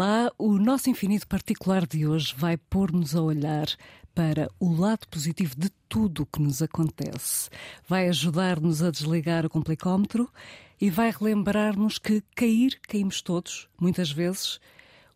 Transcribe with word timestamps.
Olá, 0.00 0.30
o 0.38 0.52
nosso 0.58 0.88
infinito 0.88 1.26
particular 1.26 1.84
de 1.84 2.06
hoje 2.06 2.32
vai 2.38 2.56
pôr-nos 2.56 3.16
a 3.16 3.20
olhar 3.20 3.66
para 4.14 4.48
o 4.60 4.72
lado 4.72 5.08
positivo 5.08 5.56
de 5.58 5.70
tudo 5.88 6.22
o 6.22 6.26
que 6.26 6.40
nos 6.40 6.62
acontece. 6.62 7.50
Vai 7.88 8.08
ajudar-nos 8.08 8.80
a 8.80 8.92
desligar 8.92 9.44
o 9.44 9.50
complicómetro 9.50 10.32
e 10.80 10.88
vai 10.88 11.10
relembrar-nos 11.10 11.98
que 11.98 12.22
cair, 12.36 12.78
caímos 12.82 13.20
todos, 13.20 13.68
muitas 13.76 14.12
vezes. 14.12 14.60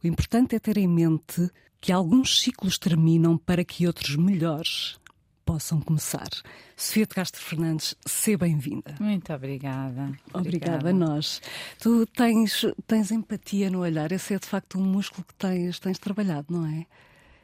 O 0.02 0.06
importante 0.08 0.56
é 0.56 0.58
ter 0.58 0.76
em 0.76 0.88
mente 0.88 1.48
que 1.80 1.92
alguns 1.92 2.42
ciclos 2.42 2.76
terminam 2.76 3.38
para 3.38 3.64
que 3.64 3.86
outros 3.86 4.16
melhores 4.16 4.98
possam 5.44 5.80
começar. 5.80 6.28
Sofia 6.76 7.06
de 7.06 7.14
Castro 7.14 7.40
Fernandes, 7.40 7.94
seja 8.06 8.38
bem-vinda. 8.38 8.94
Muito 9.00 9.32
obrigada. 9.32 10.12
Obrigada 10.32 10.90
a 10.90 10.92
nós. 10.92 11.40
Tu 11.78 12.06
tens, 12.06 12.64
tens 12.86 13.10
empatia 13.10 13.70
no 13.70 13.80
olhar, 13.80 14.10
esse 14.12 14.34
é 14.34 14.38
de 14.38 14.46
facto 14.46 14.78
um 14.78 14.84
músculo 14.84 15.24
que 15.24 15.34
tens, 15.34 15.78
tens 15.78 15.98
trabalhado, 15.98 16.46
não 16.50 16.66
é? 16.66 16.86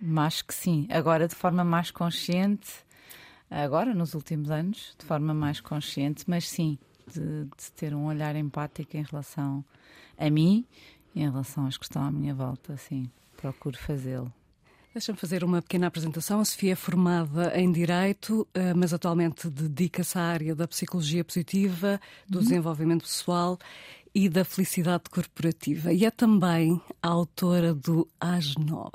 Mas 0.01 0.43
que 0.43 0.55
sim, 0.55 0.87
agora 0.91 1.27
de 1.27 1.35
forma 1.35 1.65
mais 1.65 1.91
consciente, 1.91 2.69
agora 3.51 3.93
nos 3.95 4.15
últimos 4.15 4.51
anos, 4.51 4.95
de 4.99 5.05
forma 5.05 5.35
mais 5.35 5.61
consciente, 5.61 6.25
mas 6.27 6.49
sim, 6.49 6.79
de, 7.13 7.45
de 7.45 7.73
ter 7.75 7.95
um 7.95 8.07
olhar 8.07 8.37
empático 8.37 8.97
em 8.97 9.03
relação 9.03 9.65
a 10.17 10.31
mim 10.31 10.65
e 11.15 11.23
em 11.23 11.31
relação 11.31 11.67
às 11.67 11.77
que 11.77 11.85
estão 11.85 12.03
à 12.03 12.11
minha 12.11 12.35
volta, 12.35 12.77
sim, 12.77 13.11
procuro 13.37 13.77
fazê-lo. 13.77 14.33
Deixa-me 14.99 15.17
fazer 15.17 15.45
uma 15.45 15.63
pequena 15.63 15.87
apresentação. 15.87 16.41
A 16.41 16.45
Sofia 16.45 16.73
é 16.73 16.75
formada 16.75 17.57
em 17.57 17.71
Direito, 17.71 18.45
eh, 18.53 18.75
mas 18.75 18.93
atualmente 18.93 19.49
dedica-se 19.49 20.19
à 20.19 20.23
área 20.23 20.57
da 20.57 20.67
psicologia 20.67 21.23
positiva, 21.25 22.01
do 22.29 22.39
uhum. 22.39 22.43
desenvolvimento 22.43 23.03
pessoal 23.03 23.57
e 24.13 24.29
da 24.29 24.45
felicidade 24.45 25.05
corporativa. 25.09 25.93
E 25.93 26.05
é 26.05 26.11
também 26.11 26.81
a 27.01 27.11
autora 27.11 27.73
do 27.73 28.09
AS9, 28.21 28.91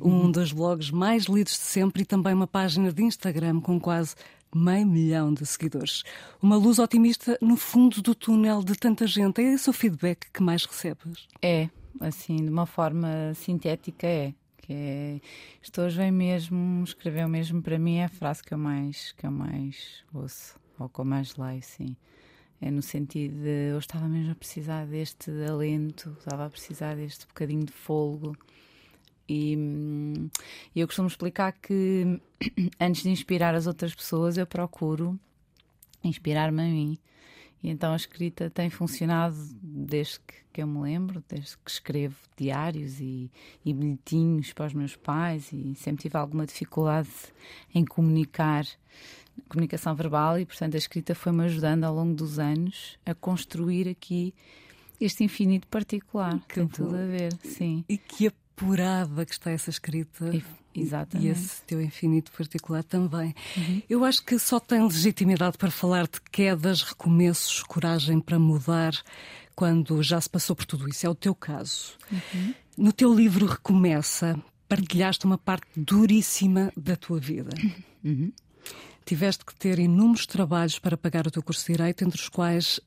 uhum. 0.00 0.24
um 0.24 0.30
dos 0.30 0.52
blogs 0.52 0.90
mais 0.90 1.24
lidos 1.24 1.52
de 1.52 1.58
sempre 1.58 2.04
e 2.04 2.06
também 2.06 2.32
uma 2.32 2.46
página 2.46 2.90
de 2.90 3.02
Instagram 3.02 3.60
com 3.60 3.78
quase 3.78 4.14
meio 4.54 4.86
milhão 4.86 5.34
de 5.34 5.44
seguidores. 5.44 6.02
Uma 6.40 6.56
luz 6.56 6.78
otimista 6.78 7.36
no 7.42 7.58
fundo 7.58 8.00
do 8.00 8.14
túnel 8.14 8.62
de 8.62 8.74
tanta 8.74 9.06
gente. 9.06 9.42
É 9.42 9.52
esse 9.52 9.68
o 9.68 9.72
feedback 9.74 10.30
que 10.32 10.42
mais 10.42 10.64
recebes? 10.64 11.28
É, 11.42 11.68
assim, 12.00 12.36
de 12.36 12.48
uma 12.48 12.64
forma 12.64 13.34
sintética, 13.34 14.06
é 14.06 14.32
que 14.66 14.72
é 14.72 15.20
isto 15.62 15.80
hoje 15.80 15.96
vem 15.96 16.10
mesmo, 16.10 16.82
escreveu 16.82 17.28
mesmo 17.28 17.62
para 17.62 17.78
mim 17.78 17.96
é 17.98 18.04
a 18.04 18.08
frase 18.08 18.42
que 18.42 18.52
eu 18.52 18.58
mais, 18.58 19.12
que 19.12 19.24
eu 19.24 19.30
mais 19.30 20.04
ouço, 20.12 20.58
ou 20.78 20.90
eu 20.98 21.04
mais 21.04 21.36
leio, 21.36 21.62
sim. 21.62 21.96
É 22.60 22.70
no 22.70 22.82
sentido 22.82 23.34
de 23.42 23.70
eu 23.70 23.78
estava 23.78 24.08
mesmo 24.08 24.32
a 24.32 24.34
precisar 24.34 24.86
deste 24.86 25.30
alento, 25.48 26.16
estava 26.18 26.46
a 26.46 26.50
precisar 26.50 26.96
deste 26.96 27.26
bocadinho 27.26 27.64
de 27.64 27.72
fôlego. 27.72 28.36
E, 29.28 29.56
eu 30.74 30.86
costumo 30.86 31.08
explicar 31.08 31.52
que 31.52 32.20
antes 32.80 33.02
de 33.02 33.10
inspirar 33.10 33.54
as 33.54 33.66
outras 33.66 33.94
pessoas, 33.94 34.36
eu 34.36 34.46
procuro 34.46 35.18
inspirar-me 36.02 36.62
a 36.62 36.64
mim. 36.64 36.98
E 37.62 37.70
então 37.70 37.92
a 37.92 37.96
escrita 37.96 38.50
tem 38.50 38.70
funcionado 38.70 39.36
desde 39.62 40.20
que, 40.20 40.34
que, 40.52 40.62
eu 40.62 40.66
me 40.66 40.80
lembro, 40.80 41.22
desde 41.28 41.56
que 41.58 41.70
escrevo 41.70 42.16
diários 42.36 43.00
e, 43.00 43.30
e, 43.64 43.72
bilhetinhos 43.72 44.52
para 44.52 44.66
os 44.66 44.74
meus 44.74 44.94
pais 44.94 45.52
e 45.52 45.74
sempre 45.74 46.02
tive 46.02 46.16
alguma 46.16 46.46
dificuldade 46.46 47.08
em 47.74 47.84
comunicar, 47.84 48.66
comunicação 49.48 49.94
verbal 49.94 50.38
e 50.38 50.46
portanto 50.46 50.74
a 50.74 50.78
escrita 50.78 51.14
foi-me 51.14 51.44
ajudando 51.44 51.84
ao 51.84 51.94
longo 51.94 52.14
dos 52.14 52.38
anos 52.38 52.98
a 53.04 53.14
construir 53.14 53.88
aqui 53.88 54.34
este 55.00 55.24
infinito 55.24 55.66
particular. 55.68 56.38
Que 56.48 56.56
tem 56.56 56.64
bom. 56.64 56.70
tudo 56.70 56.96
a 56.96 57.06
ver, 57.06 57.32
sim. 57.42 57.84
E 57.88 57.98
que 57.98 58.28
apurada 58.28 59.24
que 59.26 59.32
está 59.32 59.50
essa 59.50 59.70
escrita. 59.70 60.34
E, 60.34 60.42
exatamente. 60.80 61.26
E 61.26 61.30
esse 61.30 61.62
teu 61.62 61.80
infinito 61.80 62.32
particular 62.32 62.82
também. 62.84 63.34
Uhum. 63.56 63.82
Eu 63.88 64.04
acho 64.04 64.24
que 64.24 64.38
só 64.38 64.58
tem 64.58 64.82
legitimidade 64.82 65.58
para 65.58 65.70
falar 65.70 66.04
de 66.06 66.20
quedas, 66.30 66.82
recomeços, 66.82 67.62
coragem 67.62 68.20
para 68.20 68.38
mudar 68.38 68.92
quando 69.54 70.02
já 70.02 70.20
se 70.20 70.28
passou 70.28 70.54
por 70.54 70.66
tudo 70.66 70.88
isso. 70.88 71.06
É 71.06 71.08
o 71.08 71.14
teu 71.14 71.34
caso. 71.34 71.94
Uhum. 72.10 72.54
No 72.76 72.92
teu 72.92 73.12
livro 73.14 73.46
Recomeça, 73.46 74.38
partilhaste 74.68 75.24
uma 75.24 75.38
parte 75.38 75.68
duríssima 75.76 76.72
da 76.76 76.96
tua 76.96 77.18
vida. 77.18 77.50
Uhum. 78.04 78.32
Tiveste 79.04 79.44
que 79.44 79.54
ter 79.54 79.78
inúmeros 79.78 80.26
trabalhos 80.26 80.78
para 80.78 80.96
pagar 80.96 81.26
o 81.26 81.30
teu 81.30 81.42
curso 81.42 81.64
de 81.66 81.72
Direito, 81.72 82.04
entre 82.04 82.20
os 82.20 82.28
quais 82.28 82.80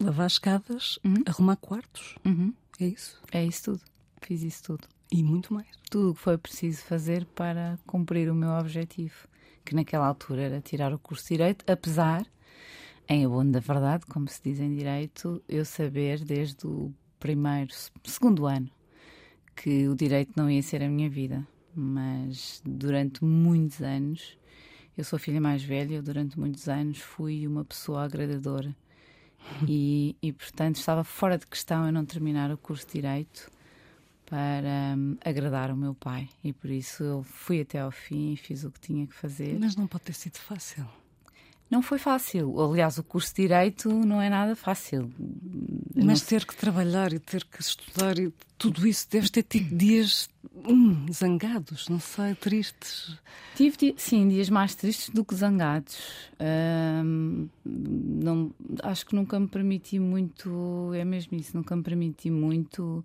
lavar 0.00 0.26
escadas, 0.26 0.98
uhum. 1.04 1.22
arrumar 1.26 1.56
quartos. 1.56 2.16
Uhum. 2.24 2.52
É 2.80 2.86
isso? 2.86 3.20
É 3.32 3.44
isso 3.44 3.64
tudo. 3.64 3.80
Fiz 4.22 4.42
isso 4.42 4.62
tudo. 4.62 4.88
E 5.10 5.22
muito 5.22 5.54
mais. 5.54 5.66
Tudo 5.90 6.10
o 6.10 6.14
que 6.14 6.20
foi 6.20 6.36
preciso 6.36 6.82
fazer 6.82 7.24
para 7.34 7.78
cumprir 7.86 8.30
o 8.30 8.34
meu 8.34 8.50
objetivo, 8.50 9.26
que 9.64 9.74
naquela 9.74 10.06
altura 10.06 10.42
era 10.42 10.60
tirar 10.60 10.92
o 10.92 10.98
curso 10.98 11.24
de 11.24 11.36
Direito, 11.36 11.64
apesar, 11.70 12.26
em 13.08 13.24
abono 13.24 13.52
da 13.52 13.60
verdade, 13.60 14.04
como 14.06 14.28
se 14.28 14.40
diz 14.42 14.60
em 14.60 14.74
Direito, 14.74 15.42
eu 15.48 15.64
saber 15.64 16.22
desde 16.22 16.66
o 16.66 16.92
primeiro, 17.18 17.72
segundo 18.04 18.46
ano, 18.46 18.70
que 19.56 19.88
o 19.88 19.94
Direito 19.94 20.32
não 20.36 20.50
ia 20.50 20.62
ser 20.62 20.82
a 20.82 20.88
minha 20.88 21.08
vida. 21.08 21.46
Mas 21.74 22.60
durante 22.64 23.24
muitos 23.24 23.80
anos, 23.80 24.36
eu 24.96 25.04
sou 25.04 25.16
a 25.16 25.20
filha 25.20 25.40
mais 25.40 25.62
velha, 25.62 26.02
durante 26.02 26.38
muitos 26.38 26.68
anos 26.68 26.98
fui 26.98 27.46
uma 27.46 27.64
pessoa 27.64 28.04
agradadora. 28.04 28.74
E, 29.66 30.16
e, 30.20 30.32
portanto, 30.32 30.76
estava 30.76 31.04
fora 31.04 31.38
de 31.38 31.46
questão 31.46 31.86
eu 31.86 31.92
não 31.92 32.04
terminar 32.04 32.50
o 32.50 32.58
curso 32.58 32.84
de 32.88 32.94
Direito 32.94 33.48
para 34.28 34.96
um, 34.96 35.16
agradar 35.24 35.70
o 35.70 35.76
meu 35.76 35.94
pai 35.94 36.28
e 36.44 36.52
por 36.52 36.70
isso 36.70 37.02
eu 37.02 37.22
fui 37.22 37.62
até 37.62 37.80
ao 37.80 37.90
fim 37.90 38.32
e 38.32 38.36
fiz 38.36 38.62
o 38.64 38.70
que 38.70 38.80
tinha 38.80 39.06
que 39.06 39.14
fazer. 39.14 39.58
Mas 39.58 39.74
não 39.74 39.86
pode 39.86 40.04
ter 40.04 40.12
sido 40.12 40.36
fácil. 40.36 40.86
Não 41.70 41.82
foi 41.82 41.98
fácil. 41.98 42.58
Aliás, 42.60 42.96
o 42.96 43.04
curso 43.04 43.34
de 43.34 43.42
Direito 43.42 43.90
não 43.90 44.22
é 44.22 44.30
nada 44.30 44.56
fácil. 44.56 45.12
Mas 45.94 46.22
ter 46.22 46.46
que 46.46 46.56
trabalhar 46.56 47.12
e 47.12 47.18
ter 47.18 47.44
que 47.44 47.60
estudar 47.60 48.18
e 48.18 48.32
tudo 48.56 48.86
isso, 48.86 49.06
deves 49.10 49.30
ter 49.30 49.42
tido 49.42 49.76
dias 49.76 50.30
hum, 50.66 51.06
zangados, 51.12 51.88
não 51.88 52.00
sei, 52.00 52.34
tristes. 52.34 53.18
Tive, 53.54 53.94
sim, 53.98 54.28
dias 54.28 54.48
mais 54.48 54.74
tristes 54.74 55.10
do 55.10 55.24
que 55.24 55.34
zangados. 55.34 55.98
Hum, 57.04 57.48
não, 57.64 58.50
acho 58.82 59.04
que 59.04 59.14
nunca 59.14 59.38
me 59.38 59.46
permiti 59.46 59.98
muito, 59.98 60.90
é 60.94 61.04
mesmo 61.04 61.36
isso, 61.36 61.54
nunca 61.54 61.76
me 61.76 61.82
permiti 61.82 62.30
muito 62.30 63.04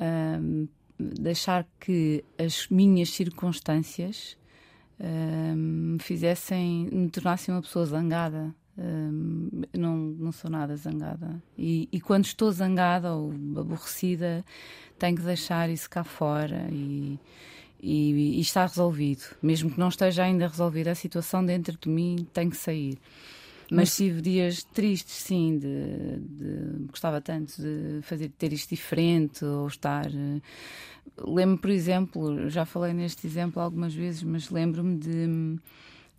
um, 0.00 0.68
deixar 0.98 1.66
que 1.78 2.24
as 2.38 2.68
minhas 2.68 3.10
circunstâncias 3.10 4.36
um, 4.98 5.56
me 5.94 5.98
fizessem, 5.98 6.88
me 6.90 7.10
tornassem 7.10 7.54
uma 7.54 7.62
pessoa 7.62 7.86
zangada. 7.86 8.54
Um, 8.78 9.62
não, 9.72 9.96
não 9.96 10.32
sou 10.32 10.50
nada 10.50 10.76
zangada. 10.76 11.42
E, 11.56 11.88
e, 11.90 12.00
quando 12.00 12.26
estou 12.26 12.52
zangada 12.52 13.14
ou 13.14 13.32
aborrecida, 13.58 14.44
tenho 14.98 15.16
que 15.16 15.22
deixar 15.22 15.70
isso 15.70 15.88
cá 15.88 16.04
fora 16.04 16.68
e, 16.70 17.18
e, 17.80 18.36
e 18.36 18.40
está 18.40 18.66
resolvido. 18.66 19.22
Mesmo 19.42 19.70
que 19.70 19.80
não 19.80 19.88
esteja 19.88 20.24
ainda 20.24 20.46
resolvida 20.46 20.90
a 20.90 20.94
situação 20.94 21.44
dentro 21.44 21.78
de 21.78 21.88
mim, 21.88 22.26
tem 22.34 22.50
que 22.50 22.56
sair. 22.56 22.98
Mas 23.70 23.96
tive 23.96 24.20
dias 24.20 24.62
tristes, 24.62 25.14
sim, 25.14 25.58
de, 25.58 26.18
de, 26.20 26.86
gostava 26.88 27.20
tanto 27.20 27.60
de 27.60 28.00
fazer 28.02 28.28
ter 28.30 28.52
isto 28.52 28.70
diferente 28.70 29.44
ou 29.44 29.66
estar. 29.66 30.06
Eh, 30.06 30.40
lembro, 31.18 31.58
por 31.58 31.70
exemplo, 31.70 32.48
já 32.48 32.64
falei 32.64 32.92
neste 32.92 33.26
exemplo 33.26 33.60
algumas 33.60 33.92
vezes, 33.92 34.22
mas 34.22 34.50
lembro-me 34.50 34.96
de 34.96 35.58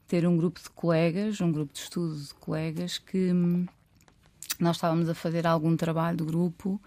ter 0.07 0.27
um 0.27 0.35
grupo 0.35 0.61
de 0.61 0.69
colegas, 0.69 1.39
um 1.39 1.51
grupo 1.51 1.73
de 1.73 1.79
estudo 1.79 2.15
de 2.15 2.33
colegas 2.35 2.97
que 2.97 3.31
hum, 3.31 3.65
nós 4.59 4.75
estávamos 4.75 5.07
a 5.09 5.13
fazer 5.13 5.47
algum 5.47 5.75
trabalho 5.77 6.17
do 6.17 6.25
grupo 6.25 6.81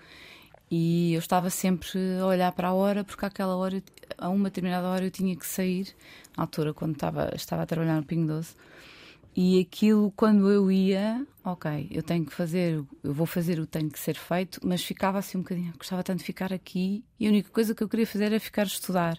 e 0.71 1.15
eu 1.15 1.19
estava 1.19 1.51
sempre 1.51 1.99
a 2.21 2.27
olhar 2.27 2.53
para 2.53 2.69
a 2.69 2.73
hora 2.75 3.03
porque 3.03 3.25
àquela 3.25 3.57
hora, 3.57 3.83
a 4.17 4.29
uma 4.29 4.45
determinada 4.45 4.89
hora 4.89 5.05
eu 5.05 5.11
tinha 5.11 5.35
que 5.37 5.47
sair, 5.47 5.89
na 6.37 6.45
altura 6.45 6.73
quando 6.75 6.95
estava, 6.95 7.31
estava 7.35 7.63
a 7.63 7.67
trabalhar 7.67 7.97
no 7.97 8.05
Pingo 8.05 8.29
Doce 8.29 8.55
e 9.43 9.59
aquilo, 9.59 10.13
quando 10.15 10.51
eu 10.51 10.71
ia, 10.71 11.27
ok, 11.43 11.89
eu 11.91 12.03
tenho 12.03 12.27
que 12.27 12.35
fazer, 12.35 12.85
eu 13.03 13.15
vou 13.15 13.25
fazer 13.25 13.59
o 13.59 13.63
que 13.63 13.69
tem 13.69 13.89
que 13.89 13.99
ser 13.99 14.15
feito, 14.15 14.61
mas 14.63 14.85
ficava 14.85 15.19
assim 15.19 15.39
um 15.39 15.41
bocadinho, 15.41 15.73
gostava 15.79 16.03
tanto 16.03 16.19
de 16.19 16.25
ficar 16.25 16.53
aqui 16.53 17.03
e 17.19 17.27
a 17.27 17.31
única 17.31 17.49
coisa 17.49 17.75
que 17.75 17.83
eu 17.83 17.89
queria 17.89 18.07
fazer 18.07 18.25
era 18.25 18.39
ficar 18.39 18.65
a 18.65 18.67
estudar. 18.67 19.19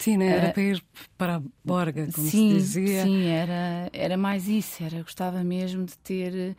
Sim, 0.00 0.16
né? 0.16 0.26
era 0.26 0.48
uh, 0.48 0.52
para 0.52 0.62
ir 0.64 0.84
para 1.16 1.36
a 1.36 1.42
Borga, 1.64 2.08
como 2.12 2.26
sim, 2.26 2.50
se 2.50 2.56
dizia. 2.56 3.04
Sim, 3.04 3.28
era, 3.28 3.88
era 3.92 4.16
mais 4.16 4.48
isso, 4.48 4.82
era, 4.82 5.00
gostava 5.00 5.44
mesmo 5.44 5.84
de 5.84 5.96
ter. 5.98 6.56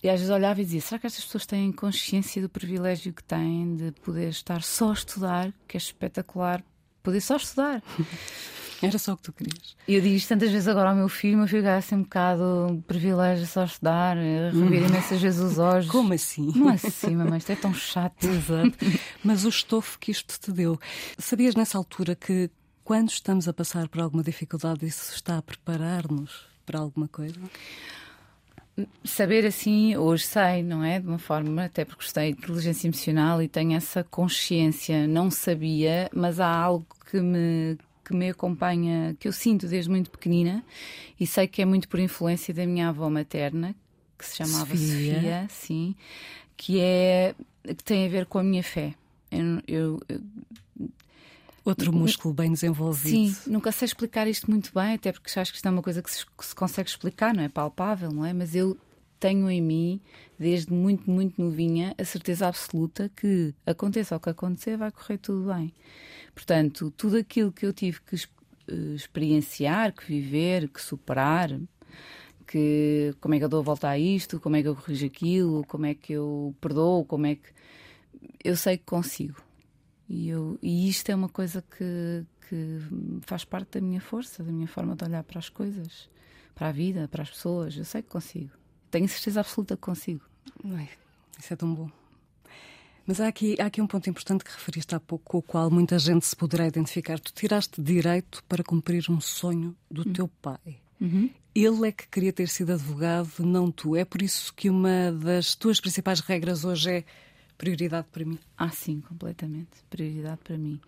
E 0.00 0.08
às 0.08 0.20
vezes 0.20 0.30
olhava 0.32 0.60
e 0.60 0.64
dizia: 0.64 0.80
será 0.82 1.00
que 1.00 1.08
estas 1.08 1.24
pessoas 1.24 1.46
têm 1.46 1.72
consciência 1.72 2.40
do 2.40 2.48
privilégio 2.48 3.12
que 3.12 3.24
têm 3.24 3.74
de 3.74 3.90
poder 4.02 4.28
estar 4.28 4.62
só 4.62 4.90
a 4.90 4.92
estudar, 4.94 5.52
que 5.66 5.76
é 5.76 5.78
espetacular, 5.78 6.62
poder 7.02 7.20
só 7.20 7.34
estudar? 7.34 7.82
Era 8.88 8.98
só 8.98 9.12
o 9.12 9.16
que 9.16 9.22
tu 9.24 9.32
querias. 9.32 9.76
Eu 9.86 10.00
digo 10.00 10.14
isto 10.14 10.28
tantas 10.28 10.50
vezes 10.50 10.68
agora 10.68 10.90
ao 10.90 10.96
meu 10.96 11.08
filho, 11.08 11.38
meu 11.38 11.46
filho 11.46 11.68
assim 11.68 11.96
um 11.96 12.02
bocado 12.02 12.42
um 12.70 12.80
privilégio 12.80 13.46
só 13.46 13.64
estudar, 13.64 14.16
revir 14.16 14.82
imensas 14.82 15.20
vezes 15.20 15.40
os 15.40 15.58
olhos. 15.58 15.86
Como 15.90 16.12
assim? 16.12 16.52
Como 16.52 16.68
assim, 16.68 17.16
mamãe? 17.16 17.38
Isto 17.38 17.52
é 17.52 17.56
tão 17.56 17.74
chato. 17.74 18.26
Exato. 18.26 18.78
Mas 19.22 19.44
o 19.44 19.48
estofo 19.48 19.98
que 19.98 20.10
isto 20.10 20.38
te 20.40 20.50
deu. 20.52 20.78
Sabias 21.18 21.54
nessa 21.54 21.76
altura 21.76 22.14
que 22.14 22.50
quando 22.90 23.10
estamos 23.10 23.46
a 23.46 23.52
passar 23.52 23.88
por 23.88 24.00
alguma 24.00 24.22
dificuldade, 24.22 24.84
isso 24.86 25.14
está 25.14 25.38
a 25.38 25.42
preparar-nos 25.42 26.48
para 26.66 26.80
alguma 26.80 27.06
coisa? 27.06 27.38
Saber 29.04 29.44
assim, 29.46 29.96
hoje 29.96 30.24
sei, 30.24 30.62
não 30.62 30.82
é? 30.82 30.98
De 30.98 31.06
uma 31.06 31.18
forma, 31.18 31.66
até 31.66 31.84
porque 31.84 32.02
gostei 32.02 32.32
de 32.32 32.38
inteligência 32.38 32.88
emocional 32.88 33.42
e 33.42 33.48
tenho 33.48 33.76
essa 33.76 34.02
consciência. 34.02 35.06
Não 35.06 35.30
sabia, 35.30 36.08
mas 36.14 36.40
há 36.40 36.48
algo 36.48 36.86
que 37.10 37.20
me, 37.20 37.78
que 38.10 38.16
me 38.16 38.28
acompanha, 38.28 39.16
que 39.20 39.28
eu 39.28 39.32
sinto 39.32 39.68
desde 39.68 39.88
muito 39.88 40.10
pequenina 40.10 40.64
e 41.18 41.26
sei 41.26 41.46
que 41.46 41.62
é 41.62 41.64
muito 41.64 41.88
por 41.88 42.00
influência 42.00 42.52
da 42.52 42.66
minha 42.66 42.88
avó 42.88 43.08
materna, 43.08 43.74
que 44.18 44.26
se 44.26 44.36
chamava 44.36 44.76
Sofia, 44.76 45.14
Sofia 45.14 45.46
sim, 45.48 45.94
que 46.56 46.80
é 46.80 47.34
que 47.62 47.84
tem 47.84 48.06
a 48.06 48.08
ver 48.08 48.26
com 48.26 48.38
a 48.38 48.42
minha 48.42 48.64
fé. 48.64 48.94
Eu, 49.30 49.62
eu, 49.68 50.00
eu 50.08 50.20
Outro 51.64 51.92
músculo 51.92 52.34
bem 52.34 52.52
desenvolvido. 52.52 53.32
Sim, 53.32 53.36
nunca 53.46 53.70
sei 53.70 53.86
explicar 53.86 54.26
isto 54.26 54.50
muito 54.50 54.72
bem, 54.74 54.94
até 54.94 55.12
porque 55.12 55.38
acho 55.38 55.52
que 55.52 55.58
isto 55.58 55.68
é 55.68 55.70
uma 55.70 55.82
coisa 55.82 56.02
que 56.02 56.10
se, 56.10 56.26
que 56.26 56.44
se 56.44 56.54
consegue 56.54 56.88
explicar, 56.88 57.32
não 57.32 57.44
é 57.44 57.48
palpável, 57.48 58.10
não 58.10 58.24
é? 58.24 58.32
Mas 58.32 58.56
eu 58.56 58.76
tenho 59.20 59.48
em 59.48 59.60
mim, 59.60 60.00
desde 60.38 60.72
muito, 60.72 61.08
muito 61.08 61.40
novinha, 61.40 61.94
a 61.96 62.04
certeza 62.04 62.48
absoluta 62.48 63.10
que 63.14 63.54
aconteça 63.66 64.16
o 64.16 64.20
que 64.20 64.30
acontecer, 64.30 64.76
vai 64.78 64.90
correr 64.90 65.18
tudo 65.18 65.52
bem. 65.52 65.72
Portanto, 66.34 66.90
tudo 66.96 67.16
aquilo 67.16 67.52
que 67.52 67.66
eu 67.66 67.72
tive 67.72 68.00
que 68.02 68.16
eh, 68.16 68.94
experienciar, 68.94 69.92
que 69.92 70.06
viver, 70.06 70.68
que 70.68 70.80
superar, 70.80 71.58
que 72.46 73.14
como 73.20 73.34
é 73.34 73.38
que 73.38 73.44
eu 73.44 73.48
dou 73.48 73.60
a 73.60 73.64
volta 73.64 73.88
a 73.88 73.98
isto, 73.98 74.40
como 74.40 74.56
é 74.56 74.62
que 74.62 74.68
eu 74.68 74.74
corrijo 74.74 75.06
aquilo, 75.06 75.64
como 75.66 75.86
é 75.86 75.94
que 75.94 76.12
eu 76.12 76.54
perdoo, 76.60 77.04
como 77.04 77.26
é 77.26 77.36
que 77.36 77.48
eu 78.42 78.56
sei 78.56 78.76
que 78.76 78.84
consigo. 78.84 79.40
E, 80.08 80.28
eu, 80.28 80.58
e 80.60 80.88
isto 80.88 81.08
é 81.10 81.14
uma 81.14 81.28
coisa 81.28 81.62
que, 81.62 82.26
que 82.48 82.78
faz 83.22 83.44
parte 83.44 83.78
da 83.78 83.86
minha 83.86 84.00
força, 84.00 84.42
da 84.42 84.50
minha 84.50 84.66
forma 84.66 84.96
de 84.96 85.04
olhar 85.04 85.22
para 85.22 85.38
as 85.38 85.48
coisas, 85.48 86.10
para 86.52 86.68
a 86.68 86.72
vida, 86.72 87.06
para 87.06 87.22
as 87.22 87.30
pessoas. 87.30 87.76
Eu 87.76 87.84
sei 87.84 88.02
que 88.02 88.08
consigo. 88.08 88.50
Tenho 88.90 89.08
certeza 89.08 89.40
absoluta 89.40 89.76
que 89.76 89.82
consigo. 89.82 90.24
Ai, 90.64 90.88
isso 91.38 91.52
é 91.52 91.56
tão 91.56 91.72
bom. 91.72 91.99
Mas 93.10 93.20
há 93.20 93.26
aqui, 93.26 93.56
há 93.58 93.66
aqui 93.66 93.82
um 93.82 93.88
ponto 93.88 94.08
importante 94.08 94.44
que 94.44 94.52
referiste 94.52 94.94
há 94.94 95.00
pouco, 95.00 95.24
com 95.24 95.38
o 95.38 95.42
qual 95.42 95.68
muita 95.68 95.98
gente 95.98 96.24
se 96.24 96.36
poderá 96.36 96.68
identificar. 96.68 97.18
Tu 97.18 97.32
tiraste 97.32 97.82
direito 97.82 98.40
para 98.48 98.62
cumprir 98.62 99.10
um 99.10 99.20
sonho 99.20 99.76
do 99.90 100.06
uhum. 100.06 100.12
teu 100.12 100.28
pai. 100.40 100.78
Uhum. 101.00 101.28
Ele 101.52 101.88
é 101.88 101.90
que 101.90 102.06
queria 102.06 102.32
ter 102.32 102.46
sido 102.46 102.72
advogado, 102.72 103.28
não 103.40 103.68
tu. 103.68 103.96
É 103.96 104.04
por 104.04 104.22
isso 104.22 104.54
que 104.54 104.70
uma 104.70 105.10
das 105.10 105.56
tuas 105.56 105.80
principais 105.80 106.20
regras 106.20 106.64
hoje 106.64 106.98
é 106.98 107.04
prioridade 107.58 108.06
para 108.12 108.24
mim. 108.24 108.38
Ah, 108.56 108.70
sim, 108.70 109.00
completamente. 109.00 109.70
Prioridade 109.90 110.38
para 110.44 110.56
mim. 110.56 110.80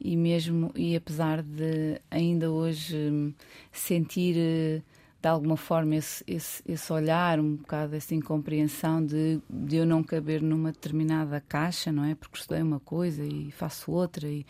E 0.00 0.16
mesmo, 0.16 0.72
e 0.74 0.96
apesar 0.96 1.42
de 1.42 2.00
ainda 2.10 2.50
hoje 2.50 2.96
hum, 2.96 3.34
sentir 3.70 4.36
eh, 4.38 4.82
de 5.22 5.28
alguma 5.28 5.56
forma 5.56 5.94
esse, 5.94 6.24
esse, 6.26 6.60
esse, 6.66 6.92
olhar, 6.92 7.38
um 7.38 7.54
bocado 7.54 7.94
essa 7.94 8.12
incompreensão 8.12 9.04
de, 9.04 9.40
de 9.48 9.76
eu 9.76 9.86
não 9.86 10.02
caber 10.02 10.42
numa 10.42 10.72
determinada 10.72 11.40
caixa, 11.40 11.92
não 11.92 12.04
é? 12.04 12.16
Porque 12.16 12.38
estudei 12.38 12.60
uma 12.60 12.80
coisa 12.80 13.24
e 13.24 13.52
faço 13.52 13.92
outra 13.92 14.28
e 14.28 14.44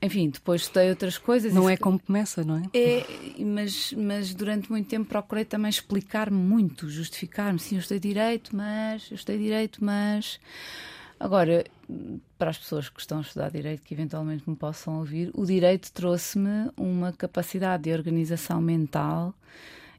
enfim, 0.00 0.30
depois 0.30 0.62
estudei 0.62 0.88
outras 0.88 1.18
coisas. 1.18 1.52
Não 1.52 1.68
é 1.68 1.76
como 1.76 1.98
começa, 1.98 2.44
não 2.44 2.56
é? 2.56 2.62
É, 2.72 3.04
mas, 3.44 3.92
mas 3.92 4.34
durante 4.34 4.70
muito 4.70 4.88
tempo 4.88 5.06
procurei 5.06 5.44
também 5.44 5.68
explicar-me 5.68 6.36
muito, 6.36 6.88
justificar-me. 6.88 7.58
Sim, 7.58 7.76
eu 7.76 7.80
estudei 7.80 8.00
direito, 8.00 8.54
mas. 8.56 9.10
Eu 9.10 9.16
estudei 9.16 9.38
direito, 9.38 9.84
mas. 9.84 10.38
Agora, 11.18 11.64
para 12.38 12.50
as 12.50 12.58
pessoas 12.58 12.88
que 12.90 13.00
estão 13.00 13.18
a 13.18 13.20
estudar 13.22 13.50
direito, 13.50 13.82
que 13.82 13.94
eventualmente 13.94 14.48
me 14.48 14.54
possam 14.54 14.98
ouvir, 14.98 15.30
o 15.34 15.46
direito 15.46 15.90
trouxe-me 15.92 16.70
uma 16.76 17.12
capacidade 17.12 17.84
de 17.84 17.92
organização 17.92 18.60
mental 18.60 19.34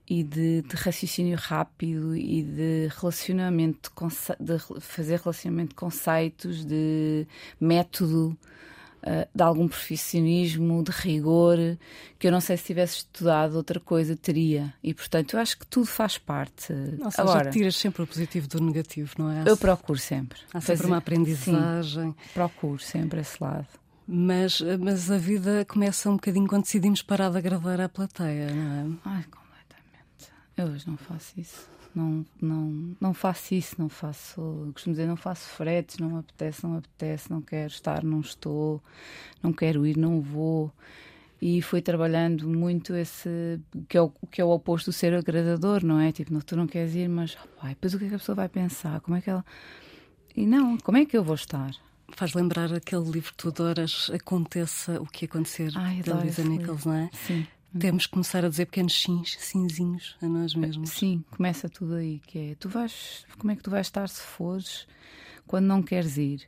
e 0.07 0.23
de, 0.23 0.61
de, 0.61 0.75
raciocínio 0.75 1.37
rápido 1.37 2.15
e 2.15 2.43
de 2.43 2.87
relacionamento, 2.95 3.91
de 4.39 4.59
fazer 4.79 5.19
relacionamento 5.19 5.69
de 5.69 5.75
conceitos, 5.75 6.63
de 6.63 7.27
método. 7.59 8.37
Eh, 9.09 9.25
de 9.33 9.42
algum 9.42 9.69
profissionismo, 9.69 10.83
de 10.83 10.92
rigor, 10.92 11.57
que 12.19 12.27
eu 12.27 12.31
não 12.31 12.42
sei 12.42 12.57
se 12.57 12.65
tivesse 12.65 12.98
estudado 12.98 13.56
outra 13.56 13.80
coisa, 13.80 14.18
teria. 14.18 14.74
E, 14.83 14.94
portanto, 14.94 15.36
eu 15.36 15.39
acho 15.39 15.57
que 15.57 15.65
tudo 15.65 15.86
faz 15.86 16.18
parte. 16.18 16.65
Seja, 16.65 17.21
Agora, 17.21 17.50
tiras 17.50 17.77
sempre 17.77 18.01
o 18.01 18.07
positivo 18.07 18.50
do 18.50 18.62
negativo, 18.62 19.13
não 19.18 19.31
é? 19.31 19.44
Eu 19.45 19.56
procuro 19.56 19.98
sempre. 19.98 20.39
Há 20.54 20.59
sempre 20.59 20.77
fazer, 20.77 20.88
uma 20.88 20.98
aprendizagem. 20.98 22.12
Sim, 22.12 22.15
procuro 22.33 22.80
sempre 22.80 23.21
esse 23.21 23.42
lado. 23.42 23.68
Mas, 24.06 24.62
mas 24.77 25.10
a 25.10 25.18
vida 25.18 25.63
começa 25.63 26.10
um 26.10 26.15
bocadinho 26.15 26.48
quando 26.48 26.63
decidimos 26.63 27.01
parar 27.01 27.30
de 27.30 27.38
agradar 27.38 27.80
à 27.80 27.88
plateia, 27.88 28.53
não 28.53 28.71
é? 28.74 28.98
Ai, 29.06 29.24
completamente. 29.24 30.33
Eu 30.57 30.65
hoje 30.68 30.86
não 30.86 30.98
faço 30.98 31.39
isso 31.39 31.76
não, 31.97 32.25
não, 32.39 32.95
não 33.01 33.13
faço 33.13 33.55
isso, 33.55 33.75
não 33.79 33.89
faço, 33.89 34.69
costumo 34.71 34.94
dizer, 34.94 35.07
não 35.07 35.15
faço 35.15 35.49
fretes, 35.49 35.97
não 35.97 36.09
me 36.09 36.19
apetece, 36.19 36.63
não 36.63 36.71
me 36.71 36.77
apetece, 36.77 37.31
não 37.31 37.41
quero 37.41 37.71
estar, 37.71 38.03
não 38.03 38.19
estou, 38.19 38.81
não 39.41 39.51
quero 39.51 39.85
ir, 39.85 39.97
não 39.97 40.21
vou. 40.21 40.71
E 41.41 41.61
fui 41.61 41.81
trabalhando 41.81 42.47
muito 42.47 42.95
esse, 42.95 43.59
que 43.89 43.97
é 43.97 44.01
o, 44.01 44.11
que 44.31 44.41
é 44.41 44.45
o 44.45 44.49
oposto 44.49 44.91
do 44.91 44.94
ser 44.94 45.13
agradador, 45.13 45.83
não 45.83 45.99
é? 45.99 46.11
Tipo, 46.11 46.33
não, 46.33 46.41
tu 46.41 46.55
não 46.55 46.67
queres 46.67 46.94
ir, 46.95 47.09
mas 47.09 47.35
ai, 47.61 47.69
depois 47.69 47.94
o 47.95 48.00
que 48.00 48.05
é 48.05 48.09
que 48.09 48.15
a 48.15 48.19
pessoa 48.19 48.35
vai 48.35 48.50
pensar? 48.50 49.00
Como 49.01 49.17
é 49.17 49.21
que 49.21 49.29
ela. 49.29 49.45
E 50.35 50.45
não, 50.45 50.77
como 50.77 50.97
é 50.97 51.05
que 51.05 51.17
eu 51.17 51.23
vou 51.23 51.35
estar? 51.35 51.71
Faz 52.15 52.33
lembrar 52.33 52.71
aquele 52.73 53.09
livro 53.09 53.31
que 53.31 53.38
tu 53.38 53.50
adoras, 53.50 54.09
Aconteça 54.13 55.01
o 55.01 55.05
que 55.05 55.25
acontecer, 55.25 55.71
Ai, 55.75 56.01
da 56.01 56.15
Lisa 56.15 56.43
Nichols, 56.43 56.85
não 56.85 56.93
é? 56.93 57.09
Sim. 57.11 57.45
Temos 57.77 58.05
que 58.05 58.13
começar 58.13 58.45
a 58.45 58.49
dizer 58.49 58.65
pequenos 58.65 58.99
sims, 58.99 59.37
cinzinhos 59.39 60.17
a 60.21 60.27
nós 60.27 60.55
mesmos. 60.55 60.89
Sim, 60.91 61.23
começa 61.31 61.67
tudo 61.69 61.95
aí, 61.95 62.19
que 62.25 62.51
é 62.51 62.55
tu 62.55 62.69
vais, 62.69 63.25
como 63.37 63.51
é 63.51 63.55
que 63.55 63.61
tu 63.63 63.69
vais 63.69 63.85
estar 63.85 64.07
se 64.07 64.21
fores 64.21 64.87
quando 65.45 65.65
não 65.65 65.83
queres 65.83 66.17
ir? 66.17 66.47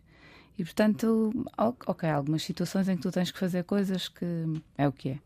E 0.58 0.64
portanto, 0.64 1.32
ok, 1.58 2.10
há 2.10 2.16
algumas 2.16 2.44
situações 2.44 2.90
em 2.90 2.96
que 2.96 3.02
tu 3.02 3.12
tens 3.12 3.32
que 3.32 3.40
fazer 3.40 3.64
coisas 3.64 4.08
que 4.08 4.26
é 4.78 4.88
o 4.88 4.92
que 4.92 5.10
é. 5.10 5.20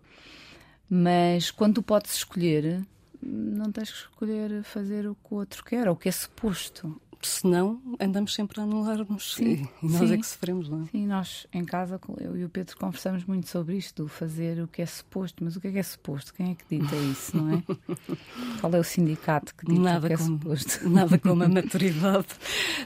Mas 0.89 1.49
quando 1.49 1.75
tu 1.75 1.83
podes 1.83 2.13
escolher, 2.13 2.85
não 3.21 3.71
tens 3.71 3.91
que 3.91 3.97
escolher 3.97 4.63
fazer 4.63 5.07
o 5.07 5.15
que 5.15 5.33
o 5.33 5.37
outro 5.37 5.63
quer, 5.63 5.87
ou 5.87 5.95
o 5.95 5.97
que 5.97 6.09
é 6.09 6.11
suposto 6.11 7.01
senão 7.27 7.81
andamos 7.99 8.33
sempre 8.33 8.59
a 8.59 8.63
anular-nos 8.63 9.37
e, 9.39 9.67
e 9.81 9.87
nós 9.87 10.07
sim, 10.07 10.13
é 10.13 10.17
que 10.17 10.25
sofremos, 10.25 10.69
não 10.69 10.83
é? 10.83 10.85
Sim, 10.85 11.07
nós 11.07 11.47
em 11.53 11.63
casa, 11.65 11.99
eu 12.19 12.37
e 12.37 12.45
o 12.45 12.49
Pedro 12.49 12.77
conversamos 12.77 13.25
muito 13.25 13.49
sobre 13.49 13.77
isto, 13.77 14.03
do 14.03 14.09
fazer 14.09 14.61
o 14.61 14.67
que 14.67 14.81
é 14.81 14.85
suposto, 14.85 15.43
mas 15.43 15.55
o 15.55 15.61
que 15.61 15.67
é 15.67 15.71
que 15.71 15.79
é 15.79 15.83
suposto? 15.83 16.33
Quem 16.33 16.51
é 16.51 16.55
que 16.55 16.63
dita 16.69 16.95
isso, 16.95 17.35
não 17.35 17.53
é? 17.53 17.63
Qual 18.59 18.73
é 18.73 18.79
o 18.79 18.83
sindicato 18.83 19.55
que 19.55 19.65
dita 19.65 19.81
nada 19.81 20.05
o 20.05 20.07
que 20.07 20.13
é 20.13 20.17
como, 20.17 20.39
suposto? 20.39 20.89
Nada 20.89 21.17
como 21.17 21.43
a 21.43 21.47
maturidade, 21.47 22.27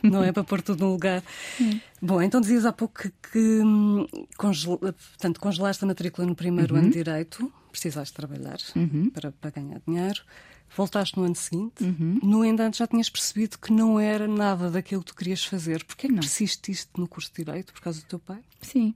não 0.04 0.24
é? 0.24 0.32
Para 0.32 0.44
pôr 0.44 0.62
tudo 0.62 0.86
no 0.86 0.92
lugar. 0.92 1.24
Sim. 1.58 1.82
Bom, 2.02 2.22
então 2.22 2.40
dizias 2.40 2.66
há 2.66 2.72
pouco 2.72 3.02
que, 3.02 3.14
que 3.32 3.62
hum, 3.62 4.06
congel, 4.38 4.78
portanto, 4.78 5.40
congelaste 5.40 5.84
a 5.84 5.88
matrícula 5.88 6.28
no 6.28 6.36
primeiro 6.36 6.76
uhum. 6.76 6.82
ano 6.82 6.90
de 6.90 7.04
Direito, 7.04 7.52
precisaste 7.72 8.14
trabalhar 8.14 8.58
uhum. 8.76 9.10
para, 9.10 9.32
para 9.32 9.52
ganhar 9.52 9.82
dinheiro 9.88 10.22
voltaste 10.76 11.18
no 11.18 11.26
ano 11.26 11.36
seguinte, 11.36 11.84
uhum. 11.84 12.20
no 12.22 12.46
entanto 12.46 12.78
já 12.78 12.88
tinhas 12.88 13.10
percebido 13.10 13.58
que 13.58 13.72
não 13.72 14.00
era 14.00 14.28
nada 14.28 14.70
daquilo 14.70 15.02
que 15.02 15.08
tu 15.08 15.16
querias 15.16 15.44
fazer. 15.44 15.84
Porquê 15.84 16.08
que 16.08 16.14
persististe 16.16 16.92
no 16.98 17.08
curso 17.08 17.32
de 17.32 17.44
Direito? 17.44 17.74
Por 17.74 17.82
causa 17.82 18.02
do 18.02 18.06
teu 18.06 18.20
pai? 18.20 18.40
Sim, 18.62 18.94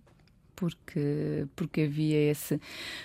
porque, 0.62 1.48
porque 1.56 1.82
havia 1.82 2.32
esse. 2.32 2.62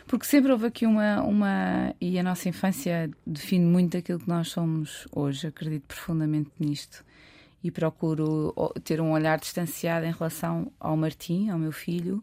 Porque 0.06 0.26
sempre 0.26 0.52
houve 0.52 0.66
aqui 0.66 0.84
uma, 0.84 1.22
uma. 1.22 1.94
E 1.98 2.18
a 2.18 2.22
nossa 2.22 2.50
infância 2.50 3.10
define 3.26 3.64
muito 3.64 3.96
aquilo 3.96 4.18
que 4.18 4.28
nós 4.28 4.48
somos 4.48 5.08
hoje, 5.10 5.46
acredito 5.46 5.84
profundamente 5.86 6.50
nisto. 6.60 7.02
E 7.64 7.70
procuro 7.70 8.54
ter 8.84 9.00
um 9.00 9.10
olhar 9.12 9.40
distanciado 9.40 10.04
em 10.04 10.12
relação 10.12 10.70
ao 10.78 10.96
Martim, 10.96 11.48
ao 11.48 11.58
meu 11.58 11.72
filho, 11.72 12.22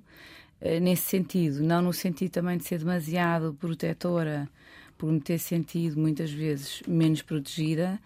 eh, 0.62 0.80
nesse 0.80 1.10
sentido. 1.10 1.64
Não 1.64 1.82
no 1.82 1.92
sentido 1.92 2.32
também 2.32 2.58
de 2.58 2.64
ser 2.64 2.78
demasiado 2.78 3.58
protetora 3.60 4.48
por 5.04 5.12
me 5.12 5.20
ter 5.20 5.38
sentido 5.38 6.00
muitas 6.00 6.32
vezes 6.32 6.82
menos 6.88 7.22
protegida 7.22 8.00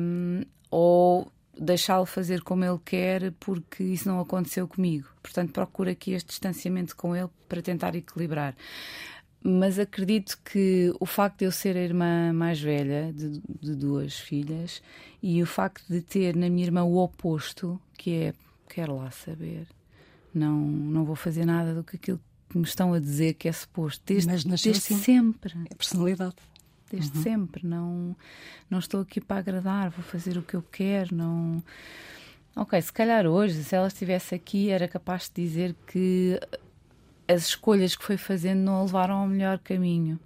um, 0.00 0.40
ou 0.70 1.30
deixá-lo 1.54 2.06
fazer 2.06 2.40
como 2.40 2.64
ele 2.64 2.78
quer 2.82 3.30
porque 3.32 3.84
isso 3.84 4.08
não 4.08 4.18
aconteceu 4.18 4.66
comigo. 4.66 5.06
Portanto, 5.22 5.52
procuro 5.52 5.90
aqui 5.90 6.12
este 6.12 6.28
distanciamento 6.28 6.96
com 6.96 7.14
ele 7.14 7.28
para 7.46 7.60
tentar 7.60 7.94
equilibrar. 7.94 8.56
Mas 9.44 9.78
acredito 9.78 10.40
que 10.42 10.90
o 10.98 11.04
facto 11.04 11.40
de 11.40 11.44
eu 11.44 11.52
ser 11.52 11.76
a 11.76 11.82
irmã 11.82 12.32
mais 12.32 12.58
velha 12.58 13.12
de, 13.12 13.42
de 13.60 13.74
duas 13.76 14.18
filhas 14.18 14.82
e 15.22 15.42
o 15.42 15.46
facto 15.46 15.84
de 15.90 16.00
ter 16.00 16.34
na 16.34 16.48
minha 16.48 16.64
irmã 16.64 16.84
o 16.84 16.96
oposto, 16.96 17.78
que 17.98 18.14
é 18.14 18.34
quero 18.66 18.96
lá 18.96 19.10
saber, 19.10 19.66
não, 20.32 20.56
não 20.58 21.04
vou 21.04 21.16
fazer 21.16 21.44
nada 21.44 21.74
do 21.74 21.84
que 21.84 21.96
aquilo 21.96 22.20
que 22.52 22.58
me 22.58 22.64
estão 22.64 22.92
a 22.92 23.00
dizer 23.00 23.34
que 23.34 23.48
é 23.48 23.52
suposto. 23.52 24.02
Desde, 24.04 24.30
Mas 24.30 24.44
desde 24.44 24.70
assim. 24.70 24.98
sempre. 24.98 25.54
É 25.70 25.74
personalidade. 25.74 26.36
Desde 26.90 27.16
uhum. 27.16 27.22
sempre. 27.22 27.66
Não, 27.66 28.14
não 28.68 28.78
estou 28.78 29.00
aqui 29.00 29.20
para 29.20 29.38
agradar, 29.38 29.88
vou 29.90 30.04
fazer 30.04 30.36
o 30.36 30.42
que 30.42 30.54
eu 30.54 30.62
quero. 30.62 31.16
Não. 31.16 31.62
Ok, 32.54 32.80
se 32.82 32.92
calhar 32.92 33.26
hoje, 33.26 33.64
se 33.64 33.74
ela 33.74 33.88
estivesse 33.88 34.34
aqui, 34.34 34.68
era 34.68 34.86
capaz 34.86 35.30
de 35.34 35.42
dizer 35.42 35.74
que 35.86 36.38
as 37.26 37.46
escolhas 37.46 37.96
que 37.96 38.04
foi 38.04 38.18
fazendo 38.18 38.58
não 38.58 38.76
a 38.76 38.82
levaram 38.82 39.16
ao 39.16 39.26
melhor 39.26 39.58
caminho. 39.58 40.20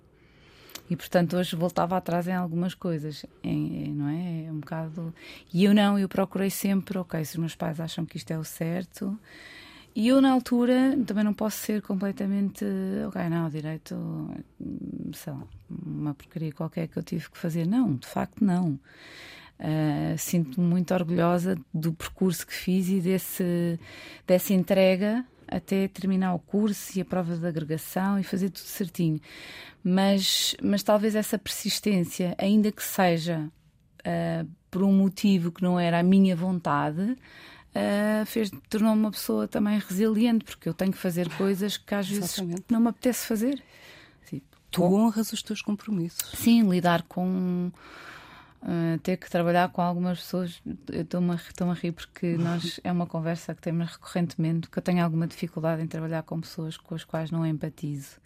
E 0.90 0.96
portanto 0.96 1.36
hoje 1.36 1.54
voltava 1.54 1.96
atrás 1.96 2.26
em 2.26 2.32
algumas 2.32 2.74
coisas, 2.74 3.24
em, 3.42 3.92
não 3.92 4.08
é? 4.08 4.46
é? 4.46 4.52
Um 4.52 4.58
bocado. 4.58 5.14
E 5.52 5.64
eu 5.64 5.72
não, 5.72 5.96
eu 5.96 6.08
procurei 6.08 6.50
sempre, 6.50 6.98
ok, 6.98 7.24
se 7.24 7.34
os 7.34 7.38
meus 7.38 7.54
pais 7.54 7.78
acham 7.78 8.04
que 8.04 8.16
isto 8.16 8.32
é 8.32 8.38
o 8.38 8.44
certo. 8.44 9.16
E 9.96 10.08
eu, 10.08 10.20
na 10.20 10.30
altura, 10.30 10.94
também 11.06 11.24
não 11.24 11.32
posso 11.32 11.56
ser 11.56 11.80
completamente. 11.80 12.62
Ok, 13.08 13.28
não, 13.30 13.48
direito. 13.48 13.96
Sei 15.14 15.32
lá, 15.32 15.42
uma 15.70 16.12
porcaria 16.12 16.52
qualquer 16.52 16.86
que 16.86 16.98
eu 16.98 17.02
tive 17.02 17.30
que 17.30 17.38
fazer. 17.38 17.66
Não, 17.66 17.94
de 17.94 18.06
facto, 18.06 18.44
não. 18.44 18.78
Uh, 19.58 20.18
Sinto-me 20.18 20.66
muito 20.66 20.92
orgulhosa 20.92 21.58
do 21.72 21.94
percurso 21.94 22.46
que 22.46 22.52
fiz 22.52 22.90
e 22.90 23.00
desse, 23.00 23.80
dessa 24.26 24.52
entrega 24.52 25.24
até 25.48 25.88
terminar 25.88 26.34
o 26.34 26.40
curso 26.40 26.98
e 26.98 27.00
a 27.00 27.04
prova 27.04 27.34
de 27.34 27.46
agregação 27.46 28.18
e 28.18 28.22
fazer 28.22 28.50
tudo 28.50 28.66
certinho. 28.66 29.18
Mas, 29.82 30.54
mas 30.62 30.82
talvez 30.82 31.14
essa 31.14 31.38
persistência, 31.38 32.34
ainda 32.36 32.70
que 32.70 32.82
seja 32.82 33.48
uh, 34.00 34.46
por 34.70 34.82
um 34.82 34.92
motivo 34.92 35.50
que 35.50 35.62
não 35.62 35.80
era 35.80 36.00
a 36.00 36.02
minha 36.02 36.36
vontade, 36.36 37.16
uh, 37.76 38.26
fez 38.26 38.50
tornou-me 38.68 39.00
uma 39.00 39.10
pessoa 39.10 39.46
também 39.46 39.78
resiliente, 39.78 40.44
porque 40.44 40.68
eu 40.68 40.74
tenho 40.74 40.92
que 40.92 40.98
fazer 40.98 41.28
coisas 41.36 41.76
que 41.76 41.94
às 41.94 42.08
vezes 42.08 42.38
Exatamente. 42.38 42.64
não 42.70 42.80
me 42.80 42.88
apetece 42.88 43.26
fazer. 43.26 43.62
Tipo, 44.26 44.46
tu 44.70 44.82
honras 44.82 45.32
os 45.32 45.42
teus 45.42 45.60
compromissos. 45.62 46.32
Sim, 46.38 46.68
lidar 46.68 47.02
com 47.02 47.70
Uh, 48.62 48.98
ter 48.98 49.16
que 49.16 49.30
trabalhar 49.30 49.68
com 49.68 49.80
algumas 49.80 50.18
pessoas, 50.18 50.60
eu 50.90 51.02
estou-me 51.02 51.30
a, 51.30 51.34
a 51.34 51.74
rir 51.74 51.92
porque 51.92 52.34
nós 52.38 52.80
é 52.82 52.90
uma 52.90 53.06
conversa 53.06 53.54
que 53.54 53.60
temos 53.60 53.92
recorrentemente, 53.92 54.68
que 54.68 54.76
eu 54.76 54.82
tenho 54.82 55.04
alguma 55.04 55.28
dificuldade 55.28 55.82
em 55.82 55.86
trabalhar 55.86 56.24
com 56.24 56.40
pessoas 56.40 56.76
com 56.76 56.96
as 56.96 57.04
quais 57.04 57.30
não 57.30 57.46
empatizo. 57.46 58.16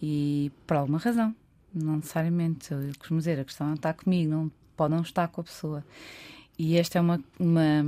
E 0.00 0.50
por 0.66 0.78
alguma 0.78 0.98
razão, 0.98 1.34
não 1.74 1.96
necessariamente. 1.96 2.72
Eu 2.72 2.92
costumo 2.98 3.18
dizer, 3.18 3.38
a 3.38 3.44
questão 3.44 3.66
não 3.66 3.74
está 3.74 3.92
comigo, 3.92 4.30
não 4.30 4.50
pode 4.74 4.94
não 4.94 5.02
estar 5.02 5.28
com 5.28 5.42
a 5.42 5.44
pessoa. 5.44 5.84
E 6.62 6.76
esta 6.76 6.98
é 6.98 7.00
uma, 7.00 7.18
uma 7.38 7.82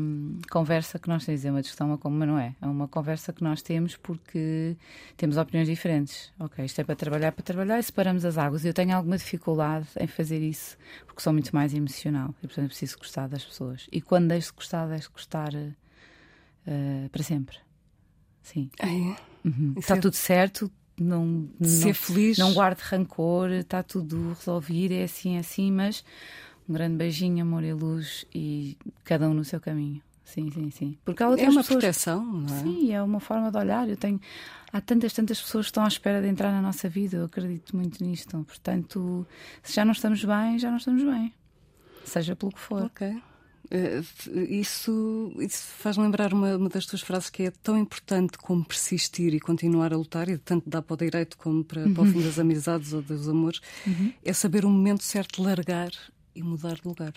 conversa 0.51 0.99
que 0.99 1.07
nós 1.07 1.27
temos, 1.27 1.45
é 1.45 1.51
uma 1.51 1.61
discussão, 1.61 1.95
como 1.99 2.25
não 2.25 2.39
é. 2.39 2.57
É 2.59 2.65
uma 2.65 2.89
conversa 2.89 3.31
que 3.31 3.45
nós 3.45 3.61
temos 3.61 3.99
porque 3.99 4.79
temos 5.15 5.37
opiniões 5.37 5.69
diferentes. 5.69 6.33
Ok, 6.41 6.65
isto 6.65 6.81
é 6.81 6.85
para 6.85 6.97
trabalhar, 6.97 7.33
para 7.33 7.43
trabalhar 7.43 7.79
e 7.79 7.83
separamos 7.83 8.25
as 8.25 8.39
águas. 8.39 8.65
Eu 8.65 8.73
tenho 8.73 8.97
alguma 8.97 9.19
dificuldade 9.19 9.89
em 10.01 10.07
fazer 10.07 10.41
isso 10.41 10.79
porque 11.05 11.21
sou 11.21 11.35
muito 11.35 11.55
mais 11.55 11.75
emocional 11.75 12.35
e, 12.43 12.47
portanto, 12.47 12.69
preciso 12.69 12.97
gostar 12.97 13.29
das 13.29 13.45
pessoas. 13.45 13.87
E 13.93 14.01
quando 14.01 14.29
deixo 14.29 14.49
de 14.53 14.57
gostar, 14.57 14.87
deixo 14.87 15.09
de 15.09 15.13
gostar 15.13 15.53
uh, 15.55 17.09
para 17.11 17.23
sempre. 17.23 17.59
Sim. 18.41 18.71
Ah, 18.81 18.89
é? 18.89 19.17
Uhum. 19.47 19.75
Está 19.77 19.99
é... 19.99 20.01
tudo 20.01 20.17
certo, 20.17 20.73
não, 20.99 21.47
ser 21.61 21.89
não, 21.89 21.95
feliz. 21.95 22.39
Não 22.39 22.55
guarde 22.55 22.81
rancor, 22.83 23.51
está 23.51 23.83
tudo 23.83 24.33
resolvido, 24.33 24.93
é 24.93 25.03
assim, 25.03 25.37
é 25.37 25.41
assim, 25.41 25.71
mas 25.71 26.03
um 26.69 26.73
grande 26.73 26.97
beijinho, 26.97 27.43
amor 27.43 27.65
e 27.65 27.73
luz 27.73 28.27
e 28.35 28.77
cada 29.05 29.29
um 29.29 29.35
no 29.35 29.45
seu 29.45 29.61
caminho. 29.61 30.03
Sim, 30.25 30.51
sim, 30.51 30.71
sim. 30.71 30.99
Porque 31.05 31.23
há 31.23 31.29
outras 31.29 31.47
é 31.47 31.51
uma 31.51 31.61
pessoas... 31.63 31.81
proteção, 31.81 32.25
não 32.25 32.57
é? 32.57 32.63
Sim, 32.63 32.93
é 32.93 33.03
uma 33.03 33.21
forma 33.21 33.51
de 33.51 33.59
olhar. 33.59 33.89
Eu 33.89 33.97
tenho 33.97 34.19
há 34.73 34.81
tantas, 34.81 35.13
tantas 35.13 35.41
pessoas 35.41 35.67
que 35.67 35.71
estão 35.71 35.85
à 35.85 35.89
espera 35.89 36.23
de 36.23 36.29
entrar 36.29 36.51
na 36.51 36.63
nossa 36.63 36.89
vida. 36.89 37.19
Eu 37.19 37.25
acredito 37.25 37.77
muito 37.77 38.03
nisto. 38.03 38.43
Portanto, 38.45 39.27
se 39.63 39.75
já 39.75 39.85
não 39.85 39.93
estamos 39.93 40.25
bem, 40.25 40.59
já 40.59 40.71
não 40.71 40.79
estamos 40.79 41.03
bem. 41.03 41.35
Seja 42.05 42.35
pelo 42.35 42.53
que 42.53 42.61
for. 42.61 42.85
Ok. 42.85 43.09
Uh, 43.73 44.05
isso, 44.51 45.33
isso 45.39 45.65
faz 45.79 45.97
lembrar 45.97 46.33
uma, 46.35 46.57
uma, 46.57 46.69
das 46.69 46.85
tuas 46.85 47.01
frases 47.01 47.31
que 47.31 47.45
é 47.45 47.51
tão 47.63 47.79
importante 47.79 48.37
como 48.37 48.65
persistir 48.65 49.33
e 49.33 49.41
continuar 49.41 49.95
a 49.95 49.97
lutar, 49.97 50.29
e 50.29 50.37
tanto 50.37 50.69
dá 50.69 50.83
para 50.83 50.93
o 50.93 50.97
direito 50.97 51.39
como 51.39 51.65
para, 51.65 51.83
uhum. 51.83 51.95
para 51.95 52.03
o 52.03 52.07
fim 52.07 52.21
das 52.21 52.39
amizades 52.39 52.93
ou 52.93 53.01
dos 53.01 53.29
amores, 53.29 53.61
uhum. 53.87 54.13
é 54.23 54.33
saber 54.35 54.67
o 54.67 54.69
momento 54.69 55.03
certo 55.03 55.37
de 55.37 55.49
largar 55.49 55.91
e 56.35 56.43
mudar 56.43 56.75
de 56.75 56.87
lugar. 56.87 57.13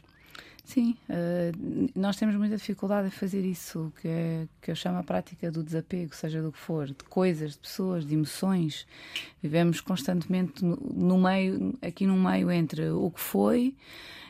Sim, 0.65 0.97
uh, 1.09 1.91
nós 1.95 2.17
temos 2.17 2.35
muita 2.35 2.57
dificuldade 2.57 3.07
em 3.07 3.11
fazer 3.11 3.45
isso, 3.45 3.93
que, 4.01 4.07
é, 4.07 4.47
que 4.59 4.71
eu 4.71 4.75
chamo 4.75 4.97
a 4.97 5.03
prática 5.03 5.51
do 5.51 5.63
desapego, 5.63 6.15
seja 6.15 6.41
do 6.41 6.51
que 6.51 6.57
for, 6.57 6.87
de 6.87 7.03
coisas, 7.07 7.51
de 7.51 7.59
pessoas, 7.59 8.03
de 8.03 8.15
emoções. 8.15 8.87
Vivemos 9.43 9.79
constantemente 9.79 10.65
no, 10.65 10.75
no 10.75 11.17
meio, 11.19 11.77
aqui 11.83 12.07
num 12.07 12.19
meio 12.19 12.49
entre 12.51 12.89
o 12.89 13.11
que 13.11 13.21
foi 13.21 13.75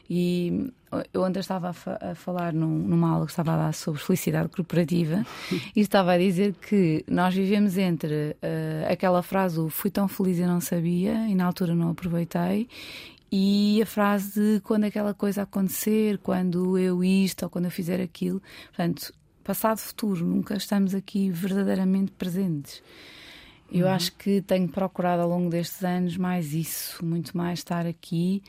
e 0.10 0.72
eu 1.14 1.24
ontem 1.24 1.40
estava 1.40 1.70
a, 1.70 1.74
fa 1.74 1.98
a 2.00 2.16
falar 2.16 2.54
num, 2.54 2.68
numa 2.68 3.10
aula 3.10 3.26
que 3.26 3.32
estava 3.32 3.54
a 3.54 3.58
dar 3.58 3.74
sobre 3.74 4.00
felicidade 4.00 4.50
corporativa 4.50 5.26
e 5.76 5.80
estava 5.80 6.14
a 6.14 6.18
dizer 6.18 6.54
que 6.54 7.04
nós 7.10 7.34
vivemos 7.34 7.78
entre 7.78 8.36
uh, 8.36 8.92
aquela 8.92 9.24
frase 9.24 9.60
o 9.60 9.70
fui 9.70 9.90
tão 9.90 10.08
feliz 10.08 10.38
e 10.38 10.46
não 10.46 10.62
sabia 10.62 11.28
e 11.28 11.34
na 11.34 11.46
altura 11.46 11.74
não 11.74 11.92
aproveitei 11.92 12.68
e 13.38 13.82
a 13.82 13.86
frase 13.86 14.40
de 14.40 14.62
quando 14.62 14.86
aquela 14.86 15.14
coisa 15.14 15.42
acontecer, 15.42 16.18
quando 16.20 16.78
eu 16.78 17.04
isto 17.04 17.44
ou 17.44 17.50
quando 17.50 17.66
eu 17.66 17.72
fizer 17.72 18.00
aquilo. 18.00 18.42
Portanto, 18.68 19.14
passado, 19.44 19.78
futuro, 19.80 20.26
nunca 20.26 20.56
estamos 20.56 20.96
aqui 20.96 21.30
verdadeiramente 21.32 22.14
presentes. 22.14 22.82
Eu 23.70 23.88
uhum. 23.88 23.92
acho 23.92 24.14
que 24.14 24.42
tenho 24.42 24.70
procurado 24.70 25.22
ao 25.22 25.28
longo 25.28 25.50
destes 25.50 25.84
anos 25.84 26.16
mais 26.16 26.54
isso, 26.54 27.04
muito 27.04 27.36
mais 27.36 27.60
estar 27.60 27.86
aqui 27.86 28.42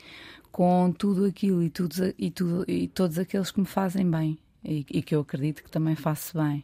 com 0.53 0.89
tudo 0.97 1.25
aquilo 1.25 1.61
e, 1.61 1.69
tudo, 1.69 2.13
e, 2.17 2.31
tudo, 2.31 2.63
e 2.65 2.87
todos 2.87 3.19
aqueles 3.19 3.51
que 3.51 3.59
me 3.59 3.65
fazem 3.65 4.09
bem 4.09 4.39
e, 4.63 4.85
e 4.89 5.01
que 5.01 5.13
eu 5.13 5.19
acredito 5.19 5.65
que 5.65 5.69
também 5.69 5.97
faço 5.97 6.37
bem. 6.37 6.63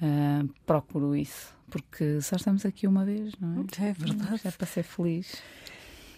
Uh, 0.00 0.48
procuro 0.64 1.14
isso, 1.14 1.54
porque 1.68 2.18
só 2.22 2.36
estamos 2.36 2.64
aqui 2.64 2.86
uma 2.86 3.04
vez, 3.04 3.34
não 3.38 3.66
é? 3.78 3.88
É 3.88 3.92
verdade. 3.92 4.40
É 4.42 4.50
para 4.50 4.66
ser 4.66 4.84
feliz. 4.84 5.42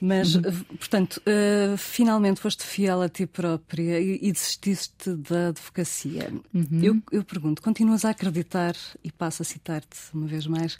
Mas, 0.06 0.34
uhum. 0.34 0.42
portanto, 0.78 1.16
uh, 1.20 1.78
finalmente 1.78 2.38
foste 2.38 2.62
fiel 2.62 3.00
a 3.00 3.08
ti 3.08 3.24
própria 3.24 3.98
e, 3.98 4.18
e 4.20 4.32
desististe 4.32 5.14
da 5.14 5.48
advocacia. 5.48 6.30
Uhum. 6.52 6.82
Eu, 6.82 7.02
eu 7.10 7.24
pergunto, 7.24 7.62
continuas 7.62 8.04
a 8.04 8.10
acreditar, 8.10 8.76
e 9.02 9.10
passo 9.10 9.40
a 9.40 9.46
citar-te 9.46 9.98
uma 10.12 10.26
vez 10.26 10.46
mais, 10.46 10.76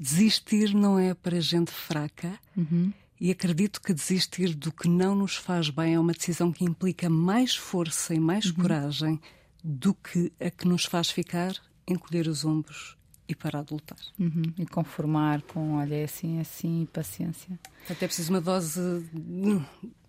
desistir 0.00 0.72
não 0.74 0.98
é 0.98 1.12
para 1.12 1.38
gente 1.38 1.70
fraca? 1.70 2.32
Uhum. 2.56 2.94
E 3.20 3.30
acredito 3.30 3.78
que 3.82 3.92
desistir 3.92 4.54
do 4.54 4.72
que 4.72 4.88
não 4.88 5.14
nos 5.14 5.36
faz 5.36 5.68
bem 5.68 5.92
é 5.92 6.00
uma 6.00 6.14
decisão 6.14 6.50
que 6.50 6.64
implica 6.64 7.10
mais 7.10 7.54
força 7.54 8.14
e 8.14 8.18
mais 8.18 8.46
uhum. 8.46 8.54
coragem 8.54 9.20
do 9.62 9.92
que 9.92 10.32
a 10.40 10.50
que 10.50 10.66
nos 10.66 10.86
faz 10.86 11.10
ficar, 11.10 11.54
encolher 11.86 12.26
os 12.26 12.42
ombros 12.42 12.95
e 13.28 13.34
parar 13.34 13.64
de 13.64 13.74
lutar. 13.74 13.98
Uhum. 14.18 14.42
E 14.58 14.66
conformar 14.66 15.42
com, 15.42 15.74
olha, 15.76 15.94
é 15.94 16.04
assim, 16.04 16.38
é 16.38 16.40
assim, 16.42 16.82
e 16.82 16.86
paciência. 16.86 17.58
Até 17.88 18.04
é 18.04 18.08
preciso 18.08 18.30
uma 18.30 18.40
dose 18.40 18.80
hum, 18.80 19.62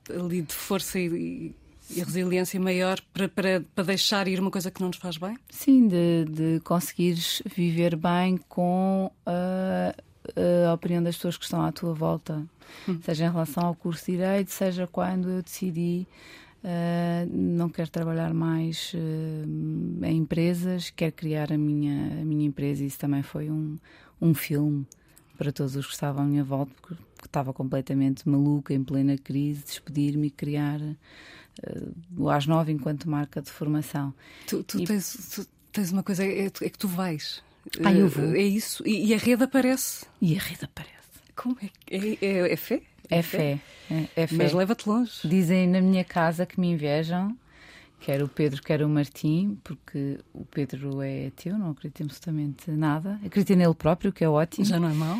ali 0.09 0.41
de 0.41 0.53
força 0.53 0.99
e, 0.99 1.55
e 1.89 1.99
resiliência 1.99 2.59
maior 2.59 2.99
para, 3.13 3.27
para, 3.27 3.63
para 3.73 3.83
deixar 3.83 4.27
ir 4.27 4.39
uma 4.39 4.51
coisa 4.51 4.69
que 4.69 4.81
não 4.81 4.87
nos 4.87 4.97
faz 4.97 5.17
bem? 5.17 5.37
Sim, 5.49 5.87
de, 5.87 6.25
de 6.25 6.59
conseguires 6.61 7.41
viver 7.55 7.95
bem 7.95 8.37
com 8.49 9.11
a, 9.25 9.95
a 10.69 10.73
opinião 10.73 11.01
das 11.01 11.15
pessoas 11.15 11.37
que 11.37 11.43
estão 11.43 11.63
à 11.63 11.71
tua 11.71 11.93
volta, 11.93 12.45
hum. 12.87 12.99
seja 13.03 13.25
em 13.25 13.31
relação 13.31 13.65
ao 13.65 13.75
curso 13.75 14.05
de 14.05 14.11
Direito, 14.13 14.51
seja 14.51 14.87
quando 14.87 15.29
eu 15.29 15.41
decidi 15.41 16.07
Uh, 16.63 17.29
não 17.31 17.69
quero 17.69 17.89
trabalhar 17.89 18.33
mais 18.33 18.91
uh, 18.93 20.05
em 20.05 20.17
empresas, 20.17 20.89
quero 20.89 21.13
criar 21.13 21.51
a 21.51 21.57
minha, 21.57 22.21
a 22.21 22.25
minha 22.25 22.45
empresa. 22.45 22.83
Isso 22.83 22.97
também 22.99 23.21
foi 23.21 23.49
um, 23.49 23.77
um 24.21 24.33
filme 24.33 24.85
para 25.37 25.51
todos 25.51 25.75
os 25.75 25.85
que 25.85 25.93
estavam 25.93 26.23
à 26.23 26.25
minha 26.25 26.43
volta, 26.43 26.71
porque, 26.81 26.95
estava 27.23 27.53
completamente 27.53 28.27
maluca, 28.27 28.73
em 28.73 28.83
plena 28.83 29.17
crise, 29.17 29.63
despedir-me 29.63 30.27
e 30.27 30.31
criar 30.31 30.79
uh, 30.79 31.95
o 32.17 32.29
AS 32.29 32.47
9 32.47 32.71
enquanto 32.71 33.09
marca 33.09 33.41
de 33.41 33.51
formação. 33.51 34.13
Tu, 34.47 34.63
tu, 34.63 34.79
e... 34.79 34.85
tens, 34.85 35.31
tu 35.35 35.47
tens, 35.71 35.91
uma 35.91 36.03
coisa, 36.03 36.23
é, 36.23 36.45
é, 36.45 36.49
que 36.49 36.77
tu 36.77 36.87
vais. 36.87 37.43
Ah, 37.83 37.93
eu 37.93 38.07
vou. 38.07 38.35
É 38.35 38.41
isso. 38.41 38.81
E, 38.87 39.07
e, 39.07 39.13
a 39.13 39.17
rede 39.17 39.43
aparece. 39.43 40.05
E 40.21 40.35
a 40.37 40.39
rede 40.39 40.65
aparece. 40.65 40.96
Como 41.37 41.55
é? 41.61 41.69
É, 41.89 42.17
é, 42.19 42.53
é 42.53 42.55
fé? 42.57 42.81
É 43.09 43.21
fé. 43.21 43.59
É, 43.89 44.23
é 44.23 44.27
fé. 44.27 44.35
Mas 44.35 44.53
leva-te 44.53 44.89
longe. 44.89 45.11
Dizem 45.23 45.67
na 45.67 45.79
minha 45.79 46.03
casa 46.03 46.47
que 46.47 46.59
me 46.59 46.71
invejam, 46.71 47.37
quer 47.99 48.23
o 48.23 48.27
Pedro, 48.27 48.61
quer 48.61 48.81
o 48.81 48.89
Martim, 48.89 49.57
porque 49.63 50.19
o 50.33 50.43
Pedro 50.45 50.99
é 51.01 51.31
teu, 51.35 51.55
não 51.57 51.69
acredito 51.69 52.03
absolutamente 52.03 52.71
nada. 52.71 53.19
Acredito 53.23 53.55
nele 53.55 53.75
próprio, 53.75 54.11
que 54.11 54.23
é 54.23 54.29
ótimo. 54.29 54.65
Já 54.65 54.79
não 54.79 54.89
é 54.89 54.93
mau. 54.93 55.19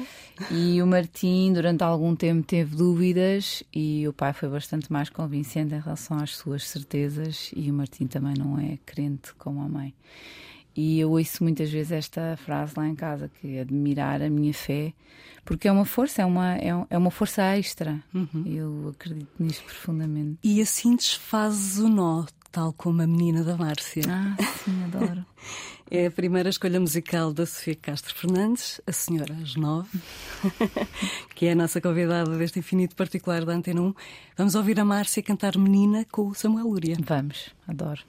E 0.52 0.82
o 0.82 0.88
Martim, 0.88 1.54
durante 1.54 1.84
algum 1.84 2.16
tempo, 2.16 2.46
teve 2.46 2.76
dúvidas 2.76 3.64
e 3.72 4.08
o 4.08 4.12
pai 4.12 4.34
foi 4.34 4.50
bastante 4.50 4.92
mais 4.92 5.10
convincente 5.10 5.76
em 5.76 5.80
relação 5.80 6.18
às 6.18 6.36
suas 6.36 6.68
certezas. 6.68 7.52
E 7.56 7.70
o 7.70 7.74
Martim 7.76 8.08
também 8.08 8.34
não 8.36 8.60
é 8.60 8.80
crente 8.86 9.34
como 9.36 9.62
a 9.62 9.70
mãe. 9.70 9.94
E 10.78 11.00
eu 11.00 11.10
ouço 11.10 11.44
muitas 11.44 11.72
vezes 11.72 11.92
esta 11.92 12.38
frase 12.38 12.74
lá 12.78 12.88
em 12.88 12.94
casa, 12.94 13.28
que 13.28 13.58
é 13.58 13.62
admirar 13.62 14.22
a 14.22 14.30
minha 14.30 14.54
fé, 14.54 14.94
porque 15.44 15.68
é 15.68 15.72
uma 15.72 15.86
força, 15.86 16.22
é 16.22 16.26
uma, 16.26 16.56
é, 16.56 16.68
é 16.88 16.98
uma 17.00 17.10
força 17.10 17.42
extra. 17.58 18.00
Uhum. 18.14 18.44
Eu 18.46 18.90
acredito 18.90 19.32
nisso 19.40 19.64
profundamente. 19.64 20.38
E 20.44 20.62
assim 20.62 20.96
desfazes 20.96 21.80
o 21.80 21.90
nó, 21.90 22.26
tal 22.52 22.74
como 22.74 23.02
a 23.02 23.08
menina 23.08 23.44
da 23.44 23.58
Márcia. 23.58 24.04
Ah, 24.08 24.36
sim, 24.64 24.84
adoro. 24.84 25.26
é 25.90 26.06
a 26.06 26.12
primeira 26.12 26.50
escolha 26.50 26.80
musical 26.80 27.34
da 27.34 27.48
Sofia 27.48 27.74
Castro 27.74 28.14
Fernandes, 28.14 28.80
a 28.86 28.92
Senhora 28.92 29.34
às 29.34 29.56
Nove, 29.56 30.00
que 31.34 31.48
é 31.48 31.54
a 31.54 31.56
nossa 31.56 31.82
convidada 31.82 32.38
deste 32.38 32.60
infinito 32.60 32.96
particular 32.96 33.44
da 33.44 33.54
Antena 33.54 33.82
1. 33.82 33.94
Vamos 34.38 34.54
ouvir 34.54 34.80
a 34.80 34.86
Márcia 34.86 35.24
cantar 35.24 35.58
Menina 35.58 36.06
com 36.12 36.28
o 36.28 36.36
Samuel 36.36 36.68
Lúria. 36.68 36.98
Vamos, 37.04 37.50
adoro. 37.68 38.04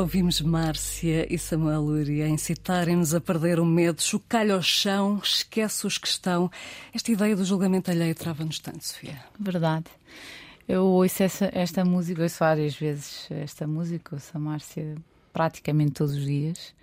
Ouvimos 0.00 0.40
Márcia 0.40 1.26
e 1.30 1.36
Samuel 1.36 1.82
Lúria 1.82 2.26
incitarem-nos 2.26 3.14
a 3.14 3.20
perder 3.20 3.60
o 3.60 3.66
medo, 3.66 4.00
chocalho 4.00 4.54
ao 4.54 4.62
chão, 4.62 5.20
esquece 5.22 5.86
os 5.86 5.98
que 5.98 6.08
estão. 6.08 6.50
Esta 6.94 7.12
ideia 7.12 7.36
do 7.36 7.44
julgamento 7.44 7.90
alheio 7.90 8.14
trava-nos 8.14 8.58
tanto, 8.60 8.82
Sofia. 8.82 9.22
Verdade. 9.38 9.84
Eu 10.66 10.86
ouço 10.86 11.22
essa, 11.22 11.50
esta 11.52 11.84
música, 11.84 12.22
ouço 12.22 12.38
várias 12.40 12.74
vezes 12.74 13.28
esta 13.30 13.66
música, 13.66 14.14
ouço 14.14 14.30
a 14.32 14.38
Márcia 14.38 14.94
praticamente 15.34 15.92
todos 15.92 16.14
os 16.14 16.24
dias. 16.24 16.74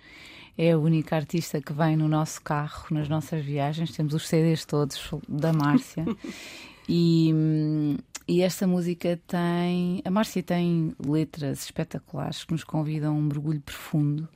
É 0.56 0.70
a 0.70 0.78
única 0.78 1.16
artista 1.16 1.60
que 1.60 1.72
vem 1.72 1.96
no 1.96 2.06
nosso 2.06 2.40
carro, 2.40 2.86
nas 2.92 3.08
nossas 3.08 3.44
viagens. 3.44 3.96
Temos 3.96 4.14
os 4.14 4.28
CDs 4.28 4.64
todos 4.64 4.96
da 5.28 5.52
Márcia. 5.52 6.04
e, 6.88 7.32
hum, 7.34 7.96
e 8.28 8.42
esta 8.42 8.66
música 8.66 9.18
tem. 9.26 10.02
A 10.04 10.10
Márcia 10.10 10.42
tem 10.42 10.94
letras 11.04 11.64
espetaculares 11.64 12.44
que 12.44 12.52
nos 12.52 12.62
convidam 12.62 13.14
a 13.14 13.18
um 13.18 13.22
mergulho 13.22 13.60
profundo. 13.62 14.28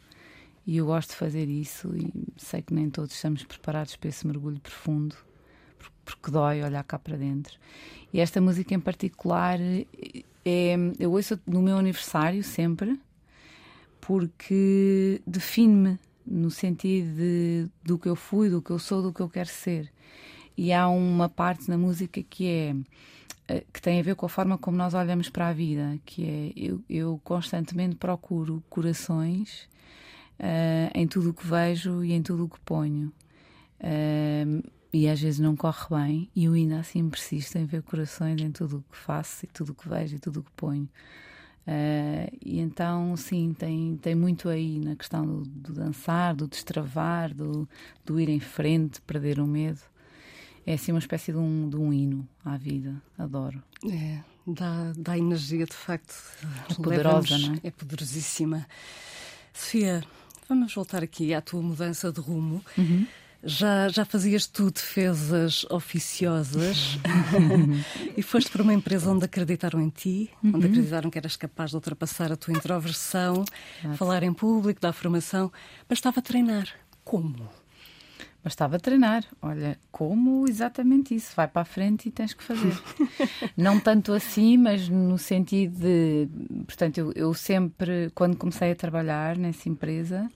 E 0.66 0.78
eu 0.78 0.86
gosto 0.86 1.10
de 1.10 1.16
fazer 1.16 1.46
isso 1.48 1.94
e 1.94 2.10
sei 2.38 2.62
que 2.62 2.72
nem 2.72 2.88
todos 2.88 3.14
estamos 3.14 3.44
preparados 3.44 3.94
para 3.96 4.08
esse 4.08 4.26
mergulho 4.26 4.60
profundo, 4.60 5.14
porque 6.04 6.30
dói 6.30 6.62
olhar 6.62 6.82
cá 6.84 6.98
para 6.98 7.18
dentro. 7.18 7.58
E 8.12 8.20
esta 8.20 8.40
música 8.40 8.72
em 8.72 8.80
particular 8.80 9.58
é, 9.60 10.76
eu 10.98 11.12
ouço 11.12 11.38
no 11.46 11.60
meu 11.60 11.76
aniversário 11.76 12.42
sempre, 12.42 12.98
porque 14.00 15.20
define-me 15.26 15.98
no 16.24 16.50
sentido 16.50 17.14
de, 17.16 17.68
do 17.82 17.98
que 17.98 18.08
eu 18.08 18.16
fui, 18.16 18.48
do 18.48 18.62
que 18.62 18.70
eu 18.70 18.78
sou, 18.78 19.02
do 19.02 19.12
que 19.12 19.20
eu 19.20 19.28
quero 19.28 19.48
ser. 19.48 19.92
E 20.56 20.72
há 20.72 20.88
uma 20.88 21.28
parte 21.28 21.68
na 21.68 21.76
música 21.76 22.22
que 22.22 22.46
é 22.46 22.74
que 23.72 23.82
tem 23.82 24.00
a 24.00 24.02
ver 24.02 24.14
com 24.14 24.26
a 24.26 24.28
forma 24.28 24.56
como 24.56 24.76
nós 24.76 24.94
olhamos 24.94 25.28
para 25.28 25.48
a 25.48 25.52
vida, 25.52 25.98
que 26.04 26.24
é 26.24 26.52
eu, 26.56 26.82
eu 26.88 27.20
constantemente 27.24 27.96
procuro 27.96 28.62
corações 28.68 29.68
uh, 30.38 30.90
em 30.94 31.06
tudo 31.06 31.30
o 31.30 31.34
que 31.34 31.46
vejo 31.46 32.04
e 32.04 32.12
em 32.12 32.22
tudo 32.22 32.44
o 32.44 32.48
que 32.48 32.60
ponho. 32.60 33.12
Uh, 33.80 34.62
e 34.92 35.08
às 35.08 35.20
vezes 35.20 35.40
não 35.40 35.56
corre 35.56 35.86
bem, 35.90 36.30
e 36.36 36.44
eu 36.44 36.52
ainda 36.52 36.78
assim 36.78 37.08
persisto 37.08 37.56
em 37.56 37.64
ver 37.64 37.82
corações 37.82 38.40
em 38.42 38.50
tudo 38.50 38.78
o 38.78 38.92
que 38.92 38.96
faço 38.96 39.46
e 39.46 39.48
tudo 39.48 39.72
o 39.72 39.74
que 39.74 39.88
vejo 39.88 40.16
e 40.16 40.18
tudo 40.18 40.40
o 40.40 40.42
que 40.42 40.52
ponho. 40.52 40.88
Uh, 41.66 42.28
e 42.44 42.60
então, 42.60 43.16
sim, 43.16 43.54
tem, 43.56 43.96
tem 43.96 44.14
muito 44.14 44.48
aí 44.48 44.78
na 44.78 44.94
questão 44.94 45.24
do, 45.24 45.42
do 45.42 45.72
dançar, 45.72 46.34
do 46.34 46.46
destravar, 46.46 47.32
do, 47.32 47.68
do 48.04 48.20
ir 48.20 48.28
em 48.28 48.40
frente, 48.40 49.00
perder 49.00 49.40
o 49.40 49.46
medo 49.46 49.80
é 50.66 50.74
assim 50.74 50.92
uma 50.92 50.98
espécie 50.98 51.32
de 51.32 51.38
um, 51.38 51.68
de 51.68 51.76
um 51.76 51.92
hino 51.92 52.28
à 52.44 52.56
vida. 52.56 53.02
Adoro. 53.18 53.62
É, 53.90 54.20
dá, 54.46 54.92
dá 54.96 55.18
energia, 55.18 55.66
de 55.66 55.74
facto. 55.74 56.14
É 56.70 56.74
poderosa, 56.74 57.38
não 57.38 57.54
é? 57.54 57.60
É 57.64 57.70
poderosíssima. 57.70 58.66
Sofia, 59.52 60.02
vamos 60.48 60.72
voltar 60.74 61.02
aqui 61.02 61.34
à 61.34 61.40
tua 61.40 61.62
mudança 61.62 62.12
de 62.12 62.20
rumo. 62.20 62.64
Uhum. 62.78 63.06
Já, 63.44 63.88
já 63.88 64.04
fazias 64.04 64.46
tu 64.46 64.70
defesas 64.70 65.64
oficiosas 65.68 66.96
e 68.16 68.22
foste 68.22 68.48
para 68.52 68.62
uma 68.62 68.72
empresa 68.72 69.10
onde 69.10 69.24
acreditaram 69.24 69.80
em 69.80 69.88
ti, 69.88 70.30
uhum. 70.44 70.52
onde 70.54 70.66
acreditaram 70.66 71.10
que 71.10 71.18
eras 71.18 71.34
capaz 71.34 71.70
de 71.70 71.76
ultrapassar 71.76 72.30
a 72.30 72.36
tua 72.36 72.54
introversão, 72.54 73.44
falar 73.96 74.22
em 74.22 74.32
público, 74.32 74.80
dar 74.80 74.92
formação, 74.92 75.50
mas 75.88 75.98
estava 75.98 76.20
a 76.20 76.22
treinar. 76.22 76.68
Como? 77.02 77.50
Bastava 78.42 78.78
treinar. 78.78 79.24
Olha, 79.40 79.78
como 79.92 80.48
exatamente 80.48 81.14
isso. 81.14 81.32
Vai 81.36 81.46
para 81.46 81.62
a 81.62 81.64
frente 81.64 82.08
e 82.08 82.10
tens 82.10 82.34
que 82.34 82.42
fazer. 82.42 82.74
não 83.56 83.78
tanto 83.78 84.12
assim, 84.12 84.56
mas 84.56 84.88
no 84.88 85.16
sentido 85.16 85.78
de. 85.78 86.28
Portanto, 86.66 86.98
eu, 86.98 87.12
eu 87.12 87.34
sempre, 87.34 88.10
quando 88.14 88.36
comecei 88.36 88.72
a 88.72 88.74
trabalhar 88.74 89.36
nessa 89.36 89.68
empresa, 89.68 90.28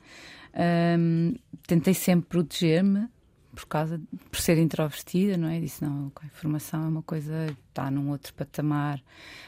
hum, 0.98 1.34
tentei 1.66 1.94
sempre 1.94 2.28
proteger-me 2.28 3.08
por 3.56 3.66
causa 3.66 4.00
por 4.30 4.38
ser 4.38 4.58
introvertida, 4.58 5.36
não 5.36 5.48
é? 5.48 5.58
Disse 5.58 5.82
não, 5.82 6.08
okay, 6.08 6.28
formação 6.34 6.84
é 6.84 6.88
uma 6.88 7.02
coisa 7.02 7.56
está 7.68 7.90
num 7.90 8.10
outro 8.10 8.32
patamar. 8.34 9.02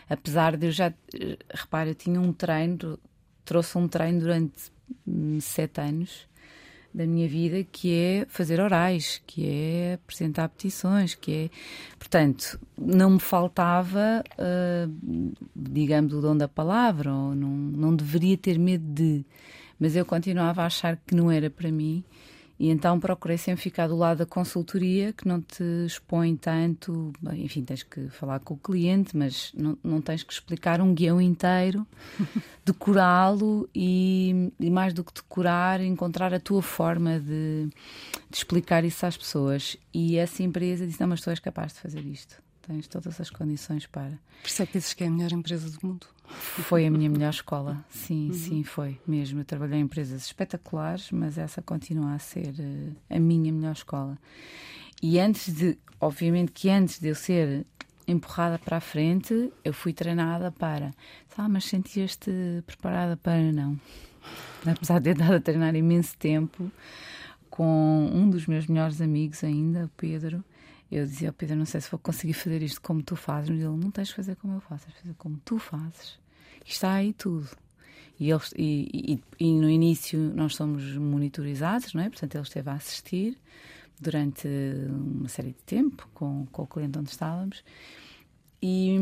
Apesar 0.09 0.57
de 0.57 0.67
eu 0.67 0.73
já 0.73 0.93
repara, 1.55 1.91
eu 1.91 1.95
tinha 1.95 2.21
um 2.21 2.33
treino, 2.33 2.99
trouxe 3.45 3.79
um 3.79 3.87
treino 3.87 4.21
durante 4.21 4.73
hum, 5.07 5.39
sete 5.41 5.81
anos 5.81 6.27
da 6.93 7.07
minha 7.07 7.29
vida, 7.29 7.65
que 7.71 7.95
é 7.95 8.27
fazer 8.29 8.61
orais, 8.61 9.23
que 9.27 9.47
é 9.47 9.95
apresentar 9.95 10.49
petições, 10.49 11.15
que 11.15 11.33
é. 11.33 11.51
Portanto, 11.99 12.59
não 12.77 13.11
me 13.11 13.21
faltava, 13.21 14.25
uh, 14.35 15.33
digamos, 15.55 16.13
o 16.15 16.21
dom 16.21 16.37
da 16.37 16.49
palavra, 16.49 17.13
ou 17.13 17.35
não, 17.35 17.51
não 17.51 17.95
deveria 17.95 18.37
ter 18.37 18.59
medo 18.59 18.85
de. 18.85 19.25
Mas 19.79 19.95
eu 19.95 20.05
continuava 20.05 20.63
a 20.63 20.67
achar 20.67 20.97
que 21.07 21.15
não 21.15 21.31
era 21.31 21.49
para 21.49 21.71
mim 21.71 22.03
e 22.59 22.71
então 22.71 22.99
procurei 22.99 23.39
sempre 23.39 23.63
ficar 23.63 23.87
do 23.87 23.97
lado 23.97 24.19
da 24.19 24.27
consultoria, 24.27 25.13
que 25.13 25.29
não 25.29 25.41
te 25.41 25.63
expõe 25.87 26.35
tanto. 26.37 27.13
Enfim, 27.33 27.63
tens 27.63 27.85
que 27.85 28.09
falar 28.09 28.41
com 28.41 28.55
o 28.55 28.57
cliente, 28.57 29.17
mas 29.17 29.53
não, 29.55 29.79
não 29.83 30.01
tens 30.01 30.25
que 30.25 30.33
explicar 30.33 30.81
um 30.81 30.93
guião 30.93 31.21
inteiro, 31.21 31.87
decorá-lo 32.67 33.69
e, 33.73 34.53
e, 34.59 34.71
mais 34.71 34.93
do 34.93 35.05
que 35.05 35.15
decorar, 35.15 35.81
encontrar 35.81 36.35
a 36.35 36.41
tua 36.41 36.61
forma 36.61 37.21
de, 37.21 37.69
de 38.29 38.37
explicar 38.37 38.85
isso 38.85 39.07
às 39.07 39.17
pessoas. 39.17 39.77
E 39.95 40.17
essa 40.17 40.43
empresa 40.43 40.85
disse: 40.85 41.01
Não, 41.01 41.09
mas 41.09 41.21
tu 41.21 41.31
és 41.31 41.39
capaz 41.39 41.75
de 41.75 41.81
fazer 41.81 42.05
isto 42.05 42.48
tens 42.69 42.87
todas 42.87 43.21
as 43.21 43.31
condições 43.31 43.87
para. 43.87 44.19
Por 44.43 44.49
isso 44.49 44.63
é 44.63 44.67
que 44.67 44.75
dizes 44.75 44.95
que 44.95 45.03
é 45.03 45.07
a 45.07 45.11
melhor 45.11 45.33
empresa 45.33 45.71
do 45.71 45.87
mundo. 45.87 46.07
Foi 46.29 46.87
a 46.87 46.91
minha 46.91 47.09
melhor 47.09 47.31
escola, 47.31 47.83
sim, 47.89 48.29
uhum. 48.29 48.35
sim, 48.35 48.63
foi 48.63 49.01
mesmo. 49.07 49.41
Eu 49.41 49.45
trabalhei 49.45 49.79
em 49.79 49.83
empresas 49.83 50.27
espetaculares, 50.27 51.11
mas 51.11 51.39
essa 51.39 51.63
continua 51.63 52.15
a 52.15 52.19
ser 52.19 52.51
uh, 52.51 52.97
a 53.09 53.19
minha 53.19 53.51
melhor 53.51 53.73
escola. 53.73 54.19
E 55.03 55.19
antes 55.19 55.55
de, 55.55 55.79
obviamente 55.99 56.53
que 56.53 56.69
antes 56.69 56.99
de 56.99 57.09
eu 57.09 57.15
ser 57.15 57.67
empurrada 58.07 58.59
para 58.59 58.77
a 58.77 58.81
frente, 58.81 59.51
eu 59.65 59.73
fui 59.73 59.93
treinada 59.93 60.53
para. 60.53 60.93
Ah, 61.37 61.49
mas 61.49 61.67
sentias-te 61.67 62.33
preparada 62.67 63.17
para 63.17 63.53
não. 63.53 63.79
Apesar 64.67 64.99
de 64.99 65.15
ter 65.15 65.15
dado 65.17 65.35
a 65.35 65.41
treinar 65.41 65.75
imenso 65.77 66.17
tempo 66.19 66.71
com 67.49 68.11
um 68.13 68.29
dos 68.29 68.47
meus 68.47 68.67
melhores 68.67 69.01
amigos 69.01 69.45
ainda, 69.45 69.85
o 69.85 69.89
Pedro, 69.91 70.45
eu 70.91 71.05
dizia 71.05 71.29
ao 71.29 71.35
Pedro: 71.35 71.57
Não 71.57 71.67
sei 71.67 71.81
se 71.81 71.91
vou 71.91 71.99
conseguir 71.99 72.33
fazer 72.33 72.63
isto 72.63 72.81
como 72.81 73.03
tu 73.03 73.17
fazes, 73.17 73.51
mas 73.51 73.61
ele: 73.61 73.77
Não 73.77 73.91
tens 73.91 74.09
de 74.09 74.15
fazer 74.15 74.37
como 74.37 74.55
eu 74.55 74.61
faço, 74.61 74.85
tens 74.85 74.95
de 74.95 75.01
fazer 75.03 75.15
como 75.15 75.41
tu 75.45 75.59
fazes. 75.59 76.19
E 76.67 76.71
está 76.71 76.93
aí 76.95 77.13
tudo. 77.13 77.49
E, 78.19 78.31
eles, 78.31 78.53
e, 78.57 79.21
e, 79.39 79.45
e, 79.45 79.53
no 79.53 79.71
início 79.71 80.19
nós 80.35 80.57
somos 80.57 80.83
monitorizados, 80.97 81.95
não 81.95 82.03
é? 82.03 82.11
Portanto, 82.11 82.35
ele 82.35 82.43
esteve 82.43 82.69
a 82.69 82.75
assistir 82.75 83.39
durante 84.01 84.49
uma 84.89 85.29
série 85.29 85.49
de 85.49 85.63
tempo 85.65 86.09
com, 86.15 86.47
com 86.51 86.63
o 86.63 86.67
cliente 86.67 86.99
onde 86.99 87.11
estávamos. 87.11 87.63
E, 88.61 88.97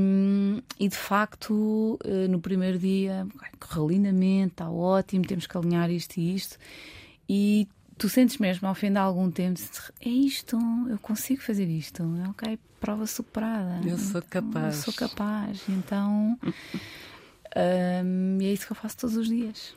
e 0.79 0.89
de 0.89 0.97
facto, 0.97 1.99
eh, 2.05 2.29
no 2.29 2.41
primeiro 2.41 2.79
dia, 2.79 3.27
correu 3.59 3.89
lindamente, 3.89 4.53
está 4.53 4.71
ótimo, 4.71 5.25
temos 5.25 5.47
que 5.47 5.57
alinhar 5.57 5.91
isto 5.91 6.19
e 6.19 6.35
isto. 6.35 6.59
E 7.27 7.67
tu 7.99 8.09
sentes 8.09 8.39
mesmo 8.39 8.69
ao 8.69 8.75
fim 8.75 8.91
de 8.91 8.99
algum 8.99 9.31
tempo, 9.31 9.61
é 10.01 10.09
isto, 10.09 10.59
eu 10.89 10.99
consigo 10.99 11.43
fazer 11.43 11.69
isto, 11.69 12.03
é 12.03 12.29
ok, 12.29 12.59
prova 12.81 13.07
superada. 13.07 13.87
Eu 13.87 13.99
sou 13.99 14.23
capaz. 14.23 14.77
Eu 14.77 14.83
sou 14.83 14.95
capaz, 14.95 15.63
então 15.69 16.39
um, 18.05 18.39
é 18.41 18.53
isso 18.53 18.67
que 18.67 18.73
eu 18.73 18.77
faço 18.77 18.97
todos 18.97 19.17
os 19.17 19.29
dias. 19.29 19.75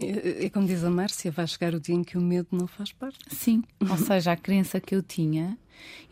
É, 0.00 0.46
é 0.46 0.50
como 0.50 0.66
diz 0.66 0.84
a 0.84 0.90
Márcia, 0.90 1.30
vai 1.30 1.46
chegar 1.46 1.74
o 1.74 1.80
dia 1.80 1.94
em 1.94 2.02
que 2.02 2.18
o 2.18 2.20
medo 2.20 2.48
não 2.52 2.66
faz 2.66 2.92
parte. 2.92 3.18
Sim, 3.28 3.62
ou 3.88 3.96
seja, 3.96 4.32
a 4.32 4.36
crença 4.36 4.80
que 4.80 4.94
eu 4.94 5.02
tinha, 5.02 5.58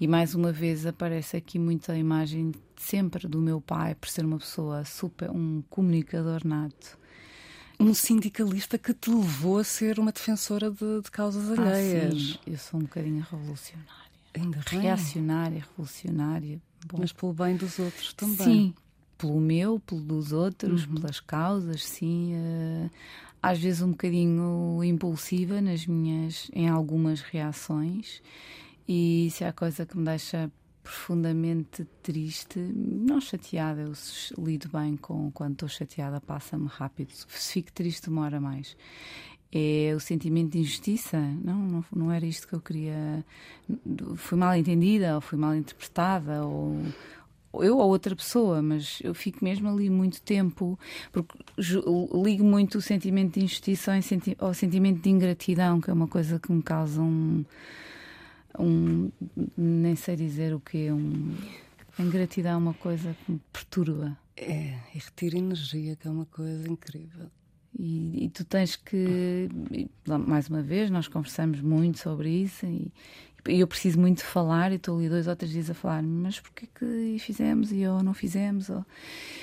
e 0.00 0.06
mais 0.06 0.34
uma 0.34 0.52
vez 0.52 0.86
aparece 0.86 1.36
aqui 1.36 1.58
muita 1.58 1.96
imagem 1.96 2.52
sempre 2.76 3.28
do 3.28 3.40
meu 3.40 3.60
pai, 3.60 3.94
por 3.94 4.08
ser 4.08 4.24
uma 4.24 4.38
pessoa 4.38 4.84
super, 4.84 5.30
um 5.30 5.62
comunicador 5.68 6.40
nato 6.46 6.98
um 7.80 7.94
sindicalista 7.94 8.76
que 8.76 8.92
te 8.92 9.10
levou 9.10 9.58
a 9.58 9.64
ser 9.64 9.98
uma 9.98 10.12
defensora 10.12 10.70
de, 10.70 11.00
de 11.02 11.10
causas 11.10 11.50
ah, 11.50 11.62
alheias. 11.62 12.14
Sim. 12.14 12.38
Eu 12.46 12.58
sou 12.58 12.80
um 12.80 12.82
bocadinho 12.84 13.26
revolucionária. 13.30 14.10
Ainda 14.34 14.60
Reacionária, 14.66 15.64
revolucionária. 15.70 16.60
Bom. 16.86 16.98
Mas 17.00 17.12
pelo 17.12 17.32
bem 17.32 17.56
dos 17.56 17.78
outros 17.78 18.12
também. 18.12 18.36
Sim, 18.36 18.74
pelo 19.18 19.40
meu, 19.40 19.80
pelo 19.80 20.00
dos 20.00 20.32
outros, 20.32 20.86
uhum. 20.86 20.94
pelas 20.94 21.20
causas, 21.20 21.84
sim. 21.84 22.34
Uh, 22.34 22.90
às 23.42 23.58
vezes 23.58 23.82
um 23.82 23.90
bocadinho 23.90 24.82
impulsiva 24.84 25.60
nas 25.60 25.86
minhas, 25.86 26.50
em 26.52 26.68
algumas 26.68 27.20
reações. 27.20 28.22
E 28.86 29.28
se 29.32 29.44
há 29.44 29.52
coisa 29.52 29.86
que 29.86 29.96
me 29.96 30.04
deixa 30.04 30.50
profundamente 30.82 31.86
triste, 32.02 32.58
não 32.58 33.20
chateada, 33.20 33.82
eu 33.82 33.92
lido 34.38 34.68
bem 34.68 34.96
com 34.96 35.30
quando 35.32 35.52
estou 35.52 35.68
chateada, 35.68 36.20
passa-me 36.20 36.66
rápido. 36.66 37.10
Se 37.12 37.52
fico 37.52 37.72
triste, 37.72 38.08
demora 38.08 38.40
mais. 38.40 38.76
É 39.52 39.92
o 39.96 40.00
sentimento 40.00 40.52
de 40.52 40.60
injustiça. 40.60 41.18
Não, 41.18 41.58
não, 41.58 41.84
não 41.94 42.12
era 42.12 42.24
isto 42.24 42.46
que 42.46 42.54
eu 42.54 42.60
queria. 42.60 43.24
Fui 44.16 44.38
mal 44.38 44.54
entendida, 44.54 45.16
ou 45.16 45.20
fui 45.20 45.36
mal 45.36 45.54
interpretada, 45.54 46.44
ou, 46.44 46.80
eu 47.54 47.78
ou 47.78 47.88
outra 47.88 48.14
pessoa, 48.14 48.62
mas 48.62 49.00
eu 49.02 49.12
fico 49.12 49.44
mesmo 49.44 49.68
ali 49.68 49.90
muito 49.90 50.22
tempo, 50.22 50.78
porque 51.10 51.36
ligo 52.24 52.44
muito 52.44 52.78
o 52.78 52.82
sentimento 52.82 53.34
de 53.34 53.44
injustiça 53.44 53.94
ao, 53.94 54.02
senti 54.02 54.36
ao 54.38 54.54
sentimento 54.54 55.00
de 55.00 55.10
ingratidão, 55.10 55.80
que 55.80 55.90
é 55.90 55.92
uma 55.92 56.06
coisa 56.06 56.38
que 56.38 56.52
me 56.52 56.62
causa 56.62 57.00
um. 57.02 57.44
Um 58.58 59.10
nem 59.56 59.96
sei 59.96 60.16
dizer 60.16 60.54
o 60.54 60.60
que. 60.60 60.90
Um, 60.90 61.34
a 61.98 62.02
ingratidão 62.02 62.52
é 62.52 62.56
uma 62.56 62.74
coisa 62.74 63.14
que 63.24 63.32
me 63.32 63.40
perturba. 63.52 64.16
É, 64.36 64.78
e 64.94 64.98
retira 64.98 65.36
energia, 65.36 65.96
que 65.96 66.08
é 66.08 66.10
uma 66.10 66.26
coisa 66.26 66.68
incrível. 66.68 67.26
E, 67.78 68.24
e, 68.24 68.28
tu 68.30 68.44
tens 68.44 68.74
que, 68.74 69.48
mais 70.26 70.48
uma 70.48 70.62
vez, 70.62 70.90
nós 70.90 71.06
conversamos 71.06 71.60
muito 71.60 71.98
sobre 71.98 72.28
isso 72.28 72.66
e, 72.66 72.92
eu 73.46 73.66
preciso 73.66 73.98
muito 73.98 74.18
de 74.18 74.24
falar 74.24 74.72
e 74.72 74.76
estou 74.76 74.98
ali 74.98 75.08
dois 75.08 75.26
ou 75.26 75.36
três 75.36 75.52
dias 75.52 75.70
a 75.70 75.74
falar, 75.74 76.02
mas 76.02 76.40
porquê 76.40 76.68
que 76.74 77.16
fizemos 77.18 77.72
e 77.72 77.80
eu 77.80 78.02
não 78.02 78.14
fizemos? 78.14 78.68
Ou... 78.68 78.84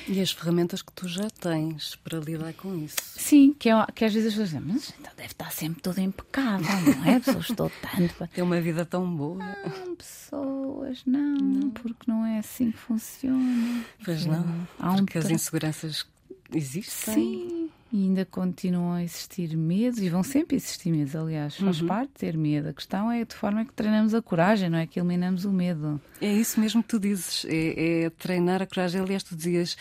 E 0.07 0.21
as 0.21 0.31
ferramentas 0.31 0.81
que 0.81 0.91
tu 0.93 1.07
já 1.07 1.29
tens 1.29 1.95
para 1.97 2.19
lidar 2.19 2.53
com 2.53 2.75
isso? 2.75 2.97
Sim, 3.01 3.55
que, 3.57 3.69
é, 3.69 3.85
que 3.93 4.05
às 4.05 4.13
vezes 4.13 4.27
as 4.27 4.33
pessoas 4.33 4.49
dizem, 4.49 4.73
mas 4.73 4.93
então 4.99 5.11
deve 5.15 5.31
estar 5.31 5.51
sempre 5.51 5.81
tudo 5.81 5.99
impecável, 5.99 6.95
não 6.95 7.05
é? 7.05 7.19
Pessoas 7.19 7.49
estou 7.49 7.71
tanto. 7.81 8.13
Para... 8.15 8.27
Tem 8.27 8.43
uma 8.43 8.59
vida 8.61 8.85
tão 8.85 9.09
boa. 9.15 9.37
Não, 9.37 9.95
pessoas, 9.95 11.01
não, 11.05 11.35
não, 11.35 11.69
porque 11.71 12.09
não 12.09 12.25
é 12.25 12.39
assim 12.39 12.71
que 12.71 12.77
funciona. 12.77 13.83
Pois 14.03 14.25
não, 14.25 14.67
Há 14.79 14.91
um 14.91 14.97
porque 14.97 15.17
as 15.17 15.29
inseguranças 15.29 16.05
existem. 16.53 17.13
Sim 17.13 17.69
e 17.91 18.03
ainda 18.03 18.25
continuam 18.25 18.93
a 18.93 19.03
existir 19.03 19.55
medos 19.55 19.99
e 19.99 20.09
vão 20.09 20.23
sempre 20.23 20.55
existir 20.57 20.91
medos, 20.91 21.15
aliás, 21.15 21.55
faz 21.55 21.81
uhum. 21.81 21.87
parte 21.87 22.11
ter 22.13 22.37
medo. 22.37 22.69
A 22.69 22.73
questão 22.73 23.11
é 23.11 23.23
de 23.23 23.33
forma 23.33 23.63
que 23.63 23.73
treinamos 23.73 24.13
a 24.13 24.21
coragem, 24.21 24.69
não 24.69 24.77
é 24.77 24.85
que 24.85 24.99
eliminamos 24.99 25.45
o 25.45 25.51
medo. 25.51 26.01
É 26.19 26.31
isso 26.31 26.59
mesmo 26.59 26.83
que 26.83 26.89
tu 26.89 26.99
dizes, 26.99 27.45
é, 27.45 28.05
é 28.05 28.09
treinar 28.09 28.61
a 28.61 28.65
coragem. 28.65 29.01
Aliás, 29.01 29.23
tu 29.23 29.35
dizias, 29.35 29.77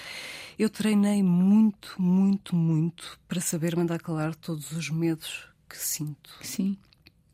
eu 0.59 0.71
treinei 0.71 1.23
muito, 1.23 1.95
muito, 1.99 2.55
muito 2.55 3.19
para 3.27 3.41
saber 3.41 3.77
mandar 3.77 4.01
calar 4.01 4.35
todos 4.35 4.71
os 4.73 4.89
medos 4.89 5.49
que 5.69 5.77
sinto. 5.77 6.31
Sim 6.43 6.77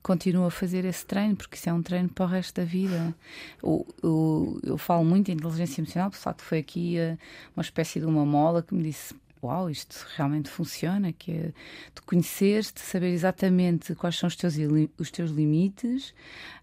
continuo 0.02 0.46
a 0.46 0.50
fazer 0.50 0.84
esse 0.84 1.06
treino, 1.06 1.36
porque 1.36 1.56
isso 1.56 1.70
é 1.70 1.72
um 1.72 1.82
treino 1.82 2.08
para 2.08 2.24
o 2.24 2.28
resto 2.28 2.60
da 2.60 2.64
vida. 2.64 3.14
Eu, 3.62 3.86
eu, 4.02 4.60
eu 4.64 4.78
falo 4.78 5.04
muito 5.04 5.30
em 5.30 5.34
inteligência 5.34 5.80
emocional, 5.80 6.10
de 6.10 6.16
facto 6.16 6.42
foi 6.42 6.58
aqui 6.58 6.96
uh, 6.98 7.16
uma 7.56 7.62
espécie 7.62 8.00
de 8.00 8.06
uma 8.06 8.26
mola 8.26 8.62
que 8.62 8.74
me 8.74 8.82
disse 8.82 9.14
uau, 9.42 9.68
isto 9.68 10.06
realmente 10.16 10.48
funciona, 10.48 11.12
que 11.12 11.32
é 11.32 11.52
tu 11.94 12.02
conheceres-te, 12.04 12.80
saber 12.80 13.08
exatamente 13.08 13.94
quais 13.94 14.16
são 14.16 14.28
os 14.28 14.36
teus, 14.36 14.54
os 14.98 15.10
teus 15.10 15.30
limites, 15.30 16.14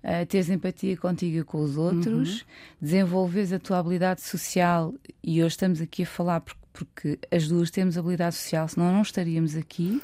uh, 0.03 0.25
teres 0.27 0.49
empatia 0.49 0.95
contigo 0.95 1.37
e 1.37 1.43
com 1.43 1.61
os 1.61 1.77
outros, 1.77 2.41
uhum. 2.41 2.47
desenvolveres 2.81 3.51
a 3.51 3.59
tua 3.59 3.79
habilidade 3.79 4.21
social, 4.21 4.93
e 5.21 5.43
hoje 5.43 5.53
estamos 5.53 5.81
aqui 5.81 6.03
a 6.03 6.07
falar 6.07 6.39
porque, 6.39 6.59
porque 6.71 7.19
as 7.31 7.47
duas 7.47 7.69
temos 7.69 7.97
habilidade 7.97 8.35
social, 8.35 8.67
senão 8.67 8.93
não 8.93 9.01
estaríamos 9.01 9.55
aqui. 9.55 10.01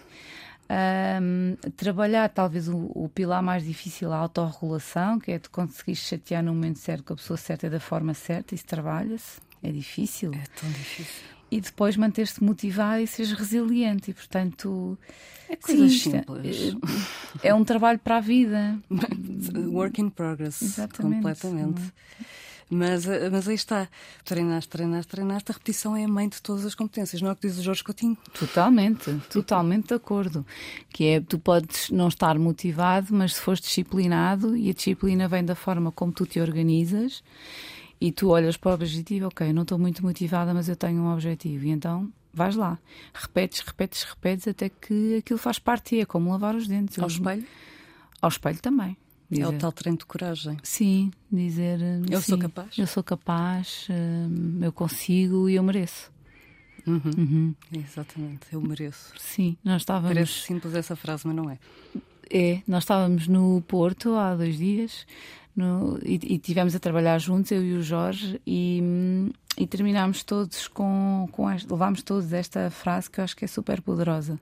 Um, 0.68 1.56
trabalhar 1.78 2.28
talvez 2.28 2.68
o, 2.68 2.92
o, 2.96 3.08
pilar 3.08 3.42
mais 3.44 3.64
difícil, 3.64 4.12
a 4.12 4.18
autorregulação, 4.18 5.20
que 5.20 5.32
é 5.32 5.38
tu 5.38 5.52
conseguires 5.52 6.00
chatear 6.00 6.44
no 6.44 6.56
momento 6.56 6.80
certo 6.80 7.04
com 7.04 7.14
a 7.14 7.16
pessoa 7.16 7.38
certa 7.38 7.68
e 7.68 7.70
da 7.70 7.80
forma 7.80 8.16
certa, 8.16 8.56
isso 8.56 8.66
trabalha-se, 8.66 9.40
é 9.62 9.72
difícil. 9.72 10.32
É 10.34 10.44
tão 10.60 10.70
difícil 10.72 11.35
e 11.52 11.62
depois 11.62 11.96
manter-se 11.96 12.44
motivado 12.44 13.02
e 13.02 13.08
seres 13.08 13.32
resiliente. 13.32 14.12
E, 14.12 14.14
portanto, 14.14 14.98
é 15.50 15.56
coisas 15.56 15.92
sim, 15.92 16.12
simples. 16.12 16.76
É, 17.42 17.50
é 17.50 17.54
um 17.54 17.64
trabalho 17.64 18.00
para 18.00 18.18
a 18.18 18.22
vida. 18.22 18.78
Work 19.68 20.02
in 20.02 20.10
progress. 20.10 20.62
Exatamente. 20.62 21.16
Completamente. 21.16 21.82
Mas, 22.70 23.06
mas 23.32 23.48
aí 23.48 23.54
está, 23.54 23.88
treinaste, 24.24 24.70
treinaste, 24.70 25.12
treinaste, 25.12 25.52
a 25.52 25.54
repetição 25.54 25.96
é 25.96 26.04
a 26.04 26.08
mãe 26.08 26.28
de 26.28 26.42
todas 26.42 26.66
as 26.66 26.74
competências, 26.74 27.22
não 27.22 27.30
é 27.30 27.34
o 27.34 27.36
que 27.36 27.48
diz 27.48 27.60
o 27.60 27.62
Jorge 27.62 27.84
Coutinho? 27.84 28.18
Totalmente, 28.34 29.14
totalmente 29.30 29.90
de 29.90 29.94
acordo. 29.94 30.44
Que 30.90 31.06
é, 31.06 31.22
tu 31.22 31.38
podes 31.38 31.92
não 31.92 32.08
estar 32.08 32.40
motivado, 32.40 33.14
mas 33.14 33.36
se 33.36 33.42
fores 33.42 33.62
disciplinado, 33.62 34.58
e 34.58 34.72
a 34.72 34.74
disciplina 34.74 35.28
vem 35.28 35.46
da 35.46 35.54
forma 35.54 35.92
como 35.92 36.12
tu 36.12 36.26
te 36.26 36.40
organizas, 36.40 37.24
e 38.00 38.12
tu 38.12 38.30
olhas 38.30 38.58
para 38.58 38.72
o 38.72 38.74
objetivo, 38.74 39.28
ok, 39.28 39.52
não 39.54 39.62
estou 39.64 39.80
muito 39.80 40.04
motivada, 40.04 40.54
mas 40.54 40.70
eu 40.70 40.76
tenho 40.76 41.02
um 41.02 41.12
objetivo, 41.12 41.66
e 41.66 41.70
então 41.70 42.12
vais 42.34 42.56
lá, 42.56 42.78
repetes, 43.14 43.62
repetes, 43.62 44.04
repetes, 44.04 44.48
até 44.48 44.70
que 44.70 45.18
aquilo 45.18 45.40
faz 45.40 45.58
parte, 45.58 46.00
é 46.00 46.06
como 46.06 46.32
lavar 46.32 46.56
os 46.56 46.68
dentes. 46.68 47.00
Ao 47.00 47.08
espelho? 47.08 47.46
Ao 48.22 48.30
espelho 48.30 48.60
também. 48.60 48.98
Dizer, 49.30 49.44
é 49.44 49.48
o 49.48 49.58
tal 49.58 49.72
treino 49.72 49.98
de 49.98 50.06
coragem. 50.06 50.58
Sim, 50.62 51.12
dizer 51.32 51.80
eu 52.10 52.22
sim, 52.22 52.32
sou 52.32 52.38
capaz. 52.38 52.78
Eu 52.78 52.88
sou 52.88 53.04
capaz, 53.04 53.88
hum, 53.90 54.60
eu 54.62 54.72
consigo 54.72 55.50
e 55.50 55.56
eu 55.56 55.64
mereço. 55.64 56.12
Uhum. 56.86 57.02
Uhum. 57.18 57.56
Exatamente, 57.74 58.48
eu 58.52 58.62
mereço. 58.62 59.14
Sim, 59.18 59.58
nós 59.64 59.82
estávamos. 59.82 60.14
Parece 60.14 60.34
simples 60.42 60.76
essa 60.76 60.96
frase, 60.96 61.26
mas 61.26 61.36
não 61.36 61.50
é. 61.50 61.58
É, 62.30 62.62
nós 62.68 62.84
estávamos 62.84 63.28
no 63.28 63.62
Porto 63.68 64.16
há 64.16 64.36
dois 64.36 64.58
dias 64.58 65.06
no, 65.56 65.98
e, 66.04 66.20
e 66.36 66.38
tivemos 66.38 66.76
a 66.76 66.80
trabalhar 66.80 67.18
juntos, 67.20 67.52
eu 67.52 67.64
e 67.64 67.74
o 67.74 67.82
Jorge, 67.82 68.42
e, 68.46 68.82
e 69.58 69.66
terminámos 69.66 70.24
todos 70.24 70.68
com, 70.68 71.28
com 71.32 71.50
esta, 71.50 71.74
levámos 71.74 72.04
todos 72.04 72.34
esta 72.34 72.70
frase 72.70 73.10
que 73.10 73.20
eu 73.20 73.24
acho 73.24 73.36
que 73.36 73.46
é 73.46 73.48
super 73.48 73.82
poderosa, 73.82 74.40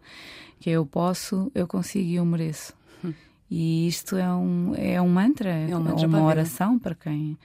que 0.59 0.69
é 0.69 0.73
eu 0.73 0.85
posso, 0.85 1.51
eu 1.53 1.67
consigo 1.67 2.09
e 2.09 2.15
eu 2.15 2.25
mereço. 2.25 2.73
Hum. 3.03 3.13
E 3.49 3.87
isto 3.87 4.15
é 4.15 4.33
um, 4.33 4.73
é 4.75 5.01
um 5.01 5.09
mantra, 5.09 5.49
é, 5.49 5.75
um 5.75 5.81
mantra 5.81 6.07
uma 6.07 6.23
oração 6.23 6.79
para 6.79 6.95
quem, 6.95 7.37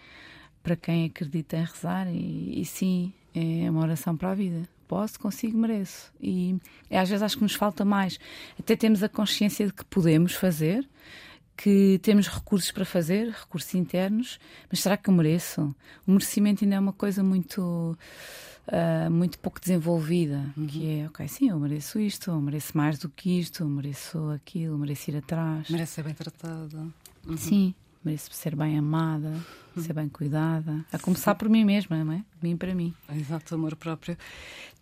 para 0.62 0.76
quem 0.76 1.06
acredita 1.06 1.56
em 1.56 1.64
rezar, 1.64 2.06
e, 2.08 2.60
e 2.60 2.64
sim, 2.64 3.12
é 3.34 3.70
uma 3.70 3.82
oração 3.82 4.16
para 4.16 4.30
a 4.30 4.34
vida 4.34 4.68
posso, 4.88 5.20
consigo, 5.20 5.56
mereço. 5.58 6.10
E 6.20 6.58
às 6.90 7.08
vezes 7.10 7.22
acho 7.22 7.36
que 7.36 7.42
nos 7.42 7.54
falta 7.54 7.84
mais. 7.84 8.18
Até 8.58 8.74
temos 8.74 9.02
a 9.02 9.08
consciência 9.08 9.66
de 9.66 9.72
que 9.72 9.84
podemos 9.84 10.32
fazer, 10.32 10.88
que 11.58 11.98
temos 12.02 12.28
recursos 12.28 12.70
para 12.70 12.84
fazer, 12.84 13.30
recursos 13.30 13.74
internos, 13.74 14.38
mas 14.70 14.80
será 14.80 14.96
que 14.96 15.10
eu 15.10 15.14
mereço? 15.14 15.74
O 16.06 16.12
merecimento 16.12 16.64
ainda 16.64 16.76
é 16.76 16.80
uma 16.80 16.92
coisa 16.92 17.22
muito. 17.22 17.98
Uh, 18.68 19.10
muito 19.10 19.38
pouco 19.38 19.58
desenvolvida, 19.58 20.44
uhum. 20.54 20.66
que 20.66 21.00
é, 21.00 21.06
ok, 21.06 21.26
sim, 21.26 21.48
eu 21.48 21.58
mereço 21.58 21.98
isto, 21.98 22.30
eu 22.30 22.38
mereço 22.38 22.76
mais 22.76 22.98
do 22.98 23.08
que 23.08 23.40
isto, 23.40 23.62
eu 23.62 23.66
mereço 23.66 24.18
aquilo, 24.28 24.74
eu 24.74 24.78
mereço 24.78 25.10
ir 25.10 25.16
atrás. 25.16 25.70
Mereço 25.70 25.94
ser 25.94 26.04
bem 26.04 26.12
tratada. 26.12 26.86
Uhum. 27.26 27.36
Sim, 27.38 27.74
mereço 28.04 28.30
ser 28.30 28.54
bem 28.54 28.76
amada, 28.76 29.32
uhum. 29.74 29.82
ser 29.82 29.94
bem 29.94 30.06
cuidada, 30.06 30.84
a 30.92 30.98
começar 30.98 31.32
sim. 31.32 31.38
por 31.38 31.48
mim 31.48 31.64
mesma, 31.64 32.04
não 32.04 32.12
é? 32.12 32.18
De 32.18 32.46
mim 32.46 32.58
para 32.58 32.74
mim. 32.74 32.94
Exato, 33.10 33.54
amor 33.54 33.74
próprio. 33.74 34.18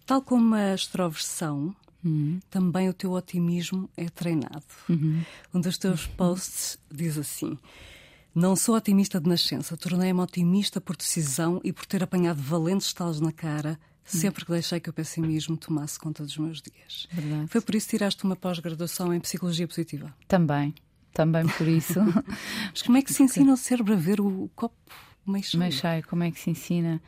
Tal 0.04 0.20
como 0.20 0.56
a 0.56 0.74
extroversão, 0.74 1.72
Uhum. 2.06 2.40
Também 2.48 2.88
o 2.88 2.94
teu 2.94 3.12
otimismo 3.12 3.90
é 3.96 4.08
treinado. 4.08 4.64
Uhum. 4.88 5.22
Um 5.52 5.60
dos 5.60 5.76
teus 5.76 6.06
posts 6.06 6.78
diz 6.88 7.18
assim: 7.18 7.58
Não 8.32 8.54
sou 8.54 8.76
otimista 8.76 9.20
de 9.20 9.28
nascença, 9.28 9.76
tornei-me 9.76 10.20
otimista 10.20 10.80
por 10.80 10.96
decisão 10.96 11.60
e 11.64 11.72
por 11.72 11.84
ter 11.84 12.04
apanhado 12.04 12.40
valentes 12.40 12.86
estalos 12.86 13.20
na 13.20 13.32
cara 13.32 13.78
sempre 14.04 14.44
que 14.44 14.52
deixei 14.52 14.78
que 14.78 14.88
o 14.88 14.92
pessimismo 14.92 15.56
tomasse 15.56 15.98
conta 15.98 16.22
dos 16.22 16.38
meus 16.38 16.62
dias. 16.62 17.08
Verdade. 17.10 17.48
Foi 17.48 17.60
por 17.60 17.74
isso 17.74 17.88
que 17.88 17.96
tiraste 17.96 18.22
uma 18.22 18.36
pós-graduação 18.36 19.12
em 19.12 19.18
psicologia 19.18 19.66
positiva? 19.66 20.14
Também, 20.28 20.72
também 21.12 21.44
por 21.48 21.66
isso. 21.66 21.98
Mas 22.70 22.82
como 22.82 22.98
é 22.98 23.02
que 23.02 23.12
se 23.12 23.22
ensina 23.22 23.52
o 23.52 23.56
cérebro 23.56 23.94
a 23.94 23.96
ver 23.96 24.20
o 24.20 24.48
copo 24.54 24.76
meio 25.26 25.42
cheio? 25.42 25.58
Meio 25.58 25.72
cheio, 25.72 26.06
como 26.06 26.22
é 26.22 26.30
que 26.30 26.38
se 26.38 26.50
ensina? 26.50 27.02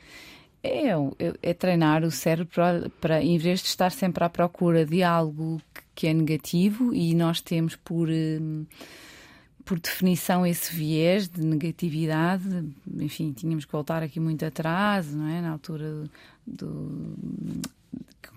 É, 0.63 0.91
é, 0.91 1.35
é 1.43 1.55
treinar 1.55 2.03
o 2.03 2.11
cérebro 2.11 2.53
para, 2.53 2.91
para, 3.01 3.23
em 3.23 3.39
vez 3.39 3.61
de 3.61 3.69
estar 3.69 3.91
sempre 3.91 4.25
à 4.25 4.29
procura 4.29 4.85
de 4.85 5.03
algo 5.03 5.61
que, 5.73 5.83
que 5.95 6.07
é 6.09 6.15
negativo, 6.15 6.95
e 6.95 7.15
nós 7.15 7.41
temos 7.41 7.77
por. 7.77 8.09
Hum, 8.09 8.67
por 9.65 9.79
definição 9.79 10.47
esse 10.47 10.75
viés 10.75 11.29
de 11.29 11.45
negatividade, 11.45 12.65
enfim, 12.99 13.33
tínhamos 13.33 13.67
que 13.67 13.73
voltar 13.73 14.03
aqui 14.03 14.19
muito 14.19 14.43
atrás, 14.43 15.13
não 15.13 15.29
é? 15.29 15.43
Na 15.43 15.51
altura 15.51 16.05
do, 16.47 17.15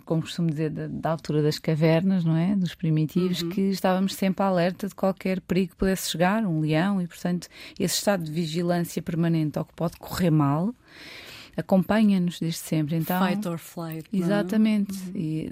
como 0.04 0.24
costumo 0.24 0.50
dizer, 0.50 0.72
da, 0.72 0.88
da, 0.88 1.12
altura 1.12 1.42
das 1.42 1.58
cavernas, 1.58 2.26
não 2.26 2.36
é? 2.36 2.54
Dos 2.54 2.76
primitivos, 2.76 3.42
uhum. 3.42 3.50
que 3.50 3.62
estávamos 3.62 4.14
sempre 4.16 4.44
alerta 4.44 4.90
de 4.90 4.94
qualquer 4.94 5.40
perigo 5.40 5.72
que 5.72 5.78
pudesse 5.78 6.12
chegar, 6.12 6.46
um 6.46 6.60
leão, 6.60 7.02
e 7.02 7.08
portanto 7.08 7.48
esse 7.80 7.96
estado 7.96 8.26
de 8.26 8.32
vigilância 8.32 9.02
permanente 9.02 9.58
ao 9.58 9.64
que 9.64 9.74
pode 9.74 9.96
correr 9.98 10.32
mal 10.32 10.76
acompanha-nos 11.56 12.40
desde 12.40 12.60
sempre. 12.60 12.96
Então, 12.96 13.26
Fight 13.26 13.48
or 13.48 13.58
flight. 13.58 14.08
É? 14.12 14.18
Exatamente. 14.18 14.94
Uhum. 14.94 15.12
E 15.16 15.52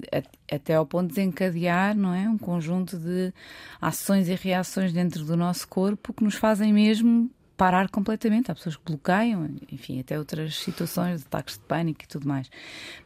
até 0.50 0.74
ao 0.74 0.86
ponto 0.86 1.08
de 1.08 1.14
desencadear 1.14 1.96
não 1.96 2.14
é? 2.14 2.28
um 2.28 2.38
conjunto 2.38 2.98
de 2.98 3.32
ações 3.80 4.28
e 4.28 4.34
reações 4.34 4.92
dentro 4.92 5.24
do 5.24 5.36
nosso 5.36 5.66
corpo 5.68 6.12
que 6.12 6.24
nos 6.24 6.34
fazem 6.34 6.72
mesmo 6.72 7.30
parar 7.56 7.90
completamente. 7.90 8.50
Há 8.50 8.54
pessoas 8.54 8.76
que 8.76 8.82
bloqueiam, 8.84 9.50
enfim, 9.70 10.00
até 10.00 10.18
outras 10.18 10.56
situações, 10.56 11.22
ataques 11.22 11.54
de 11.54 11.60
pânico 11.60 12.04
e 12.04 12.06
tudo 12.06 12.26
mais. 12.26 12.50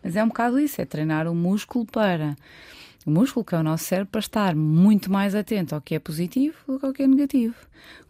Mas 0.02 0.14
é 0.14 0.22
um 0.22 0.28
bocado 0.28 0.60
isso, 0.60 0.80
é 0.80 0.84
treinar 0.84 1.26
o 1.26 1.34
músculo 1.34 1.84
para 1.84 2.36
o 3.04 3.10
músculo, 3.10 3.44
que 3.44 3.54
é 3.54 3.58
o 3.58 3.62
nosso 3.62 3.84
cérebro, 3.84 4.10
para 4.10 4.20
estar 4.20 4.54
muito 4.54 5.10
mais 5.10 5.34
atento 5.34 5.74
ao 5.74 5.80
que 5.80 5.94
é 5.94 5.98
positivo 5.98 6.56
do 6.66 6.78
que 6.78 6.86
ao 6.86 6.92
que 6.92 7.02
é 7.02 7.06
negativo. 7.06 7.54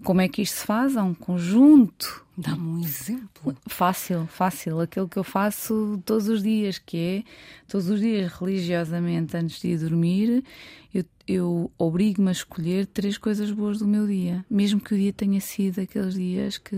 Como 0.02 0.20
é 0.20 0.28
que 0.28 0.42
isto 0.42 0.58
se 0.58 0.66
faz? 0.66 0.94
É 0.94 1.02
um 1.02 1.14
conjunto. 1.14 2.24
Dá-me 2.36 2.66
um 2.66 2.80
exemplo. 2.80 3.56
Fácil, 3.66 4.26
fácil. 4.26 4.80
Aquilo 4.80 5.08
que 5.08 5.16
eu 5.16 5.24
faço 5.24 6.00
todos 6.04 6.28
os 6.28 6.42
dias, 6.42 6.78
que 6.78 6.96
é 6.96 7.22
todos 7.68 7.88
os 7.88 8.00
dias, 8.00 8.32
religiosamente, 8.32 9.36
antes 9.36 9.60
de 9.60 9.68
ir 9.68 9.78
dormir, 9.78 10.44
eu, 10.92 11.04
eu 11.26 11.72
obrigo-me 11.78 12.28
a 12.28 12.32
escolher 12.32 12.86
três 12.86 13.18
coisas 13.18 13.50
boas 13.50 13.78
do 13.78 13.86
meu 13.86 14.06
dia. 14.06 14.44
Mesmo 14.48 14.80
que 14.80 14.94
o 14.94 14.98
dia 14.98 15.12
tenha 15.12 15.40
sido 15.40 15.80
aqueles 15.80 16.14
dias 16.14 16.58
que. 16.58 16.74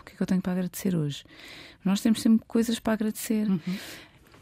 o 0.00 0.04
que 0.04 0.12
é 0.12 0.16
que 0.16 0.22
eu 0.22 0.26
tenho 0.26 0.40
para 0.40 0.52
agradecer 0.52 0.96
hoje? 0.96 1.24
Nós 1.84 2.00
temos 2.00 2.20
sempre 2.20 2.44
coisas 2.46 2.80
para 2.80 2.94
agradecer. 2.94 3.48
Uhum. 3.48 3.60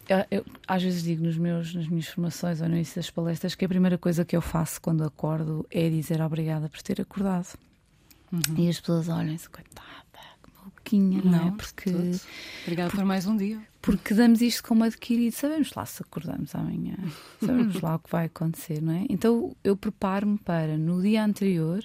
Eu, 0.09 0.25
eu, 0.31 0.47
às 0.67 0.83
vezes 0.83 1.03
digo 1.03 1.25
nos 1.25 1.37
meus, 1.37 1.75
nas 1.75 1.89
minhas 1.89 2.07
formações 2.09 2.61
ou 2.61 2.69
no 2.69 2.75
início 2.75 2.97
das 2.97 3.11
palestras 3.11 3.55
que 3.55 3.65
a 3.65 3.69
primeira 3.69 3.97
coisa 3.97 4.25
que 4.25 4.37
eu 4.37 4.43
faço 4.43 4.81
quando 4.81 5.03
acordo 5.03 5.67
é 5.71 5.89
dizer 5.89 6.21
obrigada 6.21 6.69
por 6.69 6.83
ter 6.83 7.01
acordado. 7.01 7.59
Uhum. 8.33 8.41
E 8.59 8.69
as 8.69 8.81
pessoas 8.81 9.09
olham-se, 9.09 9.49
coitada, 9.49 9.87
que 10.43 10.51
maluquinha, 10.59 11.23
não, 11.23 11.31
não 11.31 11.49
é? 11.49 11.51
Porque. 11.53 11.91
Obrigada 12.63 12.91
por, 12.91 12.97
por 12.97 13.05
mais 13.05 13.27
um 13.27 13.37
dia. 13.37 13.61
Porque 13.81 14.15
damos 14.15 14.43
isto 14.43 14.63
como 14.65 14.85
adquirido. 14.85 15.33
Sabemos 15.33 15.73
lá 15.75 15.87
se 15.87 16.03
acordamos 16.03 16.55
amanhã, 16.55 16.97
sabemos 17.41 17.81
lá 17.81 17.97
o 17.97 17.99
que 17.99 18.11
vai 18.11 18.27
acontecer, 18.27 18.83
não 18.83 18.95
é? 18.95 19.07
Então 19.09 19.55
eu 19.63 19.77
preparo-me 19.77 20.39
para, 20.39 20.77
no 20.77 21.01
dia 21.01 21.25
anterior, 21.25 21.85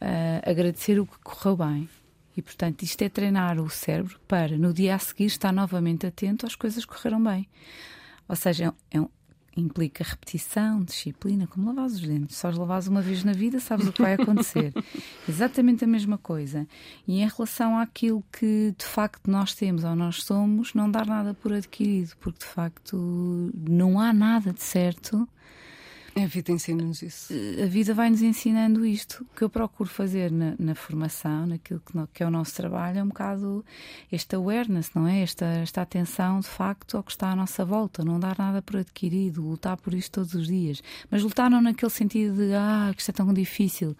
uh, 0.00 0.50
agradecer 0.50 0.98
o 1.00 1.06
que 1.06 1.18
correu 1.22 1.56
bem 1.56 1.88
e, 2.36 2.42
portanto, 2.42 2.82
isto 2.82 3.02
é 3.02 3.08
treinar 3.08 3.60
o 3.60 3.68
cérebro 3.68 4.18
para, 4.26 4.56
no 4.56 4.72
dia 4.72 4.94
a 4.94 4.98
seguir, 4.98 5.26
estar 5.26 5.52
novamente 5.52 6.06
atento 6.06 6.46
às 6.46 6.54
coisas 6.54 6.84
que 6.84 6.94
correram 6.94 7.22
bem. 7.22 7.48
Ou 8.28 8.36
seja, 8.36 8.74
é 8.90 9.00
um, 9.00 9.08
implica 9.56 10.02
repetição, 10.02 10.82
disciplina, 10.82 11.46
como 11.46 11.66
lavar 11.66 11.86
os 11.86 12.00
dentes. 12.00 12.36
Só 12.36 12.48
os 12.48 12.56
lavares 12.56 12.86
uma 12.86 13.02
vez 13.02 13.22
na 13.22 13.32
vida, 13.32 13.60
sabes 13.60 13.86
o 13.86 13.92
que 13.92 14.00
vai 14.00 14.14
acontecer. 14.14 14.72
Exatamente 15.28 15.84
a 15.84 15.86
mesma 15.86 16.16
coisa. 16.16 16.66
E 17.06 17.20
em 17.20 17.28
relação 17.28 17.78
àquilo 17.78 18.24
que 18.32 18.74
de 18.76 18.84
facto 18.84 19.30
nós 19.30 19.54
temos 19.54 19.84
ou 19.84 19.94
nós 19.94 20.22
somos, 20.22 20.72
não 20.74 20.90
dar 20.90 21.06
nada 21.06 21.34
por 21.34 21.52
adquirido, 21.52 22.12
porque 22.20 22.40
de 22.40 22.46
facto 22.46 23.52
não 23.54 24.00
há 24.00 24.12
nada 24.12 24.52
de 24.52 24.62
certo 24.62 25.28
a 26.14 26.26
vida 26.26 26.52
ensina-nos 26.52 27.00
isso. 27.00 27.32
A 27.62 27.66
vida 27.66 27.94
vai-nos 27.94 28.20
ensinando 28.20 28.84
isto. 28.84 29.22
O 29.22 29.36
que 29.36 29.42
eu 29.42 29.48
procuro 29.48 29.88
fazer 29.88 30.30
na, 30.30 30.54
na 30.58 30.74
formação, 30.74 31.46
naquilo 31.46 31.80
que, 31.80 31.96
no, 31.96 32.06
que, 32.06 32.22
é 32.22 32.26
o 32.26 32.30
nosso 32.30 32.54
trabalho, 32.54 32.98
é 32.98 33.02
um 33.02 33.08
bocado 33.08 33.64
esta 34.10 34.36
awareness, 34.36 34.90
não 34.94 35.08
é? 35.08 35.22
Esta, 35.22 35.46
esta 35.46 35.80
atenção, 35.80 36.40
de 36.40 36.48
facto, 36.48 36.96
ao 36.96 37.02
que 37.02 37.12
está 37.12 37.30
à 37.30 37.36
nossa 37.36 37.64
volta. 37.64 38.04
Não 38.04 38.20
dar 38.20 38.36
nada 38.38 38.60
por 38.60 38.76
adquirido, 38.76 39.42
lutar 39.42 39.76
por 39.78 39.94
isto 39.94 40.12
todos 40.12 40.34
os 40.34 40.46
dias. 40.46 40.82
Mas 41.10 41.22
lutar 41.22 41.50
não 41.50 41.62
naquele 41.62 41.90
sentido 41.90 42.36
de, 42.36 42.54
ah, 42.54 42.92
que 42.94 43.00
isto 43.00 43.10
é 43.10 43.12
tão 43.12 43.32
difícil. 43.32 43.96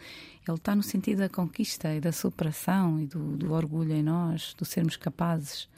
Ele 0.46 0.56
está 0.56 0.76
no 0.76 0.82
sentido 0.82 1.20
da 1.20 1.28
conquista 1.28 1.94
e 1.94 2.00
da 2.00 2.12
superação 2.12 3.00
e 3.00 3.06
do, 3.06 3.36
do 3.36 3.52
orgulho 3.52 3.94
em 3.94 4.02
nós, 4.02 4.54
do 4.58 4.64
sermos 4.64 4.96
capazes 4.96 5.68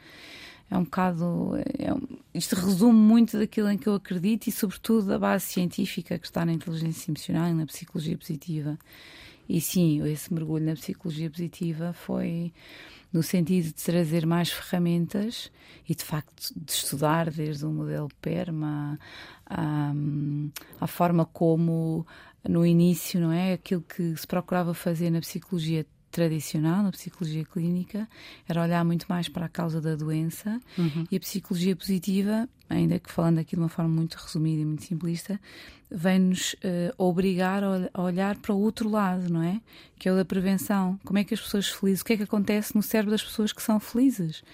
é 0.71 0.77
um 0.77 0.85
bocado. 0.85 1.53
É 1.79 1.93
um, 1.93 2.01
isto 2.33 2.57
resume 2.57 2.99
muito 2.99 3.39
daquilo 3.39 3.71
em 3.71 3.79
que 3.79 3.89
eu 3.89 3.95
acredito 3.95 4.47
e, 4.47 4.53
sobretudo, 4.53 5.07
da 5.07 5.19
base 5.19 5.47
científica 5.47 6.19
que 6.19 6.27
está 6.27 6.45
na 6.45 6.53
inteligência 6.53 7.11
emocional 7.11 7.49
e 7.49 7.55
na 7.55 7.67
psicologia 7.67 8.17
positiva. 8.17 8.79
E 9.49 9.61
sim, 9.61 10.03
esse 10.09 10.33
mergulho 10.33 10.65
na 10.65 10.73
psicologia 10.75 11.31
positiva 11.31 11.93
foi 11.93 12.53
no 13.13 13.23
sentido 13.23 13.67
de 13.67 13.75
trazer 13.75 14.27
mais 14.27 14.51
ferramentas 14.51 15.53
e, 15.89 15.95
de 15.95 16.03
facto, 16.03 16.53
de 16.57 16.73
estudar 16.73 17.31
desde 17.31 17.65
o 17.65 17.71
modelo 17.71 18.09
PERMA 18.21 18.99
à, 19.47 19.93
à 20.81 20.87
forma 20.87 21.25
como, 21.25 22.05
no 22.49 22.67
início, 22.67 23.21
não 23.21 23.31
é? 23.31 23.53
Aquilo 23.53 23.83
que 23.83 24.17
se 24.17 24.27
procurava 24.27 24.75
fazer 24.75 25.11
na 25.11 25.21
psicologia 25.21 25.87
tradicional, 26.15 26.85
na 26.85 26.93
psicologia 26.93 27.45
clínica, 27.45 28.09
era 28.49 28.63
olhar 28.63 28.85
muito 28.85 29.05
mais 29.09 29.29
para 29.29 29.47
a 29.47 29.49
causa 29.49 29.81
da 29.81 29.97
doença 29.97 30.61
uhum. 30.79 31.05
e 31.11 31.17
a 31.17 31.21
psicologia 31.21 31.75
positiva, 31.75 32.49
ainda 32.71 33.01
que 33.01 33.11
falando 33.11 33.41
aqui 33.41 33.57
de 33.57 33.61
uma 33.61 33.69
forma 33.69 33.91
muito 33.91 34.15
resumida 34.15 34.63
e 34.63 34.65
muito 34.65 34.85
simplista, 34.85 35.41
vem-nos 35.91 36.55
uh, 36.55 36.95
obrigar 36.97 37.65
a 37.65 38.01
olhar 38.01 38.37
para 38.37 38.55
o 38.55 38.61
outro 38.61 38.89
lado, 38.89 39.29
não 39.29 39.43
é? 39.43 39.61
Que 39.99 40.09
é 40.09 40.13
o 40.13 40.17
da 40.17 40.25
prevenção. 40.25 41.01
Como 41.05 41.19
é 41.19 41.25
que 41.25 41.35
as 41.35 41.41
pessoas 41.41 41.69
felizes, 41.69 42.03
o 42.03 42.05
que 42.05 42.13
é 42.13 42.17
que 42.17 42.23
acontece 42.23 42.77
no 42.77 42.83
cérebro 42.83 43.11
das 43.11 43.23
pessoas 43.23 43.53
que 43.53 43.61
são 43.61 43.81
felizes? 43.81 44.45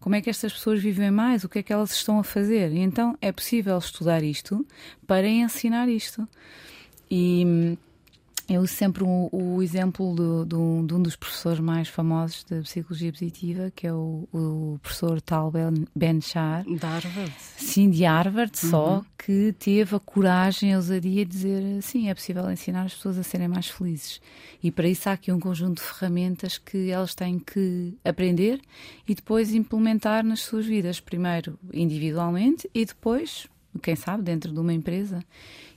Como 0.00 0.14
é 0.14 0.22
que 0.22 0.30
estas 0.30 0.54
pessoas 0.54 0.80
vivem 0.80 1.10
mais? 1.10 1.44
O 1.44 1.48
que 1.48 1.58
é 1.58 1.62
que 1.62 1.74
elas 1.74 1.92
estão 1.92 2.18
a 2.18 2.24
fazer? 2.24 2.72
E 2.72 2.78
então 2.78 3.16
é 3.20 3.30
possível 3.30 3.76
estudar 3.76 4.22
isto 4.22 4.66
para 5.06 5.28
ensinar 5.28 5.90
isto. 5.90 6.26
E 7.10 7.76
eu 8.48 8.66
sempre 8.66 9.04
o, 9.04 9.28
o 9.32 9.62
exemplo 9.62 10.14
do, 10.14 10.44
do, 10.44 10.86
de 10.86 10.94
um 10.94 11.02
dos 11.02 11.16
professores 11.16 11.60
mais 11.60 11.88
famosos 11.88 12.44
da 12.44 12.60
psicologia 12.60 13.12
positiva, 13.12 13.72
que 13.74 13.86
é 13.86 13.92
o, 13.92 14.28
o 14.32 14.78
professor 14.82 15.20
Tal 15.20 15.50
Ben, 15.50 15.86
ben 15.94 16.20
Shar. 16.20 16.64
De 16.64 16.84
Harvard. 16.84 17.32
Sim, 17.56 17.90
de 17.90 18.04
Harvard, 18.04 18.52
uhum. 18.62 18.70
só 18.70 19.04
que 19.18 19.54
teve 19.58 19.94
a 19.94 20.00
coragem, 20.00 20.74
a 20.74 20.76
ousadia 20.76 21.24
de 21.24 21.30
dizer 21.30 21.82
sim, 21.82 22.08
é 22.08 22.14
possível 22.14 22.50
ensinar 22.50 22.82
as 22.82 22.94
pessoas 22.94 23.18
a 23.18 23.22
serem 23.22 23.48
mais 23.48 23.68
felizes. 23.68 24.20
E 24.62 24.70
para 24.70 24.88
isso 24.88 25.08
há 25.08 25.12
aqui 25.12 25.30
um 25.30 25.40
conjunto 25.40 25.80
de 25.80 25.88
ferramentas 25.88 26.58
que 26.58 26.90
elas 26.90 27.14
têm 27.14 27.38
que 27.38 27.96
aprender 28.04 28.60
e 29.06 29.14
depois 29.14 29.54
implementar 29.54 30.24
nas 30.24 30.40
suas 30.40 30.66
vidas, 30.66 31.00
primeiro 31.00 31.58
individualmente 31.72 32.68
e 32.74 32.84
depois, 32.84 33.46
quem 33.80 33.94
sabe, 33.94 34.22
dentro 34.22 34.52
de 34.52 34.58
uma 34.58 34.72
empresa. 34.72 35.24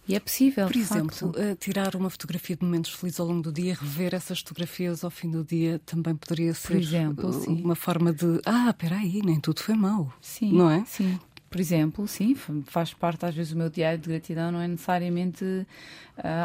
E 0.07 0.15
é 0.15 0.19
possível. 0.19 0.67
Por 0.67 0.75
exemplo, 0.75 1.29
uh, 1.29 1.55
tirar 1.55 1.95
uma 1.95 2.09
fotografia 2.09 2.55
de 2.55 2.63
momentos 2.63 2.91
felizes 2.91 3.19
ao 3.19 3.27
longo 3.27 3.41
do 3.41 3.51
dia, 3.51 3.73
rever 3.73 4.13
essas 4.13 4.39
fotografias 4.39 5.03
ao 5.03 5.09
fim 5.09 5.29
do 5.31 5.43
dia 5.43 5.81
também 5.85 6.15
poderia 6.15 6.53
ser 6.53 6.77
exemplo, 6.77 7.29
uh, 7.29 7.51
uma 7.51 7.75
forma 7.75 8.13
de 8.13 8.39
ah, 8.45 8.69
espera 8.69 8.97
aí, 8.97 9.21
nem 9.23 9.39
tudo 9.39 9.61
foi 9.61 9.75
mau. 9.75 10.13
Sim, 10.21 10.53
não 10.53 10.69
é? 10.69 10.83
Sim. 10.85 11.19
Por 11.49 11.61
exemplo, 11.61 12.07
sim, 12.07 12.35
faz 12.65 12.93
parte 12.93 13.25
às 13.25 13.33
vezes 13.33 13.53
do 13.53 13.57
meu 13.57 13.69
diário 13.69 13.97
de 13.97 14.09
gratidão, 14.09 14.51
não 14.51 14.59
é 14.59 14.67
necessariamente 14.67 15.43
uh, 15.45 15.65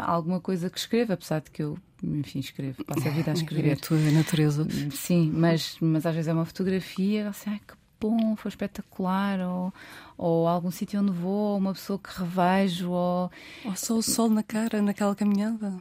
alguma 0.07 0.41
coisa 0.41 0.71
que 0.71 0.79
escreva, 0.79 1.15
apesar 1.15 1.41
de 1.41 1.51
que 1.51 1.63
eu 1.63 1.77
enfim, 2.03 2.39
escrevo, 2.39 2.83
passo 2.85 3.07
a 3.09 3.11
vida 3.11 3.31
a 3.31 3.35
escrever. 3.35 3.71
É 3.71 3.73
a 3.73 3.77
tua 3.77 3.99
natureza. 3.99 4.67
Sim, 4.93 5.31
mas, 5.35 5.77
mas 5.81 6.07
às 6.07 6.15
vezes 6.15 6.29
é 6.29 6.33
uma 6.33 6.47
fotografia, 6.47 7.29
assim, 7.29 7.51
ai, 7.51 7.61
que 7.67 7.75
bom, 8.01 8.37
foi 8.37 8.49
espetacular, 8.49 9.41
ou, 9.41 9.75
ou 10.17 10.49
algum 10.49 10.71
sítio 10.71 11.01
onde 11.01 11.13
vou, 11.13 11.59
uma 11.59 11.75
pessoa 11.75 11.99
que 11.99 12.19
revejo, 12.19 12.91
ou... 12.91 13.31
ou 13.65 13.77
só 13.77 13.95
o 13.95 14.03
sol 14.03 14.29
na 14.29 14.43
cara 14.43 14.81
naquela 14.81 15.15
caminhada. 15.15 15.75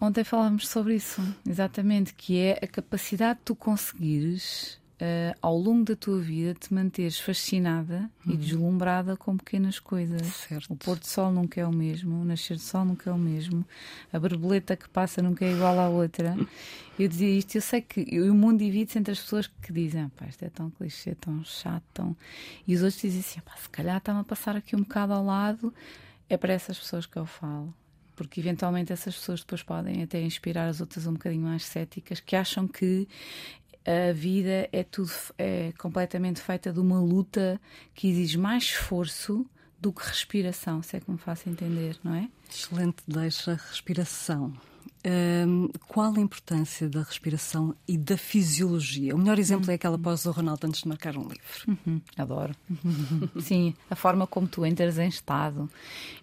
Ontem 0.00 0.24
falávamos 0.24 0.68
sobre 0.68 0.96
isso, 0.96 1.22
exatamente, 1.48 2.12
que 2.12 2.38
é 2.38 2.58
a 2.62 2.66
capacidade 2.66 3.38
de 3.38 3.44
tu 3.44 3.54
conseguires 3.54 4.81
uh, 5.02 5.36
ao 5.42 5.58
longo 5.58 5.84
da 5.84 5.96
tua 5.96 6.20
vida 6.20 6.54
te 6.54 6.72
manteres 6.72 7.18
fascinada 7.18 8.08
uhum. 8.24 8.34
e 8.34 8.36
deslumbrada 8.36 9.16
com 9.16 9.36
pequenas 9.36 9.80
coisas. 9.80 10.22
Certo. 10.26 10.72
O 10.72 10.76
pôr 10.76 10.98
do 10.98 11.06
sol 11.06 11.32
nunca 11.32 11.60
é 11.60 11.66
o 11.66 11.72
mesmo, 11.72 12.22
o 12.22 12.24
nascer 12.24 12.56
do 12.56 12.62
sol 12.62 12.84
nunca 12.84 13.10
é 13.10 13.12
o 13.12 13.18
mesmo, 13.18 13.66
a 14.12 14.18
borboleta 14.18 14.76
que 14.76 14.88
passa 14.88 15.20
nunca 15.20 15.44
é 15.44 15.52
igual 15.52 15.78
à 15.78 15.88
outra. 15.88 16.36
Eu 16.98 17.08
dizia 17.08 17.28
isto, 17.30 17.56
eu 17.56 17.62
sei 17.62 17.80
que 17.80 18.20
o 18.20 18.34
mundo 18.34 18.58
divide-se 18.58 18.98
entre 18.98 19.12
as 19.12 19.20
pessoas 19.20 19.46
que 19.46 19.72
dizem, 19.72 20.02
ah, 20.02 20.10
pá, 20.16 20.26
isto 20.26 20.44
é 20.44 20.50
tão 20.50 20.70
clichê, 20.70 21.14
tão 21.14 21.42
chato, 21.42 21.84
tão... 21.92 22.16
e 22.66 22.74
os 22.74 22.82
outros 22.82 23.00
dizem 23.00 23.20
assim, 23.20 23.40
pá, 23.40 23.56
se 23.56 23.68
calhar 23.68 23.96
está-me 23.96 24.20
a 24.20 24.24
passar 24.24 24.56
aqui 24.56 24.76
um 24.76 24.80
bocado 24.80 25.12
ao 25.12 25.24
lado. 25.24 25.74
É 26.28 26.36
para 26.36 26.52
essas 26.52 26.78
pessoas 26.78 27.04
que 27.04 27.16
eu 27.16 27.26
falo 27.26 27.74
porque 28.14 28.40
eventualmente 28.40 28.92
essas 28.92 29.16
pessoas 29.16 29.40
depois 29.40 29.62
podem 29.62 30.02
até 30.02 30.20
inspirar 30.20 30.68
as 30.68 30.80
outras 30.80 31.06
um 31.06 31.14
bocadinho 31.14 31.42
mais 31.42 31.64
céticas 31.64 32.20
que 32.20 32.36
acham 32.36 32.68
que 32.68 33.08
a 33.84 34.12
vida 34.12 34.68
é 34.72 34.82
tudo 34.82 35.10
é 35.38 35.72
completamente 35.78 36.40
feita 36.40 36.72
de 36.72 36.80
uma 36.80 37.00
luta 37.00 37.60
que 37.94 38.08
exige 38.08 38.38
mais 38.38 38.64
esforço 38.64 39.46
do 39.78 39.92
que 39.92 40.06
respiração, 40.06 40.82
se 40.82 40.96
é 40.96 41.00
que 41.00 41.10
me 41.10 41.18
faço 41.18 41.48
entender, 41.48 41.98
não 42.04 42.14
é? 42.14 42.28
Excelente 42.48 43.02
deixa 43.08 43.54
respiração. 43.54 44.52
Um, 45.04 45.68
qual 45.88 46.14
a 46.14 46.20
importância 46.20 46.88
da 46.88 47.02
respiração 47.02 47.74
e 47.88 47.98
da 47.98 48.16
fisiologia? 48.16 49.16
O 49.16 49.18
melhor 49.18 49.36
exemplo 49.40 49.66
uhum. 49.66 49.72
é 49.72 49.74
aquela 49.74 49.98
pós 49.98 50.22
do 50.22 50.30
Ronaldo 50.30 50.68
antes 50.68 50.82
de 50.82 50.88
marcar 50.88 51.16
um 51.16 51.22
livro. 51.22 51.66
Uhum. 51.66 52.00
Adoro. 52.16 52.54
Sim, 53.42 53.74
a 53.90 53.96
forma 53.96 54.24
como 54.28 54.46
tu 54.46 54.64
entras 54.64 54.98
em 54.98 55.08
estado. 55.08 55.68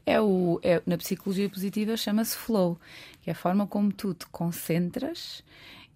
É 0.06 0.22
o, 0.22 0.62
é, 0.64 0.82
na 0.86 0.98
psicologia 0.98 1.50
positiva 1.50 1.98
chama-se 1.98 2.38
flow, 2.38 2.80
que 3.22 3.30
é 3.30 3.34
a 3.34 3.36
forma 3.36 3.68
como 3.68 3.92
tu 3.92 4.14
te 4.14 4.26
concentras 4.28 5.44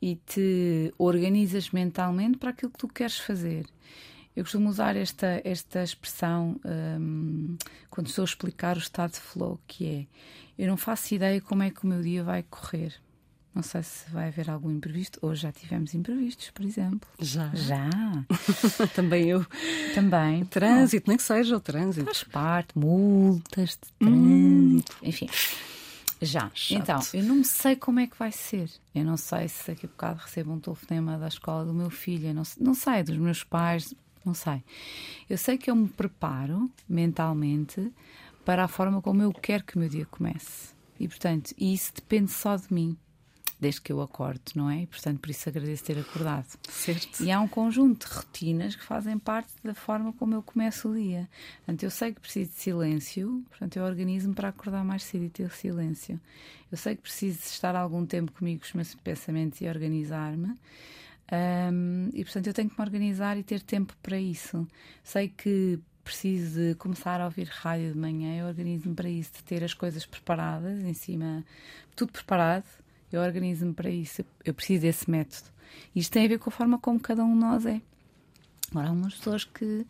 e 0.03 0.17
te 0.17 0.93
organizas 0.97 1.69
mentalmente 1.69 2.37
para 2.37 2.49
aquilo 2.49 2.69
que 2.69 2.77
tu 2.77 2.89
queres 2.89 3.17
fazer. 3.17 3.65
Eu 4.35 4.43
costumo 4.43 4.67
usar 4.67 4.97
esta, 4.97 5.41
esta 5.45 5.81
expressão 5.81 6.59
um, 6.65 7.55
quando 7.89 8.07
estou 8.07 8.23
a 8.23 8.25
explicar 8.25 8.75
o 8.75 8.79
estado 8.79 9.13
de 9.13 9.21
flow, 9.21 9.57
que 9.65 9.87
é 9.87 10.05
eu 10.61 10.67
não 10.67 10.75
faço 10.75 11.15
ideia 11.15 11.39
como 11.39 11.63
é 11.63 11.69
que 11.69 11.85
o 11.85 11.87
meu 11.87 12.01
dia 12.01 12.21
vai 12.21 12.43
correr. 12.43 12.93
Não 13.55 13.63
sei 13.63 13.81
se 13.81 14.09
vai 14.09 14.27
haver 14.27 14.49
algum 14.49 14.71
imprevisto. 14.71 15.19
Hoje 15.21 15.43
já 15.43 15.53
tivemos 15.53 15.93
imprevistos, 15.93 16.49
por 16.49 16.65
exemplo. 16.65 17.07
Já. 17.19 17.49
Já. 17.53 17.89
Também 18.93 19.29
eu. 19.29 19.45
Também. 19.95 20.43
Trânsito, 20.45 21.07
nem 21.07 21.15
que 21.15 21.23
seja 21.23 21.55
o 21.55 21.61
trânsito. 21.61 22.05
Faz 22.07 22.23
parte, 22.25 22.77
multas 22.77 23.69
de 23.69 23.77
trânsito. 23.99 24.01
Hum. 24.01 24.81
Enfim. 25.01 25.29
Já. 26.23 26.51
Chato. 26.53 26.81
Então, 26.81 27.01
eu 27.13 27.23
não 27.23 27.43
sei 27.43 27.75
como 27.75 27.99
é 27.99 28.07
que 28.07 28.17
vai 28.17 28.31
ser. 28.31 28.69
Eu 28.93 29.03
não 29.05 29.17
sei 29.17 29.47
se 29.47 29.67
daqui 29.67 29.85
a 29.85 29.89
bocado 29.89 30.21
recebo 30.21 30.51
um 30.51 30.59
telefonema 30.59 31.17
da 31.17 31.27
escola 31.27 31.65
do 31.65 31.73
meu 31.73 31.89
filho. 31.89 32.29
Eu 32.29 32.33
não, 32.33 32.43
não 32.59 32.73
sei, 32.73 33.03
dos 33.03 33.17
meus 33.17 33.43
pais. 33.43 33.93
Não 34.25 34.33
sei. 34.33 34.63
Eu 35.29 35.37
sei 35.37 35.57
que 35.57 35.69
eu 35.69 35.75
me 35.75 35.87
preparo 35.87 36.71
mentalmente 36.87 37.91
para 38.45 38.63
a 38.63 38.67
forma 38.67 39.01
como 39.01 39.21
eu 39.21 39.31
quero 39.31 39.63
que 39.63 39.75
o 39.75 39.79
meu 39.79 39.89
dia 39.89 40.05
comece. 40.05 40.73
E, 40.99 41.07
portanto, 41.07 41.53
isso 41.57 41.91
depende 41.93 42.31
só 42.31 42.55
de 42.55 42.73
mim 42.73 42.97
desde 43.63 43.81
que 43.81 43.91
eu 43.93 44.01
acordo, 44.01 44.41
não 44.55 44.69
é? 44.69 44.81
E, 44.81 44.87
portanto, 44.87 45.19
por 45.19 45.29
isso 45.29 45.47
agradeço 45.47 45.85
ter 45.85 45.97
acordado. 45.97 46.45
Certo. 46.69 47.23
E 47.23 47.31
há 47.31 47.39
um 47.39 47.47
conjunto 47.47 48.05
de 48.07 48.13
rotinas 48.13 48.75
que 48.75 48.83
fazem 48.83 49.17
parte 49.17 49.53
da 49.63 49.73
forma 49.73 50.11
como 50.13 50.35
eu 50.35 50.43
começo 50.43 50.89
o 50.89 50.93
dia. 50.93 51.29
Portanto, 51.59 51.83
eu 51.83 51.89
sei 51.89 52.13
que 52.13 52.19
preciso 52.19 52.51
de 52.51 52.57
silêncio, 52.57 53.43
portanto, 53.49 53.77
eu 53.77 53.85
organizo-me 53.85 54.35
para 54.35 54.49
acordar 54.49 54.83
mais 54.83 55.03
cedo 55.03 55.23
e 55.23 55.29
ter 55.29 55.49
silêncio. 55.51 56.19
Eu 56.69 56.77
sei 56.77 56.95
que 56.95 57.03
preciso 57.03 57.39
estar 57.45 57.75
algum 57.75 58.05
tempo 58.05 58.33
comigo, 58.33 58.59
com 58.61 58.67
os 58.67 58.73
meus 58.73 58.95
pensamentos 58.95 59.61
e 59.61 59.67
organizar-me. 59.67 60.57
Um, 61.31 62.09
e, 62.13 62.23
portanto, 62.25 62.47
eu 62.47 62.53
tenho 62.53 62.69
que 62.69 62.77
me 62.77 62.85
organizar 62.85 63.37
e 63.37 63.43
ter 63.43 63.61
tempo 63.61 63.95
para 64.03 64.19
isso. 64.19 64.67
Sei 65.03 65.29
que 65.29 65.79
preciso 66.03 66.59
de 66.59 66.75
começar 66.75 67.21
a 67.21 67.25
ouvir 67.25 67.47
rádio 67.47 67.93
de 67.93 67.97
manhã, 67.97 68.41
eu 68.41 68.47
organizo-me 68.47 68.93
para 68.93 69.09
isso, 69.09 69.31
de 69.37 69.43
ter 69.43 69.63
as 69.63 69.73
coisas 69.73 70.05
preparadas 70.05 70.83
em 70.83 70.93
cima, 70.93 71.45
tudo 71.95 72.11
preparado 72.11 72.65
eu 73.15 73.21
organizo-me 73.21 73.73
para 73.73 73.89
isso, 73.89 74.23
eu 74.43 74.53
preciso 74.53 74.81
desse 74.81 75.09
método. 75.09 75.45
Isto 75.95 76.11
tem 76.11 76.25
a 76.25 76.27
ver 76.27 76.39
com 76.39 76.49
a 76.49 76.53
forma 76.53 76.79
como 76.79 76.99
cada 76.99 77.23
um 77.23 77.33
de 77.33 77.39
nós 77.39 77.65
é. 77.65 77.81
Agora, 78.73 78.89
há 78.89 78.91
umas 78.91 79.13
pessoas 79.13 79.43
que, 79.43 79.85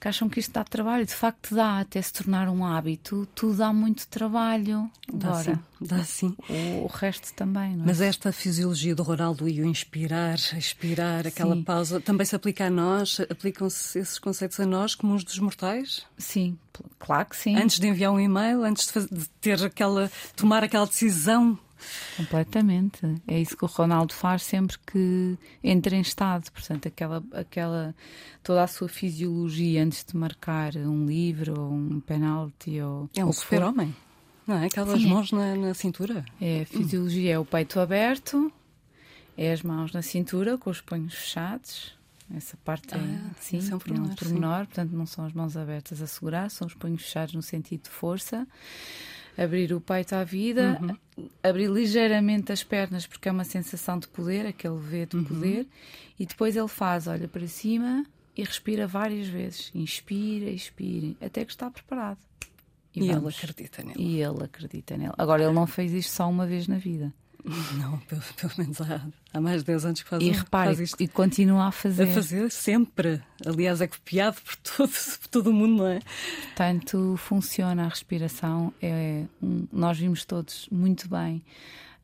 que, 0.00 0.06
acham 0.06 0.28
que 0.28 0.38
isto 0.38 0.52
dá 0.52 0.62
trabalho, 0.62 1.04
de 1.04 1.12
facto 1.12 1.52
dá, 1.52 1.80
até 1.80 2.00
se 2.00 2.12
tornar 2.12 2.48
um 2.48 2.64
hábito, 2.64 3.26
tudo 3.34 3.56
dá 3.56 3.72
muito 3.72 4.06
trabalho. 4.06 4.88
Dá 5.12 5.30
Agora, 5.30 5.42
sim, 5.42 5.60
dá 5.80 6.04
sim. 6.04 6.36
O, 6.48 6.84
o 6.84 6.86
resto 6.86 7.34
também, 7.34 7.72
é? 7.72 7.76
Mas 7.76 8.00
esta 8.00 8.30
fisiologia 8.30 8.94
do 8.94 9.02
Ronaldo 9.02 9.48
e 9.48 9.60
o 9.60 9.64
inspirar, 9.64 10.38
expirar, 10.56 11.26
aquela 11.26 11.56
sim. 11.56 11.64
pausa, 11.64 12.00
também 12.00 12.24
se 12.24 12.36
aplica 12.36 12.66
a 12.66 12.70
nós? 12.70 13.18
Aplicam-se 13.28 13.98
esses 13.98 14.20
conceitos 14.20 14.60
a 14.60 14.66
nós, 14.66 14.94
como 14.94 15.12
os 15.14 15.24
dos 15.24 15.40
mortais? 15.40 16.06
Sim, 16.16 16.56
claro 17.00 17.26
que 17.26 17.36
sim. 17.36 17.56
Antes 17.56 17.80
de 17.80 17.88
enviar 17.88 18.12
um 18.12 18.20
e-mail, 18.20 18.62
antes 18.62 18.86
de, 18.86 18.92
fazer, 18.92 19.08
de 19.12 19.28
ter 19.40 19.60
aquela, 19.64 20.08
tomar 20.36 20.62
aquela 20.62 20.86
decisão 20.86 21.58
Completamente. 22.16 23.00
É 23.26 23.40
isso 23.40 23.56
que 23.56 23.64
o 23.64 23.68
Ronaldo 23.68 24.12
faz 24.12 24.42
sempre 24.42 24.76
que 24.86 25.38
entra 25.62 25.96
em 25.96 26.00
estado. 26.00 26.50
Portanto, 26.50 26.88
aquela, 26.88 27.22
aquela 27.32 27.94
toda 28.42 28.62
a 28.62 28.66
sua 28.66 28.88
fisiologia 28.88 29.82
antes 29.82 30.04
de 30.04 30.16
marcar 30.16 30.76
um 30.76 31.06
livro 31.06 31.60
ou 31.60 31.72
um 31.72 32.00
penalti 32.00 32.80
ou 32.80 33.08
é 33.16 33.24
um 33.24 33.32
super-homem. 33.32 33.94
Não 34.46 34.56
é? 34.56 34.66
Aquelas 34.66 35.00
Sim, 35.00 35.08
mãos 35.08 35.32
na, 35.32 35.54
na, 35.56 35.74
cintura. 35.74 36.24
É, 36.40 36.62
a 36.62 36.66
fisiologia 36.66 37.34
é 37.34 37.38
o 37.38 37.44
peito 37.44 37.80
aberto, 37.80 38.52
é 39.36 39.52
as 39.52 39.62
mãos 39.62 39.92
na 39.92 40.02
cintura 40.02 40.58
com 40.58 40.70
os 40.70 40.80
punhos 40.80 41.14
fechados. 41.14 41.94
Essa 42.34 42.56
parte 42.58 42.94
é, 42.94 42.98
ah, 42.98 43.30
sim, 43.38 43.58
é 43.58 43.74
um 43.74 43.78
pormenor, 43.78 44.08
é 44.08 44.12
um 44.12 44.14
pormenor 44.14 44.66
portanto 44.66 44.92
não 44.92 45.04
são 45.04 45.26
as 45.26 45.32
mãos 45.34 45.58
abertas 45.58 46.00
a 46.00 46.06
segurar, 46.06 46.50
são 46.50 46.66
os 46.66 46.72
punhos 46.72 47.02
fechados 47.02 47.34
no 47.34 47.42
sentido 47.42 47.82
de 47.82 47.90
força 47.90 48.46
abrir 49.36 49.72
o 49.72 49.80
peito 49.80 50.14
à 50.14 50.24
vida, 50.24 50.78
uhum. 50.80 51.28
abrir 51.42 51.68
ligeiramente 51.68 52.52
as 52.52 52.62
pernas, 52.62 53.06
porque 53.06 53.28
é 53.28 53.32
uma 53.32 53.44
sensação 53.44 53.98
de 53.98 54.08
poder, 54.08 54.46
aquele 54.46 54.78
V 54.78 55.06
de 55.06 55.16
uhum. 55.16 55.24
poder, 55.24 55.66
e 56.18 56.26
depois 56.26 56.56
ele 56.56 56.68
faz, 56.68 57.06
olha 57.06 57.28
para 57.28 57.46
cima 57.46 58.04
e 58.36 58.42
respira 58.42 58.86
várias 58.86 59.26
vezes. 59.26 59.70
Inspira, 59.74 60.50
expira, 60.50 61.14
até 61.20 61.44
que 61.44 61.52
está 61.52 61.70
preparado. 61.70 62.18
E, 62.94 63.04
e 63.04 63.10
ele 63.10 63.28
acredita 63.28 63.82
nele. 63.82 64.02
E 64.02 64.22
ele 64.22 64.44
acredita 64.44 64.96
nele. 64.96 65.12
Agora, 65.18 65.42
ele 65.42 65.52
não 65.52 65.66
fez 65.66 65.92
isto 65.92 66.12
só 66.12 66.28
uma 66.28 66.46
vez 66.46 66.68
na 66.68 66.78
vida. 66.78 67.12
Não, 67.44 67.98
pelo, 67.98 68.22
pelo 68.36 68.52
menos 68.56 68.80
há, 68.80 69.06
há, 69.32 69.40
mais 69.40 69.60
de 69.60 69.66
10 69.66 69.84
anos 69.84 70.02
que 70.02 70.08
faz, 70.08 70.22
e 70.22 70.30
repare, 70.30 70.68
faz 70.68 70.80
isto. 70.80 71.02
E 71.02 71.06
continua 71.06 71.66
a 71.66 71.70
fazer. 71.70 72.04
A 72.04 72.06
fazer 72.06 72.50
sempre. 72.50 73.22
Aliás, 73.44 73.82
é 73.82 73.86
copiado 73.86 74.36
por 74.40 74.56
todo, 74.56 74.90
por 75.20 75.28
todo 75.28 75.50
o 75.50 75.52
mundo, 75.52 75.82
não 75.82 75.86
é? 75.86 76.00
Portanto, 76.46 77.16
funciona 77.18 77.84
a 77.84 77.88
respiração. 77.88 78.72
É, 78.80 79.24
um, 79.42 79.66
nós 79.70 79.98
vimos 79.98 80.24
todos 80.24 80.66
muito 80.70 81.06
bem 81.08 81.44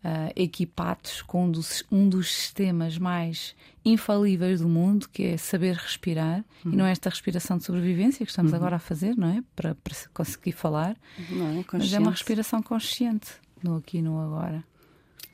uh, 0.05 0.33
equipados 0.37 1.23
com 1.23 1.47
um 1.47 1.51
dos, 1.51 1.85
um 1.91 2.09
dos 2.09 2.31
sistemas 2.31 2.99
mais 2.99 3.55
infalíveis 3.85 4.61
do 4.61 4.69
mundo, 4.69 5.09
que 5.09 5.23
é 5.23 5.37
saber 5.37 5.75
respirar. 5.75 6.45
Uhum. 6.65 6.73
E 6.73 6.77
não 6.77 6.85
é 6.85 6.93
esta 6.93 7.09
respiração 7.09 7.57
de 7.57 7.65
sobrevivência 7.65 8.25
que 8.25 8.31
estamos 8.31 8.53
uhum. 8.53 8.59
agora 8.59 8.77
a 8.77 8.81
fazer, 8.81 9.17
não 9.17 9.29
é? 9.29 9.43
Para, 9.57 9.75
para 9.75 9.95
conseguir 10.13 10.53
falar. 10.53 10.97
Não, 11.31 11.61
é 11.61 11.65
Mas 11.73 11.93
é 11.93 11.99
uma 11.99 12.11
respiração 12.11 12.63
consciente 12.63 13.33
no 13.63 13.77
aqui 13.77 13.99
e 13.99 14.03
no 14.03 14.21
agora. 14.21 14.65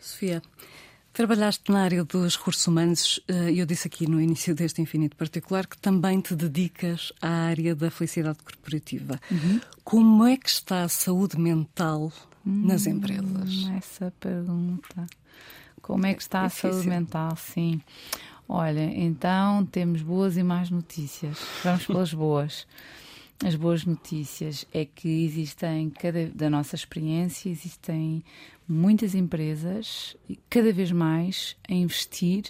Sofia, 0.06 0.40
trabalhaste 1.12 1.72
na 1.72 1.82
área 1.82 2.04
dos 2.04 2.36
recursos 2.36 2.66
humanos 2.66 3.20
e 3.28 3.32
eh, 3.32 3.60
eu 3.60 3.66
disse 3.66 3.88
aqui 3.88 4.08
no 4.08 4.20
início 4.20 4.54
deste 4.54 4.80
Infinito 4.80 5.16
Particular 5.16 5.66
que 5.66 5.76
também 5.76 6.20
te 6.20 6.36
dedicas 6.36 7.12
à 7.20 7.28
área 7.28 7.74
da 7.74 7.90
felicidade 7.90 8.38
corporativa. 8.44 9.20
Uhum. 9.30 9.60
Como 9.82 10.24
é 10.24 10.36
que 10.36 10.48
está 10.48 10.84
a 10.84 10.88
saúde 10.88 11.38
mental 11.38 12.12
nas 12.44 12.86
hum, 12.86 12.90
empresas? 12.90 13.68
Essa 13.76 14.12
pergunta. 14.20 15.06
Como 15.82 16.06
é 16.06 16.14
que 16.14 16.22
está 16.22 16.42
a 16.42 16.50
saúde 16.50 16.86
mental? 16.86 17.36
Sim. 17.36 17.80
Olha, 18.48 18.84
então 18.84 19.66
temos 19.66 20.02
boas 20.02 20.36
e 20.36 20.42
más 20.44 20.70
notícias. 20.70 21.36
Vamos 21.64 21.84
pelas 21.84 22.14
boas. 22.14 22.66
As 23.44 23.54
boas 23.54 23.84
notícias 23.84 24.66
é 24.72 24.86
que 24.86 25.24
existem, 25.24 25.90
cada, 25.90 26.26
da 26.28 26.48
nossa 26.48 26.74
experiência, 26.74 27.50
existem 27.50 28.24
muitas 28.66 29.14
empresas, 29.14 30.16
cada 30.48 30.72
vez 30.72 30.90
mais, 30.90 31.54
a 31.68 31.74
investir 31.74 32.44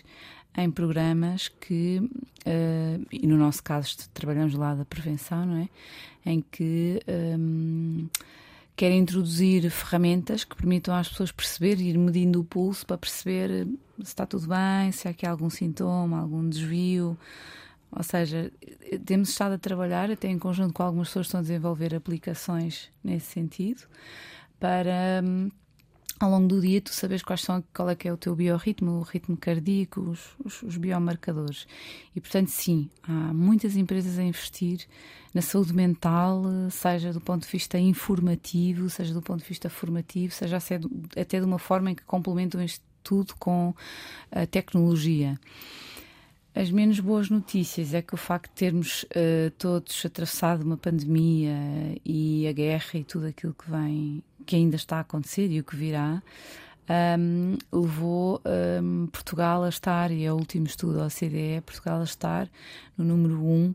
em 0.57 0.71
programas 0.71 1.49
que, 1.49 1.99
uh, 1.99 3.07
e 3.11 3.27
no 3.27 3.37
nosso 3.37 3.63
caso 3.63 3.97
trabalhamos 4.15 4.55
lá 4.55 4.75
da 4.75 4.85
prevenção, 4.85 5.45
não 5.45 5.57
é? 5.57 5.69
Em 6.25 6.41
que 6.51 7.01
um, 7.39 8.09
querem 8.77 9.01
introduzir 9.01 9.69
ferramentas 9.71 10.45
que 10.45 10.57
permitam 10.57 10.95
às 10.95 11.09
pessoas 11.09 11.33
perceber, 11.33 11.81
ir 11.81 11.99
medindo 11.99 12.41
o 12.41 12.45
pulso 12.45 12.87
para 12.87 12.97
perceber 12.97 13.67
se 13.99 14.03
está 14.03 14.25
tudo 14.25 14.47
bem, 14.49 14.93
se 14.93 15.09
há 15.09 15.11
aqui 15.11 15.27
algum 15.27 15.51
sintoma, 15.51 16.21
algum 16.21 16.49
desvio. 16.49 17.19
Ou 17.97 18.03
seja, 18.03 18.53
temos 19.07 19.31
estado 19.31 19.55
a 19.55 19.59
trabalhar, 19.59 20.11
até 20.11 20.29
em 20.29 20.39
conjunto 20.39 20.75
com 20.75 20.83
algumas 20.83 21.09
pessoas 21.09 21.27
estão 21.27 21.41
a 21.41 21.43
desenvolver 21.43 21.95
aplicações 21.95 22.91
nesse 23.03 23.33
sentido, 23.33 23.85
para 24.61 25.23
hum, 25.25 25.51
ao 26.21 26.31
longo 26.31 26.47
do 26.47 26.61
dia 26.61 26.81
tu 26.81 26.93
sabes 26.93 27.23
quais 27.23 27.41
são, 27.41 27.65
qual 27.75 27.89
é 27.89 27.95
que 27.95 28.07
é 28.07 28.13
o 28.13 28.17
teu 28.19 28.37
biorritmo, 28.37 28.93
o 28.99 29.03
ritmo 29.03 29.35
cardíaco, 29.35 30.01
os, 30.01 30.21
os, 30.45 30.63
os, 30.63 30.77
biomarcadores. 30.77 31.67
E 32.15 32.21
portanto, 32.21 32.49
sim, 32.49 32.91
há 33.03 33.33
muitas 33.33 33.77
empresas 33.77 34.19
a 34.19 34.23
investir 34.23 34.87
na 35.33 35.41
saúde 35.41 35.73
mental, 35.73 36.45
seja 36.71 37.15
do 37.15 37.21
ponto 37.21 37.47
de 37.47 37.51
vista 37.51 37.79
informativo, 37.79 38.91
seja 38.91 39.15
do 39.15 39.23
ponto 39.23 39.41
de 39.43 39.49
vista 39.49 39.71
formativo, 39.71 40.35
seja 40.35 40.59
até 40.59 41.41
de 41.41 41.47
uma 41.47 41.59
forma 41.59 41.93
em 41.93 41.95
que 41.95 42.05
complementam 42.05 42.63
isto 42.63 42.85
tudo 43.03 43.35
com 43.39 43.75
a 44.31 44.47
tecnologia. 44.47 45.39
As 46.57 46.71
menos 46.71 47.01
boas 47.01 47.29
notícias 47.29 47.93
é 47.93 48.01
que 48.01 48.15
o 48.15 48.17
facto 48.17 48.49
de 48.49 48.55
termos 48.55 49.03
uh, 49.03 49.51
todos 49.59 50.07
atravessado 50.07 50.63
uma 50.63 50.79
pandemia 50.79 51.55
e 52.03 52.49
a 52.49 52.53
guerra 52.53 52.99
e 52.99 53.05
tudo 53.05 53.27
aquilo 53.27 53.53
que 53.53 53.71
vem, 53.71 54.23
que 54.47 54.57
ainda 54.57 54.75
está 54.75 54.97
a 54.97 55.01
acontecer 55.01 55.51
e 55.51 55.61
o 55.61 55.65
que 55.65 55.77
virá, 55.77 56.23
um, 57.19 57.59
levou 57.71 58.41
um, 58.83 59.07
Portugal 59.09 59.65
a 59.65 59.69
estar, 59.69 60.11
e 60.11 60.25
é 60.25 60.33
o 60.33 60.37
último 60.37 60.65
estudo 60.65 60.97
da 60.97 61.05
OCDE, 61.05 61.61
Portugal 61.61 62.01
a 62.01 62.05
estar 62.05 62.49
no 62.97 63.05
número 63.05 63.35
1 63.35 63.53
um 63.53 63.75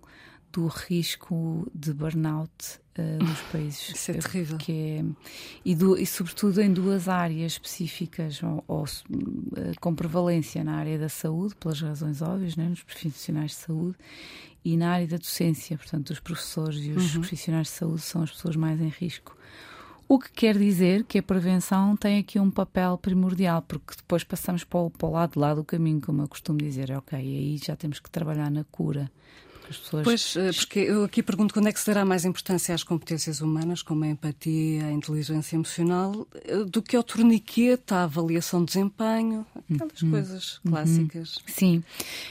do 0.52 0.68
risco 0.68 1.70
de 1.74 1.94
burnout 1.94 2.80
uh, 2.98 3.24
nos 3.24 3.40
países. 3.52 3.90
Isso 3.90 4.12
é 4.12 4.14
terrível. 4.16 4.58
Que 4.58 4.72
é, 4.72 5.06
e, 5.64 5.76
do, 5.76 5.98
e, 5.98 6.06
sobretudo, 6.06 6.62
em 6.62 6.72
duas 6.72 7.08
áreas 7.08 7.54
específicas, 7.54 8.42
ou, 8.44 8.64
ou 8.68 8.84
uh, 8.84 9.80
com 9.80 9.96
prevalência 9.96 10.64
na 10.64 10.76
área 10.76 10.98
da 11.00 11.10
saúde, 11.10 11.56
pelas 11.56 11.82
razões 11.82 12.22
óbvias, 12.22 12.56
né, 12.56 12.68
nos 12.68 12.84
profissionais 12.84 13.52
de 13.52 13.58
saúde, 13.58 13.98
e 14.64 14.78
na 14.78 14.92
área 14.92 15.08
da 15.08 15.18
docência, 15.18 15.78
portanto, 15.78 16.12
os 16.12 16.20
professores 16.20 16.84
e 16.84 16.92
os 16.92 17.16
uhum. 17.16 17.22
profissionais 17.22 17.68
de 17.68 17.74
saúde 17.74 18.02
são 18.02 18.22
as 18.22 18.32
pessoas 18.32 18.56
mais 18.56 18.80
em 18.80 18.90
risco. 18.90 19.36
O 20.08 20.20
que 20.20 20.30
quer 20.30 20.58
dizer 20.58 21.06
que 21.06 21.18
a 21.18 21.24
prevenção 21.24 21.96
tem 21.96 22.20
aqui 22.20 22.38
um 22.38 22.52
papel 22.52 22.98
primordial, 22.98 23.62
porque 23.62 23.96
depois 23.96 24.26
passamos 24.26 24.64
para 24.64 24.80
o, 24.82 24.90
para 24.92 25.08
o 25.08 25.12
lado 25.14 25.34
de 25.34 25.40
lá 25.40 25.56
do 25.56 25.64
caminho, 25.64 26.02
como 26.02 26.22
eu 26.22 26.28
costumo 26.28 26.60
dizer, 26.60 26.92
ok, 26.92 27.18
aí 27.18 27.58
já 27.58 27.78
temos 27.78 28.00
que 28.00 28.12
trabalhar 28.12 28.52
na 28.52 28.66
cura 28.66 29.10
as 29.72 29.78
pessoas. 29.78 30.04
Pois, 30.04 30.36
eh, 30.36 30.52
porque 30.54 30.80
eu 30.80 31.04
aqui 31.04 31.24
pergunto 31.24 31.54
quando 31.54 31.68
é 31.68 31.72
que 31.72 31.80
se 31.80 31.88
dará 31.88 32.06
mais 32.06 32.26
importância 32.26 32.76
às 32.76 32.84
competências 32.84 33.42
humanas, 33.42 33.82
como 33.82 34.04
a 34.04 34.08
empatia, 34.08 34.86
a 34.86 34.92
inteligência 34.92 35.56
emocional, 35.56 36.28
eh, 36.46 36.64
do 36.64 36.82
que 36.82 36.96
ao 36.96 37.04
torniquete, 37.04 37.94
à 37.94 38.04
avaliação 38.04 38.60
de 38.62 38.74
desempenho, 38.74 39.46
aquelas 39.74 40.02
uhum. 40.02 40.12
coisas 40.12 40.60
clássicas. 40.68 41.38
Uhum. 41.38 41.44
Sim. 41.48 41.84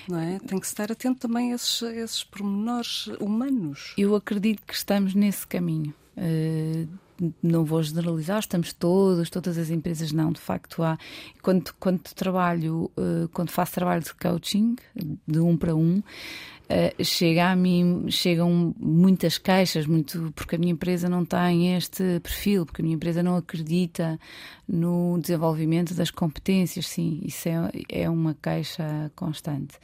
Não 0.08 0.18
é? 0.18 0.38
Tem 0.38 0.58
que 0.58 0.66
estar 0.66 0.92
atento 0.92 1.20
também 1.20 1.52
a 1.52 1.56
esses, 1.56 1.82
a 1.82 1.94
esses 1.94 2.22
pormenores 2.22 3.08
humanos. 3.18 3.94
Eu 3.98 4.14
acredito 4.14 4.62
que 4.66 4.74
estamos 4.74 5.14
nesse 5.14 5.46
caminho. 5.46 5.94
Uh, 6.16 6.88
não 7.42 7.64
vou 7.64 7.82
generalizar, 7.82 8.38
estamos 8.38 8.72
todos, 8.72 9.28
todas 9.30 9.58
as 9.58 9.70
empresas 9.70 10.12
não, 10.12 10.32
de 10.32 10.40
facto 10.40 10.82
há. 10.82 10.98
Quando, 11.42 11.72
quando 11.78 12.00
trabalho, 12.14 12.90
uh, 12.96 13.28
quando 13.32 13.50
faço 13.50 13.72
trabalho 13.72 14.02
de 14.02 14.14
coaching, 14.14 14.76
de 15.26 15.38
um 15.38 15.56
para 15.56 15.74
um, 15.74 16.02
Uh, 16.70 17.02
chega 17.02 17.50
a 17.50 17.56
mim, 17.56 18.06
chegam 18.10 18.72
muitas 18.78 19.38
queixas, 19.38 19.86
muito 19.86 20.32
porque 20.36 20.54
a 20.54 20.58
minha 20.58 20.70
empresa 20.70 21.08
não 21.08 21.24
tem 21.24 21.74
este 21.74 22.20
perfil, 22.20 22.64
porque 22.64 22.80
a 22.80 22.84
minha 22.84 22.94
empresa 22.94 23.24
não 23.24 23.36
acredita 23.36 24.20
no 24.68 25.18
desenvolvimento 25.18 25.94
das 25.94 26.12
competências, 26.12 26.86
sim, 26.86 27.22
isso 27.24 27.48
é, 27.48 27.70
é 27.88 28.08
uma 28.08 28.36
queixa 28.40 29.10
constante. 29.16 29.74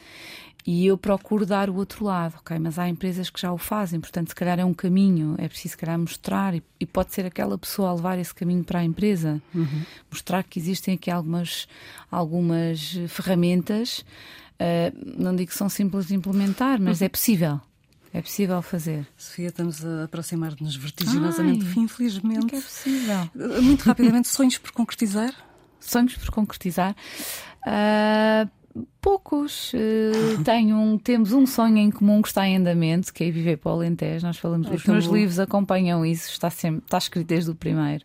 E 0.66 0.84
eu 0.84 0.98
procuro 0.98 1.46
dar 1.46 1.70
o 1.70 1.76
outro 1.76 2.04
lado, 2.04 2.34
ok? 2.38 2.58
Mas 2.58 2.76
há 2.76 2.88
empresas 2.88 3.30
que 3.30 3.40
já 3.40 3.52
o 3.52 3.58
fazem, 3.58 4.00
portanto, 4.00 4.30
se 4.30 4.34
calhar 4.34 4.58
é 4.58 4.64
um 4.64 4.74
caminho, 4.74 5.36
é 5.38 5.46
preciso, 5.46 5.72
se 5.72 5.76
calhar, 5.78 5.96
mostrar, 5.96 6.54
e, 6.54 6.62
e 6.80 6.84
pode 6.84 7.14
ser 7.14 7.24
aquela 7.24 7.56
pessoa 7.56 7.90
a 7.90 7.94
levar 7.94 8.18
esse 8.18 8.34
caminho 8.34 8.64
para 8.64 8.80
a 8.80 8.84
empresa, 8.84 9.40
uhum. 9.54 9.82
mostrar 10.10 10.42
que 10.42 10.58
existem 10.58 10.94
aqui 10.94 11.08
algumas, 11.08 11.68
algumas 12.10 12.98
ferramentas, 13.08 14.04
uh, 14.60 15.22
não 15.22 15.36
digo 15.36 15.52
que 15.52 15.56
são 15.56 15.68
simples 15.68 16.08
de 16.08 16.16
implementar, 16.16 16.80
mas 16.80 17.00
uhum. 17.00 17.06
é 17.06 17.08
possível. 17.10 17.60
É 18.12 18.20
possível 18.20 18.60
fazer. 18.60 19.06
Sofia, 19.16 19.48
estamos 19.48 19.84
a 19.84 20.04
aproximar-nos 20.04 20.74
vertiginosamente 20.74 21.60
do 21.60 21.66
fim, 21.66 21.82
infelizmente. 21.82 22.54
É, 22.54 22.58
é 22.58 22.60
possível. 22.60 23.30
Muito 23.62 23.82
rapidamente, 23.82 24.26
sonhos 24.26 24.58
por 24.58 24.72
concretizar? 24.72 25.32
Sonhos 25.78 26.16
por 26.16 26.30
concretizar. 26.30 26.96
Uh, 27.66 28.50
Poucos. 29.00 29.72
Uh, 29.72 30.42
tenho 30.44 30.76
um, 30.76 30.98
temos 30.98 31.32
um 31.32 31.46
sonho 31.46 31.78
em 31.78 31.90
comum 31.90 32.20
que 32.20 32.28
está 32.28 32.46
em 32.46 32.56
andamento, 32.56 33.12
que 33.12 33.24
é 33.24 33.30
viver 33.30 33.56
para 33.58 33.70
o 33.70 33.74
Alentejo. 33.74 34.26
Nós 34.26 34.36
falamos, 34.36 34.66
Ai, 34.68 34.74
os 34.74 34.84
meus 34.84 35.06
bom. 35.06 35.14
livros 35.14 35.38
acompanham 35.38 36.04
isso, 36.04 36.30
está, 36.30 36.50
sempre, 36.50 36.82
está 36.84 36.98
escrito 36.98 37.26
desde 37.26 37.50
o 37.50 37.54
primeiro 37.54 38.04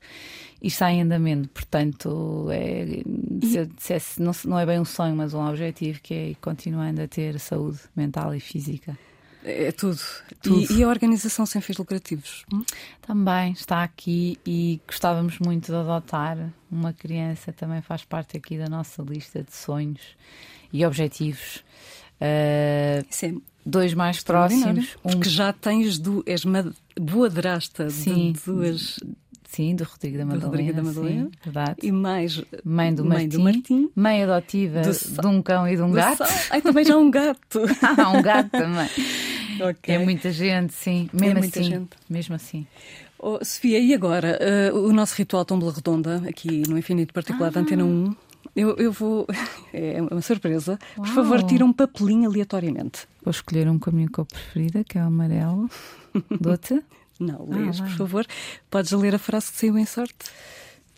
e 0.62 0.68
está 0.68 0.92
em 0.92 1.02
andamento. 1.02 1.50
Portanto, 1.50 2.48
é, 2.52 3.04
se 3.44 3.58
eu 3.58 3.66
dissesse, 3.66 4.22
não, 4.22 4.32
não 4.46 4.60
é 4.60 4.66
bem 4.66 4.80
um 4.80 4.86
sonho, 4.86 5.16
mas 5.16 5.34
um 5.34 5.46
objetivo 5.46 6.00
que 6.02 6.14
é 6.14 6.30
ir 6.30 6.36
continuando 6.36 7.02
a 7.02 7.08
ter 7.08 7.40
saúde 7.40 7.80
mental 7.96 8.36
e 8.36 8.40
física. 8.40 8.98
É 9.44 9.72
tudo. 9.72 10.00
tudo. 10.42 10.72
E, 10.72 10.78
e, 10.78 10.84
a 10.84 10.88
organização 10.88 11.48
sem 11.48 11.62
fins 11.62 11.78
lucrativos? 11.78 12.46
Hum? 12.54 12.64
Também 13.02 13.54
está 13.54 13.84
aqui 13.84 14.38
e 14.46 14.80
gostávamos 14.86 15.40
muito 15.40 15.72
de 15.72 15.76
adotar 15.76 16.54
uma 16.72 16.94
criança, 16.94 17.52
também 17.52 17.82
faz 17.82 18.04
parte 18.04 18.38
aqui 18.38 18.58
da 18.58 18.70
nossa 18.70 19.02
lista 19.02 19.42
de 19.42 19.54
sonhos 19.54 20.16
e 20.72 20.86
objetivos. 20.86 21.64
Uh, 22.22 23.06
Isso 23.10 23.26
é 23.26 23.34
dois 23.66 23.94
mais 23.94 24.22
próximos. 24.22 24.96
Um... 25.04 25.12
Porque 25.12 25.30
já 25.30 25.54
tens 25.54 25.98
do, 25.98 26.24
és 26.26 26.44
uma 26.46 26.74
boa 27.00 27.30
drasta 27.30 27.90
sim, 27.90 28.34
de 28.34 28.42
duas. 28.46 29.00
Sim, 29.50 29.76
do 29.76 29.84
Rodrigo 29.84 30.18
da 30.18 30.26
Madalena. 30.26 30.48
Rodrigo 30.48 30.74
da 30.74 30.84
Madalena. 30.84 31.26
Sim, 31.26 31.32
verdade. 31.44 31.76
E 31.84 31.92
mais 31.92 32.42
mãe 32.64 32.94
do, 32.94 33.04
mãe 33.04 33.24
Martim, 33.24 33.38
do 33.38 33.44
Martim. 33.44 33.90
Mãe 33.94 34.24
adotiva 34.24 34.82
de 34.82 35.28
um 35.28 35.42
cão 35.42 35.68
e 35.68 35.76
de 35.76 35.82
um 35.82 35.92
gato. 35.92 36.24
Ai, 36.50 36.62
também 36.62 36.86
já 36.86 36.96
um 36.96 37.12
gato. 37.12 37.60
ah, 37.84 38.10
um 38.12 38.22
gato 38.22 38.50
também. 38.50 38.88
okay. 39.70 39.96
É 39.96 40.00
muita 40.00 40.32
gente, 40.32 40.74
sim. 40.74 41.10
É 41.14 41.20
mesmo 41.20 41.40
é 41.40 41.48
assim. 41.48 41.64
Gente. 41.64 41.90
Mesmo 42.10 42.36
assim. 42.36 42.66
Oh, 43.20 43.44
Sofia, 43.44 43.78
e 43.78 43.94
agora? 43.94 44.40
Uh, 44.74 44.88
o 44.88 44.94
nosso 44.94 45.16
ritual 45.16 45.44
Tómbola 45.44 45.74
Redonda, 45.74 46.24
aqui 46.28 46.64
no 46.68 46.78
Infinito 46.78 47.14
Particular 47.14 47.50
ah. 47.50 47.52
da 47.52 47.60
Antena 47.60 47.84
1. 47.84 48.16
Eu, 48.56 48.76
eu 48.78 48.92
vou. 48.92 49.28
É 49.74 50.02
uma 50.02 50.22
surpresa. 50.22 50.78
Uau. 50.98 51.08
Por 51.08 51.16
favor, 51.16 51.44
tira 51.44 51.64
um 51.64 51.72
papelinho 51.72 52.30
aleatoriamente. 52.30 53.08
Vou 53.24 53.32
escolher 53.32 53.70
um 53.70 53.80
com 53.80 53.90
a 53.90 53.94
minha 53.94 54.10
cor 54.10 54.26
preferida, 54.26 54.84
que 54.84 54.98
é 54.98 55.02
o 55.02 55.06
amarelo. 55.06 55.70
Dou-te? 56.42 56.84
Não, 57.18 57.48
lês, 57.48 57.80
ah, 57.80 57.84
por 57.86 57.92
favor. 57.94 58.28
Podes 58.70 58.92
ler 58.92 59.16
a 59.16 59.20
frase 59.20 59.50
que 59.50 59.58
saiu 59.60 59.78
em 59.78 59.86
sorte? 59.86 60.30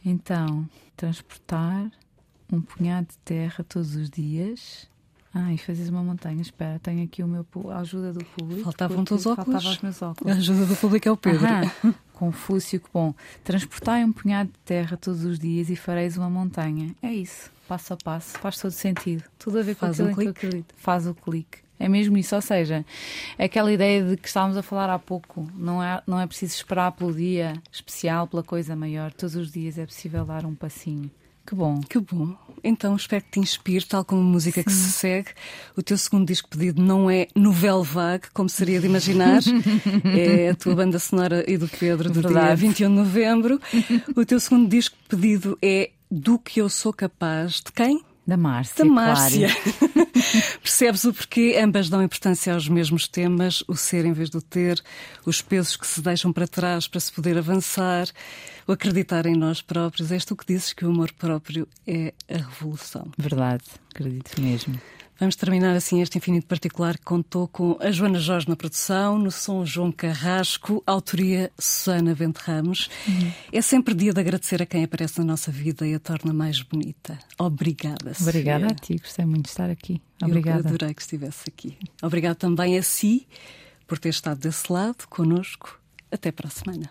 Então, 0.04 0.68
transportar 0.98 1.92
um 2.52 2.62
punhado 2.62 3.10
de 3.10 3.18
terra 3.20 3.64
todos 3.64 3.96
os 3.96 4.10
dias. 4.10 4.90
E 5.52 5.58
fazes 5.58 5.90
uma 5.90 6.04
montanha. 6.04 6.42
Espera, 6.42 6.80
tenho 6.80 7.04
aqui 7.04 7.24
o 7.24 7.28
meu, 7.28 7.46
a 7.72 7.80
ajuda 7.80 8.14
do 8.14 8.24
público. 8.24 8.64
Faltavam 8.64 9.04
os 9.04 9.26
óculos. 9.26 9.46
Faltavam 9.46 9.72
os 9.72 9.82
meus 9.82 10.02
óculos. 10.02 10.34
A 10.34 10.38
ajuda 10.38 10.66
do 10.66 10.76
público 10.76 11.08
é 11.08 11.12
o 11.12 11.18
Pedro. 11.18 11.48
Confúcio, 12.14 12.80
que 12.80 12.88
bom. 12.94 13.16
Transportai 13.44 14.04
um 14.04 14.12
punhado 14.12 14.52
de 14.52 14.60
terra 14.60 14.96
todos 14.96 15.26
os 15.26 15.40
dias 15.40 15.70
e 15.70 15.76
fareis 15.76 16.18
uma 16.18 16.30
montanha. 16.30 16.96
É 17.02 17.12
isso, 17.12 17.52
passo 17.68 17.94
a 17.94 17.98
passo. 17.98 18.38
Faz 18.38 18.60
todo 18.60 18.72
sentido. 18.72 19.24
Tudo 19.40 19.60
a 19.60 19.64
ver 19.64 19.76
com 19.76 19.88
Faz 19.88 20.00
aquilo 20.00 20.12
um 20.12 20.16
que 20.16 20.28
eu 20.28 20.32
acredito. 20.32 20.76
Faz 20.78 21.08
o 21.08 21.16
clique. 21.16 21.64
É 21.80 21.90
mesmo 21.90 22.16
isso, 22.18 22.36
ou 22.36 22.42
seja, 22.42 22.86
aquela 23.38 23.74
ideia 23.74 24.04
de 24.04 24.16
que 24.16 24.28
estávamos 24.28 24.56
a 24.56 24.62
falar 24.62 24.90
há 24.90 25.00
pouco, 25.00 25.50
não 25.56 25.84
é, 25.84 26.02
não 26.08 26.20
é 26.20 26.26
preciso 26.26 26.54
esperar 26.54 26.92
pelo 26.94 27.14
dia 27.14 27.62
especial, 27.72 28.28
pela 28.28 28.44
coisa 28.44 28.76
maior, 28.76 29.12
todos 29.12 29.36
os 29.36 29.52
dias 29.52 29.78
é 29.78 29.86
possível 29.86 30.24
dar 30.24 30.46
um 30.46 30.56
passinho. 30.56 31.12
Que 31.46 31.56
bom. 31.56 31.82
Que 31.82 32.00
bom. 32.00 32.36
Então 32.64 32.96
espero 32.96 33.24
que 33.26 33.32
te 33.32 33.40
inspire, 33.40 33.86
tal 33.86 34.06
como 34.06 34.22
a 34.22 34.24
música 34.24 34.62
Sim. 34.62 34.66
que 34.66 34.72
se 34.72 34.92
segue. 34.92 35.30
O 35.76 35.84
teu 35.84 35.98
segundo 35.98 36.26
disco 36.26 36.48
pedido 36.50 36.82
não 36.82 37.10
é 37.10 37.28
Novel 37.36 37.84
Vague, 37.84 38.28
como 38.34 38.48
seria 38.48 38.80
de 38.80 38.88
imaginar. 38.88 39.42
é 40.18 40.50
a 40.52 40.56
tua 40.56 40.74
banda 40.76 40.98
sonora 41.00 41.44
e 41.46 41.58
do 41.58 41.68
Pedro 41.68 42.10
do 42.10 42.22
Verdade. 42.22 42.48
dia 42.48 42.56
21 42.56 42.90
de 42.90 42.96
novembro. 42.96 43.62
O 44.16 44.26
teu 44.26 44.40
segundo 44.40 44.70
disco 44.70 44.96
pedido 45.10 45.58
é 45.62 45.92
Do 46.10 46.40
que 46.40 46.62
eu 46.62 46.70
sou 46.70 46.94
capaz. 46.94 47.56
De 47.56 47.72
quem? 47.74 48.02
Da 48.26 48.38
Márcia. 48.38 48.86
Da 48.86 48.90
Márcia. 48.90 49.50
Claro. 49.50 50.08
Percebes 50.62 51.04
o 51.04 51.14
porquê? 51.14 51.60
Ambas 51.62 51.90
dão 51.90 52.02
importância 52.02 52.54
aos 52.54 52.70
mesmos 52.70 53.08
temas, 53.08 53.64
o 53.68 53.76
ser 53.76 54.06
em 54.06 54.14
vez 54.14 54.30
do 54.30 54.42
ter, 54.42 54.82
os 55.26 55.42
pesos 55.42 55.76
que 55.76 55.86
se 55.86 56.02
deixam 56.02 56.32
para 56.32 56.48
trás 56.48 56.88
para 56.88 57.00
se 57.00 57.12
poder 57.12 57.38
avançar, 57.38 58.08
o 58.66 58.72
acreditar 58.72 59.26
em 59.26 59.36
nós 59.36 59.62
próprios. 59.62 60.12
És 60.12 60.24
tu 60.24 60.36
que 60.36 60.46
dizes 60.46 60.72
que 60.72 60.86
o 60.86 60.90
amor 60.90 61.12
próprio 61.12 61.68
é 61.86 62.14
a 62.30 62.38
revolução. 62.38 63.12
Verdade, 63.18 63.66
acredito 63.94 64.42
mesmo. 64.42 64.80
Vamos 65.20 65.36
terminar 65.36 65.76
assim 65.76 66.02
este 66.02 66.18
infinito 66.18 66.48
particular 66.48 66.98
que 66.98 67.04
contou 67.04 67.48
com 67.48 67.78
a 67.80 67.92
Joana 67.92 68.20
Jorge 68.20 68.50
na 68.50 68.56
produção, 68.56 69.18
no 69.18 69.32
som 69.32 69.66
João 69.66 69.92
Carrasco, 69.92 70.84
autoria 70.86 71.52
Susana 71.58 72.14
Vente 72.14 72.40
Ramos. 72.40 72.90
Uhum. 73.08 73.32
É 73.52 73.62
sempre 73.62 73.94
dia 73.94 74.12
de 74.12 74.20
agradecer 74.20 74.62
a 74.62 74.66
quem 74.66 74.84
aparece 74.84 75.20
na 75.20 75.26
nossa 75.26 75.52
vida 75.52 75.88
e 75.88 75.94
a 75.94 76.00
torna 76.00 76.34
mais 76.34 76.62
bonita. 76.62 77.18
Obrigada, 77.38 78.14
Sofia. 78.14 78.30
Obrigada 78.30 78.68
a 78.68 78.76
ti, 78.76 78.98
gostei 78.98 79.26
muito 79.26 79.44
de 79.44 79.50
estar 79.50 79.70
aqui. 79.70 80.02
Obrigada. 80.22 80.68
Eu 80.68 80.76
adorei 80.76 80.94
que 80.94 81.02
estivesse 81.02 81.44
aqui. 81.48 81.78
Obrigada 82.02 82.36
também 82.36 82.78
a 82.78 82.84
si 82.84 83.28
por 83.88 84.00
ter 84.00 84.10
estado 84.10 84.40
desse 84.40 84.72
lado, 84.72 85.08
conosco. 85.10 85.80
Até 86.12 86.32
para 86.32 86.48
a 86.48 86.52
semana. 86.52 86.90